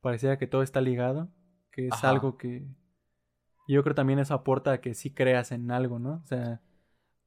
[0.01, 1.29] Pareciera que todo está ligado.
[1.71, 2.09] Que es Ajá.
[2.09, 2.67] algo que...
[3.67, 6.21] Yo creo también eso aporta a que sí creas en algo, ¿no?
[6.23, 6.61] O sea,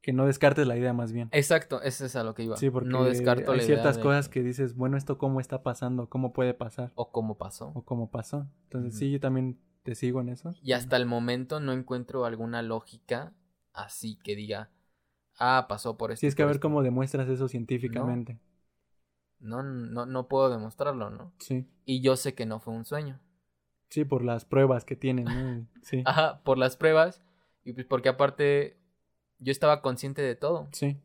[0.00, 1.28] que no descartes la idea más bien.
[1.32, 2.56] Exacto, ese es a lo que iba.
[2.56, 5.40] Sí, porque no descarto hay la idea ciertas de cosas que dices, bueno, esto cómo
[5.40, 7.72] está pasando, cómo puede pasar, O cómo pasó.
[7.74, 8.46] o cómo pasó.
[8.64, 10.54] Entonces sí, yo también te sigo en eso.
[10.62, 13.32] Y hasta el momento no encuentro alguna lógica
[13.72, 14.70] así que diga,
[15.38, 16.20] ah, pasó por esto.
[16.20, 16.68] Sí, es que a ver esto".
[16.68, 18.38] cómo demuestras eso científicamente.
[19.40, 21.32] No, no, no puedo demostrarlo, ¿no?
[21.38, 21.66] Sí.
[21.84, 23.20] Y yo sé que no fue un sueño.
[23.88, 25.66] Sí, por las pruebas que tienen, ¿no?
[25.82, 26.02] Sí.
[26.04, 27.22] Ajá, por las pruebas.
[27.64, 28.76] Y pues porque aparte
[29.38, 30.68] yo estaba consciente de todo.
[30.72, 30.98] Sí.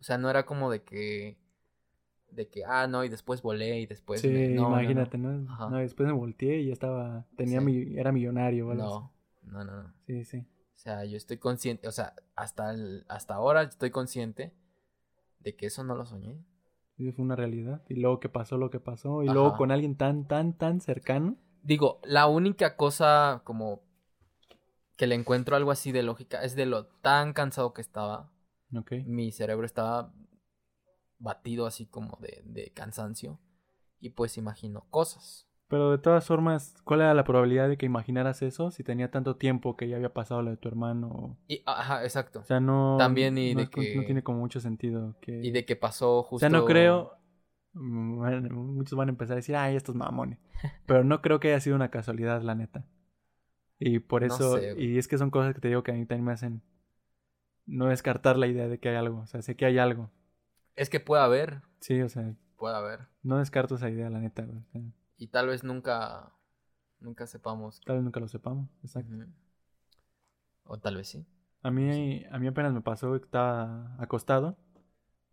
[0.00, 1.36] O sea, no era como de que.
[2.30, 4.20] De que, ah, no, y después volé y después.
[4.20, 4.80] sí, me- no, no, no.
[4.80, 5.50] imagínate, ¿no?
[5.50, 5.70] Ajá.
[5.70, 7.64] No, después me volteé y ya estaba, tenía Sí.
[7.64, 9.94] mi, era millonario, algo No, no, no, no.
[10.06, 10.38] Sí, sí.
[10.38, 14.52] O sea, yo estoy consciente, o sea, hasta, el- hasta ahora estoy consciente
[15.40, 16.38] de que eso no lo soñé.
[16.96, 17.82] Sí, fue una realidad.
[17.88, 19.22] Y luego que pasó lo que pasó.
[19.22, 21.36] Y luego con alguien tan, tan, tan cercano.
[21.68, 23.82] Digo, la única cosa como
[24.96, 28.32] que le encuentro algo así de lógica es de lo tan cansado que estaba.
[28.74, 28.92] Ok.
[29.04, 30.10] Mi cerebro estaba
[31.18, 33.38] batido así como de, de cansancio.
[34.00, 35.46] Y pues imagino cosas.
[35.68, 39.36] Pero de todas formas, ¿cuál era la probabilidad de que imaginaras eso si tenía tanto
[39.36, 41.36] tiempo que ya había pasado lo de tu hermano?
[41.48, 42.38] Y, ajá, exacto.
[42.38, 42.96] O sea, no.
[42.98, 45.16] También y no de es que- No tiene como mucho sentido.
[45.20, 45.38] Que...
[45.44, 46.46] Y de que pasó justo.
[46.46, 47.12] O sea, no creo.
[47.72, 50.38] Bueno, muchos van a empezar a decir, ay, estos mamones.
[50.86, 52.84] Pero no creo que haya sido una casualidad, la neta.
[53.78, 54.56] Y por No eso.
[54.58, 56.62] sé, y es que son cosas que te digo que a mí también me hacen
[57.66, 59.20] no descartar la idea de que hay algo.
[59.20, 60.10] O sea, sé que hay algo.
[60.74, 61.62] Es que puede haber.
[61.80, 63.06] Sí, o sea, Puede haber.
[63.22, 64.42] no descarto esa idea, la neta.
[64.42, 64.58] güey.
[64.58, 64.82] O sea,
[65.16, 66.32] Y tal vez nunca.
[67.00, 67.80] Nunca sepamos.
[67.84, 68.68] tal vez nunca lo sepamos.
[68.82, 69.12] Exacto.
[70.64, 71.24] O tal vez sí.
[71.62, 74.56] A mí, a mí apenas me pasó que estaba acostado.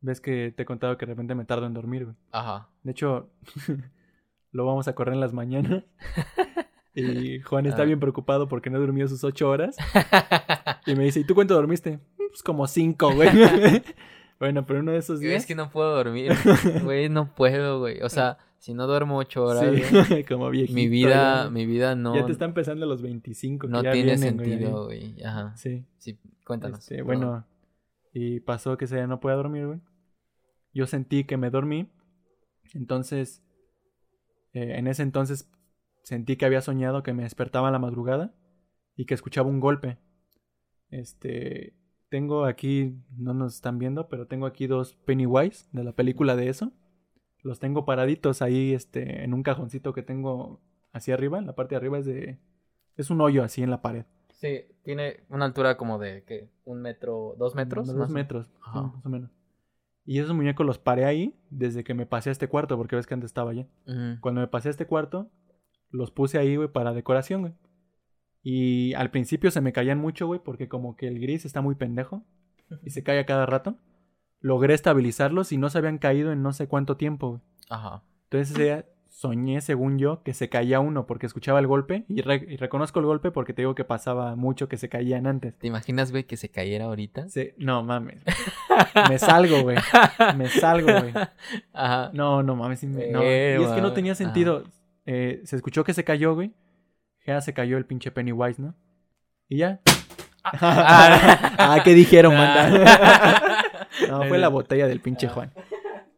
[0.06, 2.16] Ves que te he contado que de repente me tardo en dormir, güey.
[2.32, 2.70] Ajá.
[2.84, 3.28] De hecho,
[4.52, 5.84] lo vamos a correr en las mañanas.
[6.98, 7.86] Y Juan está Ah.
[7.86, 9.76] bien preocupado porque no durmió sus ocho horas.
[10.88, 12.00] Y me dice, ¿y tú cuánto dormiste?
[12.16, 13.28] Pues como cinco, güey.
[14.40, 15.42] bueno, pero uno de esos días...
[15.42, 16.32] es que no puedo dormir.
[16.84, 18.02] Güey, no puedo, güey.
[18.02, 20.74] O sea, si no duermo ocho horas, güey, Sí, como viejito.
[20.76, 23.68] mi vida, mi vida no, Ya te está empezando a los 25.
[23.68, 25.22] que no ya tiene vienen, sentido, güey.
[25.22, 25.54] Ajá.
[25.58, 25.84] Sí.
[25.98, 26.80] Sí, cuéntanos.
[26.80, 27.46] Este, bueno,
[28.14, 29.80] y pasó que día no podía dormir, güey.
[30.76, 31.90] Yo sentí que me dormí.
[32.74, 33.42] Entonces,
[34.52, 35.50] eh, en ese entonces
[36.04, 38.36] sentí que había soñado que me despertaba en la madrugada
[38.96, 39.98] y que escuchaba un golpe.
[40.90, 41.74] Este,
[42.10, 46.50] tengo aquí, no nos están viendo, pero tengo aquí dos Pennywise de la película de
[46.50, 46.74] eso.
[47.42, 50.62] Los tengo paraditos ahí, este, en un cajoncito que tengo
[50.92, 52.40] hacia arriba, la parte de arriba es de...
[52.98, 54.06] Es un hoyo así en la pared.
[54.30, 56.50] Sí, tiene una altura como de, ¿qué?
[56.66, 57.36] ¿Un metro?
[57.38, 57.88] ¿Dos metros?
[57.88, 58.82] Dos Más metros, Ajá.
[58.82, 59.32] más o menos.
[60.06, 63.08] Y esos muñecos los paré ahí desde que me pasé a este cuarto, porque ves
[63.08, 63.68] que antes estaba allá.
[63.88, 64.20] Ujú.
[64.22, 65.32] Cuando me pasé a este cuarto,
[65.90, 67.54] los puse ahí, güey, para decoración, güey.
[68.44, 71.74] Y al principio se me caían mucho, güey, porque como que el gris está muy
[71.74, 72.24] pendejo
[72.84, 73.80] y se cae a cada rato.
[74.40, 77.42] Logré estabilizarlos y no se habían caído en no sé cuánto tiempo, güey.
[77.70, 78.04] Ajá.
[78.26, 78.86] Entonces ese día
[79.18, 82.04] soñé, según yo, que se caía uno porque escuchaba el golpe.
[82.10, 85.26] Y, re- y reconozco el golpe porque te digo que pasaba mucho que se caían
[85.26, 85.58] antes.
[85.58, 87.30] ¿Te imaginas, güey, que se cayera ahorita?
[87.30, 88.22] Se- No mames.
[89.10, 89.78] me salgo, güey.
[90.36, 91.14] Me salgo, güey.
[91.74, 92.12] Ajá.
[92.14, 92.80] No, no mames.
[92.82, 93.22] sí me- no.
[93.24, 94.66] Eh, Y es que no tenía sentido.
[95.06, 96.52] Eh, se escuchó que se cayó, güey.
[97.26, 98.76] Ya se cayó el pinche Pennywise, ¿no?
[99.48, 99.80] Y ya.
[100.44, 103.64] ah, ¿qué dijeron, manda?
[104.10, 105.52] no, fue la botella del pinche Juan.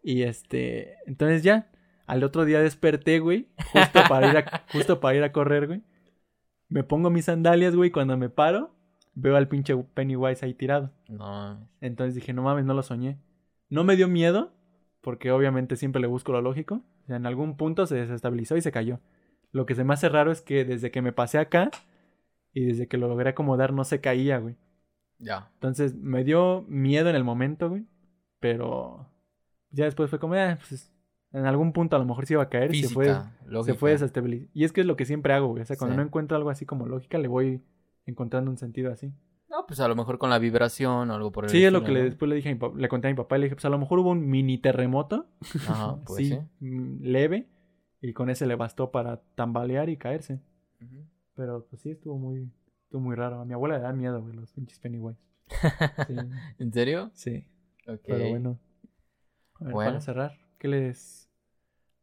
[0.01, 1.67] Y este, entonces ya,
[2.07, 5.83] al otro día desperté, güey, justo para ir a, justo para ir a correr, güey.
[6.69, 8.73] Me pongo mis sandalias, güey, cuando me paro,
[9.13, 10.91] veo al pinche Pennywise ahí tirado.
[11.09, 11.69] No.
[11.81, 13.19] Entonces dije, no mames, no lo soñé.
[13.69, 14.53] No me dio miedo,
[15.01, 16.81] porque obviamente siempre le busco lo lógico.
[17.03, 18.99] O sea, en algún punto se desestabilizó y se cayó.
[19.51, 21.71] Lo que se me hace raro es que desde que me pasé acá
[22.53, 24.55] y desde que lo logré acomodar no se caía, güey.
[25.19, 25.49] Ya.
[25.55, 27.85] Entonces me dio miedo en el momento, güey.
[28.39, 29.09] Pero
[29.71, 30.93] ya después fue como, ah, pues
[31.37, 33.49] en algún punto a lo mejor se iba a caer y se fue, Física, se
[33.51, 33.75] lógica.
[33.77, 34.51] fue desestabilizando.
[34.53, 35.61] Y es que es lo que siempre hago, güey.
[35.63, 35.97] O sea, cuando Sí.
[35.97, 37.61] no encuentro algo así como lógica, le voy
[38.05, 39.11] encontrando un sentido así.
[39.49, 41.83] No, pues a lo mejor con la vibración o algo por el Sí, es lo
[41.83, 43.65] que después le dije a mi papá, le conté a mi papá, le dije, pues
[43.65, 45.25] a lo mejor hubo un mini terremoto,
[45.67, 46.39] Ajá, pues sí, sí.
[46.65, 47.47] mm, leve,
[48.01, 50.39] y con ese le bastó para tambalear y caerse.
[51.33, 52.51] Pero pues sí, estuvo muy,
[52.83, 53.39] estuvo muy raro.
[53.39, 55.19] A mi abuela le da miedo, güey, los pinches Pennywise.
[56.07, 56.15] Sí,
[56.59, 57.09] ¿En serio?
[57.13, 57.45] sí.
[57.87, 58.01] Ok.
[58.05, 58.59] pero bueno.
[59.61, 59.89] A ver, Bueno.
[59.91, 61.26] para cerrar, ¿qué les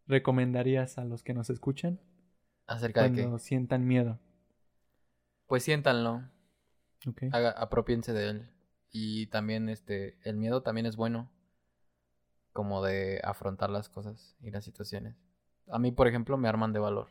[0.07, 2.01] recomendarías a los que nos escuchan
[2.67, 3.45] ¿Acerca de cuando qué?
[3.45, 4.19] sientan miedo?
[5.47, 6.23] Pues siéntanlo.
[7.07, 7.23] Ok.
[7.33, 8.51] Haga, apropiense de él.
[8.91, 11.31] Y también, este, el miedo también es bueno.
[12.53, 15.17] Como de afrontar las cosas y las situaciones.
[15.69, 17.09] A mí, por ejemplo, me arman de valor.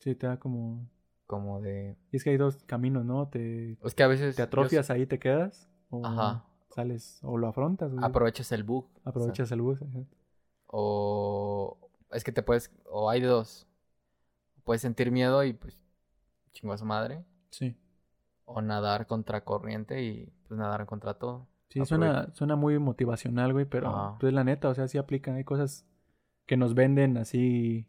[0.00, 0.88] Sí, te da como...
[1.26, 1.96] Como de...
[2.12, 3.28] Y es que hay dos caminos, ¿no?
[3.28, 4.34] Te, Es que a veces...
[4.36, 6.44] te yo- atrofias ahí, te quedas, o Ajá.
[6.70, 7.90] sales, o lo afrontas.
[8.02, 8.84] Aprovechas el bug.
[8.86, 9.80] o sea, Aprovechas el bus.
[9.82, 10.00] ajá.
[10.76, 11.78] O
[12.10, 13.64] es que te puedes, o hay dos.
[14.64, 15.78] Puedes sentir miedo y pues
[16.52, 17.24] chingo a su madre.
[17.50, 17.76] Sí.
[18.44, 21.46] O nadar contra corriente y pues nadar contra todo.
[21.68, 24.18] Sí, suena, suena muy motivacional, güey, pero Ajá.
[24.18, 25.32] pues la neta, o sea, sí aplica.
[25.34, 25.86] Hay cosas
[26.46, 27.86] que nos venden así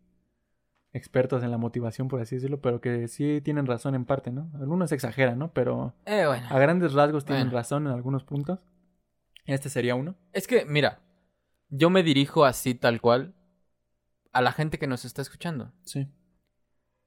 [0.94, 4.50] expertos en la motivación, por así decirlo, pero que sí tienen razón en parte, ¿no?
[4.60, 5.52] Algunos exageran, ¿no?
[5.54, 6.46] Pero Eh, bueno.
[6.50, 7.58] a grandes rasgos tienen Bueno.
[7.58, 8.60] razón en algunos puntos.
[9.46, 10.14] Este sería uno.
[10.34, 11.00] Es que, mira,
[11.70, 13.34] yo me dirijo así tal cual
[14.32, 15.72] a la gente que nos está escuchando.
[15.84, 16.08] Sí.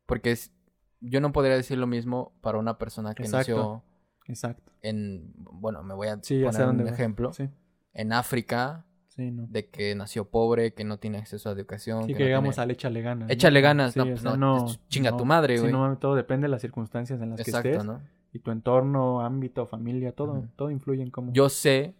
[0.07, 0.53] Porque es,
[1.01, 3.39] yo no podría decir lo mismo para una persona que Exacto.
[3.53, 3.83] nació
[4.27, 4.73] Exacto.
[4.83, 7.49] en, bueno, me voy a Sí, poner un ejemplo, Sí,
[7.93, 9.47] en África, sí, no.
[9.49, 12.03] de que nació pobre, que no tiene acceso a educación.
[12.05, 13.29] Sí, que que no llegamos tiene- al échale ganas.
[13.29, 13.33] ¿no?
[13.35, 15.73] Échale ganas, no, o pues sea, no, chinga tu madre, Sí, güey.
[15.73, 17.85] no, todo depende de las circunstancias en las que Exacto, estés.
[17.85, 18.01] ¿no?
[18.33, 21.33] Y tu entorno, ámbito, familia, todo, todo influye en cómo.
[21.33, 21.95] Yo sé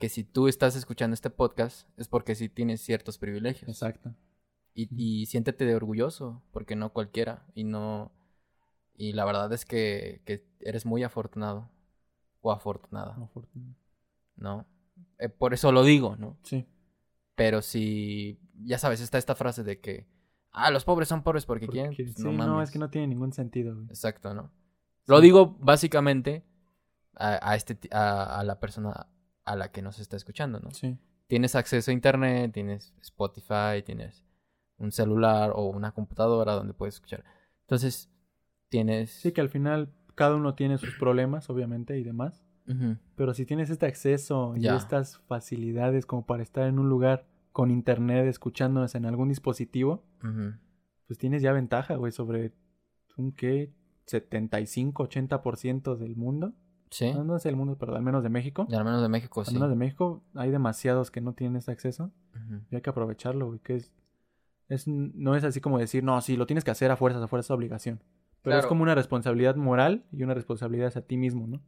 [0.00, 3.68] que si tú estás escuchando este podcast es porque sí tienes ciertos privilegios.
[3.68, 4.14] Exacto.
[4.74, 7.46] Y, y siéntete de orgulloso, porque no cualquiera.
[7.54, 8.10] Y no.
[8.96, 11.70] Y la verdad es que, que eres muy afortunado.
[12.40, 13.74] O afortunada, Afortun-
[14.36, 14.66] ¿no?
[15.18, 16.38] Eh, por eso lo digo, ¿no?
[16.42, 16.66] Sí.
[17.34, 18.40] Pero si.
[18.64, 20.06] Ya sabes, está esta frase de que.
[20.50, 21.94] Ah, los pobres son pobres porque, Porque- quieren.
[21.94, 23.86] pues, sí, no, no, es que no tiene ningún sentido, güey.
[23.88, 24.50] Exacto, ¿no?
[25.06, 26.42] Lo digo básicamente
[27.16, 29.06] a, a este, a, a la persona
[29.50, 30.70] a la que nos está escuchando, ¿no?
[30.70, 30.96] Sí.
[31.26, 34.24] Tienes acceso a internet, tienes Spotify, tienes
[34.78, 37.24] un celular o una computadora donde puedes escuchar.
[37.62, 38.10] Entonces,
[38.68, 39.10] tienes...
[39.10, 42.44] Sí, que al final cada uno tiene sus problemas, obviamente, y demás.
[43.16, 44.76] Pero si tienes este acceso y Ya.
[44.76, 50.04] estas facilidades como para estar en un lugar con internet escuchándonos en algún dispositivo,
[51.08, 52.52] pues tienes ya ventaja, güey, sobre
[53.16, 53.72] un qué
[54.06, 56.52] 75, 80% del mundo.
[56.90, 58.66] Sí, No, no el mundo, pero al menos de México.
[58.68, 59.54] y al menos de México, Al sí.
[59.54, 62.10] menos de México hay demasiados que no tienen ese acceso
[62.70, 63.92] y hay que aprovecharlo, güey, que es,
[64.68, 67.28] es no es así como decir, no, sí, lo tienes que hacer a fuerzas, a
[67.28, 68.02] fuerzas, obligación.
[68.42, 71.60] Pero es como una responsabilidad moral y una responsabilidad hacia ti mismo, ¿no?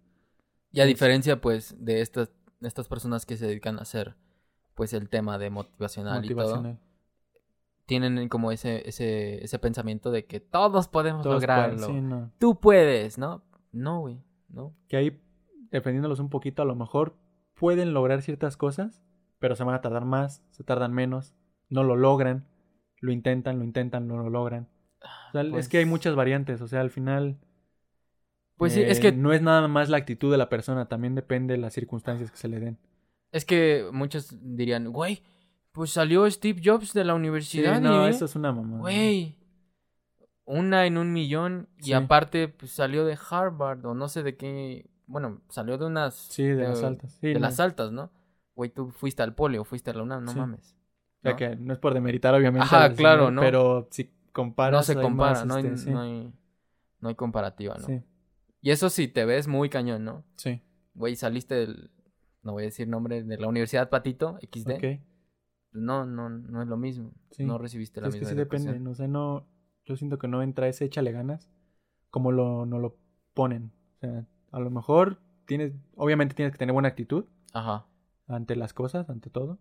[0.72, 4.16] Y a diferencia, pues, de estas, de estas personas que se dedican a hacer,
[4.74, 6.78] pues, el tema de motivacional, y todo,
[7.84, 11.86] tienen como ese, ese, ese pensamiento de que todos podemos Todos pueden, lograrlo.
[11.86, 12.32] sí, no.
[12.38, 13.42] Tú puedes, ¿no?
[13.72, 14.18] No, güey,
[14.52, 14.74] no.
[14.88, 15.20] Que ahí,
[15.70, 17.16] defendiéndolos un poquito, a lo mejor
[17.54, 19.02] pueden lograr ciertas cosas,
[19.38, 21.34] pero se van a tardar más, se tardan menos,
[21.68, 22.46] no lo logran,
[23.00, 24.68] lo intentan, lo intentan, no lo logran.
[25.00, 27.38] O sea, Pues- Es que hay muchas variantes, o sea, al final...
[28.56, 31.14] Pues sí, eh, es que, No es nada más la actitud de la persona, también
[31.16, 32.78] depende de las circunstancias que se le den.
[33.32, 35.22] es que muchos dirían, güey,
[35.72, 38.78] pues salió Steve Jobs de la Sí, universidad no, y, eso es una mamada.
[38.80, 39.36] güey,
[40.52, 41.92] una en un millón y Sí.
[41.92, 46.14] aparte pues, salió de Harvard o no sé de qué, bueno, salió de unas...
[46.14, 47.12] Sí, de las altas.
[47.20, 47.40] Sí, de no.
[47.40, 48.10] las altas, ¿no?
[48.54, 50.38] Güey, tú fuiste al poli o fuiste a la UNAM, no Sí.
[50.38, 50.76] mames.
[51.18, 51.36] O sea, ¿no?
[51.36, 52.64] que no es por demeritar, obviamente.
[52.66, 53.40] Ajá, claro, ¿no?
[53.40, 54.78] Pero si comparas...
[54.78, 56.32] no se hay compara, más, no, hay, este, no, hay,
[57.00, 57.86] no hay comparativa, ¿no?
[57.86, 58.02] Sí,
[58.60, 60.24] Y eso sí, te ves muy cañón, ¿no?
[60.36, 60.62] sí.
[60.94, 61.90] Güey, saliste del,
[62.42, 64.72] no voy a decir nombre, de la Universidad Patito, XD.
[64.72, 64.84] Ok.
[65.72, 67.12] No, no, no es lo mismo.
[67.30, 67.44] Sí.
[67.44, 69.46] No recibiste la es que misma sí depende, no sé, no...
[69.84, 71.50] Yo siento que no entra ese échale ganas
[72.10, 72.96] como lo, no lo
[73.34, 73.72] ponen.
[73.96, 75.72] O sea, a lo mejor tienes...
[75.96, 77.86] Obviamente tienes que tener buena actitud Ajá.
[78.26, 79.58] ante las cosas, ante todo.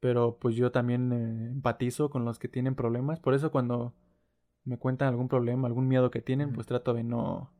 [0.00, 3.20] Pero pues yo también eh, empatizo con los que tienen problemas.
[3.20, 3.94] Por eso cuando
[4.64, 7.52] me cuentan algún problema, algún miedo que tienen, pues trato de no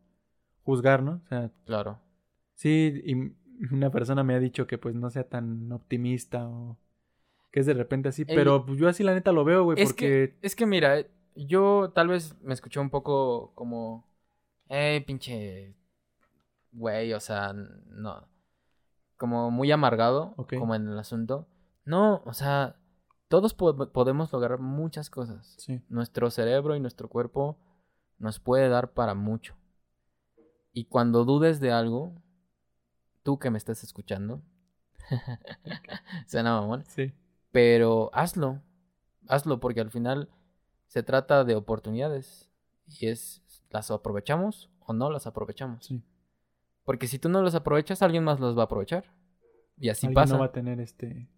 [0.63, 1.21] juzgar, ¿no?
[1.25, 2.01] O sea, Claro.
[2.55, 3.15] sí, y
[3.75, 6.79] una persona me ha dicho que pues no sea tan optimista o
[7.51, 8.25] que es de repente así.
[8.25, 10.37] Pero pues yo así la neta lo veo, güey, Es porque...
[10.41, 14.07] Es que mira, eh, yo tal vez me escuché un poco como,
[14.69, 15.74] eh, pinche,
[16.73, 18.28] güey, o sea, no,
[19.16, 20.55] como muy amargado, Ok.
[20.59, 21.47] como en el asunto.
[21.85, 22.77] No, o sea,
[23.28, 25.55] todos po- podemos lograr muchas cosas.
[25.59, 27.59] Sí, Nuestro cerebro y nuestro cuerpo
[28.19, 29.57] nos puede dar para mucho.
[30.73, 32.15] Y cuando dudes de algo,
[33.23, 34.43] tú que me estás escuchando,
[36.27, 37.12] suena mamón, sí,
[37.52, 38.61] pero hazlo,
[39.28, 40.28] hazlo porque al final
[40.91, 42.51] se trata de oportunidades
[42.89, 43.41] y es
[43.71, 45.87] las aprovechamos o no las aprovechamos.
[45.87, 46.03] sí.
[46.85, 49.05] Porque si tú no las aprovechas, alguien más las va a aprovechar.
[49.79, 50.35] Y así Alguien pasa.
[50.35, 51.29] no va a tener este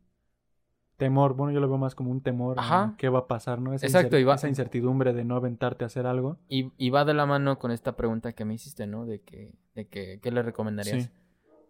[0.96, 1.34] temor.
[1.34, 2.58] Bueno, yo lo veo más como un temor.
[2.58, 2.94] a Ajá.
[2.96, 3.74] ¿Qué va a pasar, no?
[3.74, 6.38] Esa, Exacto, y va- esa incertidumbre de no aventarte a hacer algo.
[6.48, 9.04] Y, y va de la mano con esta pregunta que me hiciste, ¿no?
[9.04, 11.04] De que, de que ¿qué le recomendarías?
[11.04, 11.10] Sí,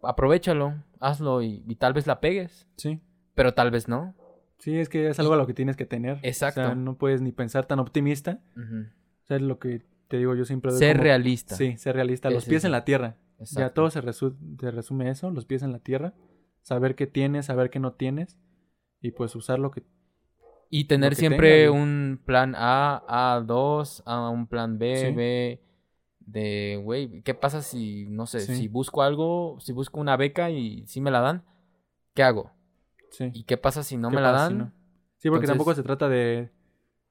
[0.02, 3.00] Aprovechalo, hazlo y, y tal vez la pegues, sí.
[3.34, 4.14] pero tal vez no.
[4.62, 6.20] Sí, es que es algo a lo que tienes que tener.
[6.22, 6.60] Exacto.
[6.60, 8.40] O sea, no puedes ni pensar tan optimista.
[8.56, 8.82] Ujú.
[9.24, 11.56] O sea, es lo que te digo, yo siempre Ser como- realista.
[11.56, 12.30] Sí, ser realista.
[12.30, 13.16] Los pies es en la tierra.
[13.38, 13.74] Ya Exacto.
[13.74, 16.14] todo se, resu- se resume eso, los pies en la tierra.
[16.60, 18.38] Saber qué tienes, saber qué no tienes.
[19.00, 19.82] Y pues usar lo que...
[20.70, 25.12] Y tener siempre tenga, un plan A, A2, a un plan B, Sí.
[25.12, 25.60] B,
[26.20, 28.54] de, güey, ¿qué pasa si, no sé, Sí.
[28.54, 31.42] si busco algo, si busco una beca y si me la dan,
[32.14, 32.52] ¿qué hago?
[33.12, 33.30] Sí.
[33.32, 34.48] ¿Y qué pasa si no ¿Qué me la dan?
[34.50, 34.64] si no?
[35.18, 36.50] Sí, porque Entonces- tampoco se trata de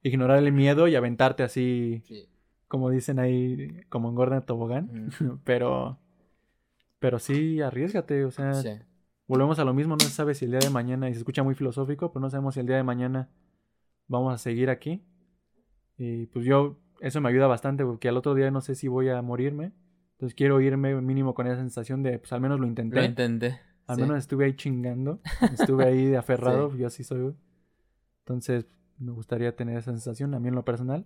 [0.03, 2.27] ignorar el miedo y aventarte así, Sí.
[2.67, 5.09] como dicen ahí, como en Gordon Tobogán.
[5.45, 5.97] Pero...
[6.99, 8.53] Pero sí, arriesgate, o sea...
[8.55, 8.69] Sí.
[9.27, 11.41] Volvemos a lo mismo, no se sabe si el día de mañana, y se escucha
[11.41, 13.29] muy filosófico, pero no sabemos si el día de mañana
[14.07, 15.05] vamos a seguir aquí.
[15.97, 19.07] Y pues yo, eso me ayuda bastante, porque al otro día no sé si voy
[19.07, 19.71] a morirme.
[20.13, 22.97] Entonces quiero irme mínimo con esa sensación de, pues al menos lo intenté.
[22.97, 23.59] Lo intenté.
[23.91, 24.01] Al sí.
[24.01, 25.19] menos estuve ahí chingando.
[25.53, 27.35] Estuve ahí de aferrado, yo así soy.
[28.19, 28.65] Entonces
[28.97, 31.05] me gustaría tener esa sensación, a mí en lo personal.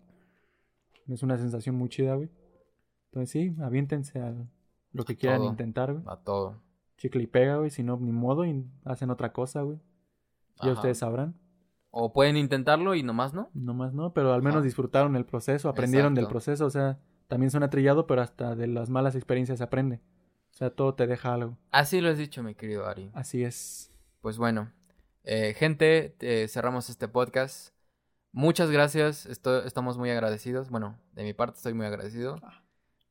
[1.07, 2.29] Es una sensación muy chida, güey.
[3.11, 4.33] Entonces sí, aviéntense a
[4.91, 5.49] lo que quieran todo.
[5.49, 6.03] intentar, güey.
[6.07, 6.61] A todo.
[6.97, 7.69] Chicle y pega, güey.
[7.69, 9.77] Si no, ni modo y hacen otra cosa, güey.
[10.61, 10.73] Ya Ajá.
[10.73, 11.35] ustedes sabrán.
[11.91, 13.49] O pueden intentarlo y nomás no.
[13.53, 14.65] No más no, pero al menos Ajá.
[14.65, 16.65] disfrutaron el proceso, aprendieron del proceso.
[16.65, 20.01] O sea, también suena trillado, pero hasta de las malas experiencias se aprende.
[20.55, 21.57] O sea, todo te deja algo.
[21.69, 23.11] Así lo has dicho, mi querido Ari.
[23.13, 23.91] Así es.
[24.21, 24.71] Pues bueno,
[25.25, 27.75] eh, gente, eh, cerramos este podcast.
[28.31, 30.69] Muchas gracias, estamos muy agradecidos.
[30.69, 32.37] Bueno, de mi parte estoy muy agradecido.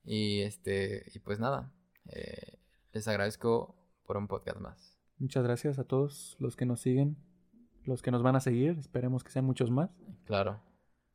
[0.05, 1.71] Y este, y pues nada,
[2.07, 2.57] eh,
[2.95, 3.77] les agradezco
[4.07, 4.99] por un podcast más.
[5.19, 7.19] Muchas gracias a todos los que nos siguen,
[7.85, 8.79] los que nos van a seguir.
[8.79, 9.91] Esperemos que sean muchos más.
[10.25, 10.63] Claro.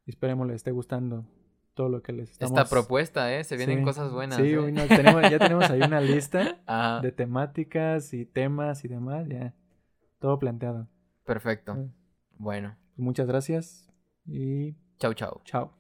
[0.06, 1.26] Y esperemos les esté gustando
[1.74, 2.58] todo lo que les estamos...
[2.58, 3.44] Esta propuesta, ¿eh?
[3.44, 3.84] Se vienen Sí.
[3.86, 4.38] cosas buenas.
[4.38, 4.58] Sí, ¿eh?
[4.58, 9.28] güey, no, tenemos, ya tenemos ahí una lista Ajá, de temáticas y temas y demás.
[9.30, 9.54] Ya,
[10.20, 10.88] todo planteado.
[11.26, 11.76] perfecto.
[11.76, 11.94] Mm.
[12.38, 13.90] Bueno, Muchas gracias
[14.26, 15.42] y chau, chau.
[15.46, 15.79] chao.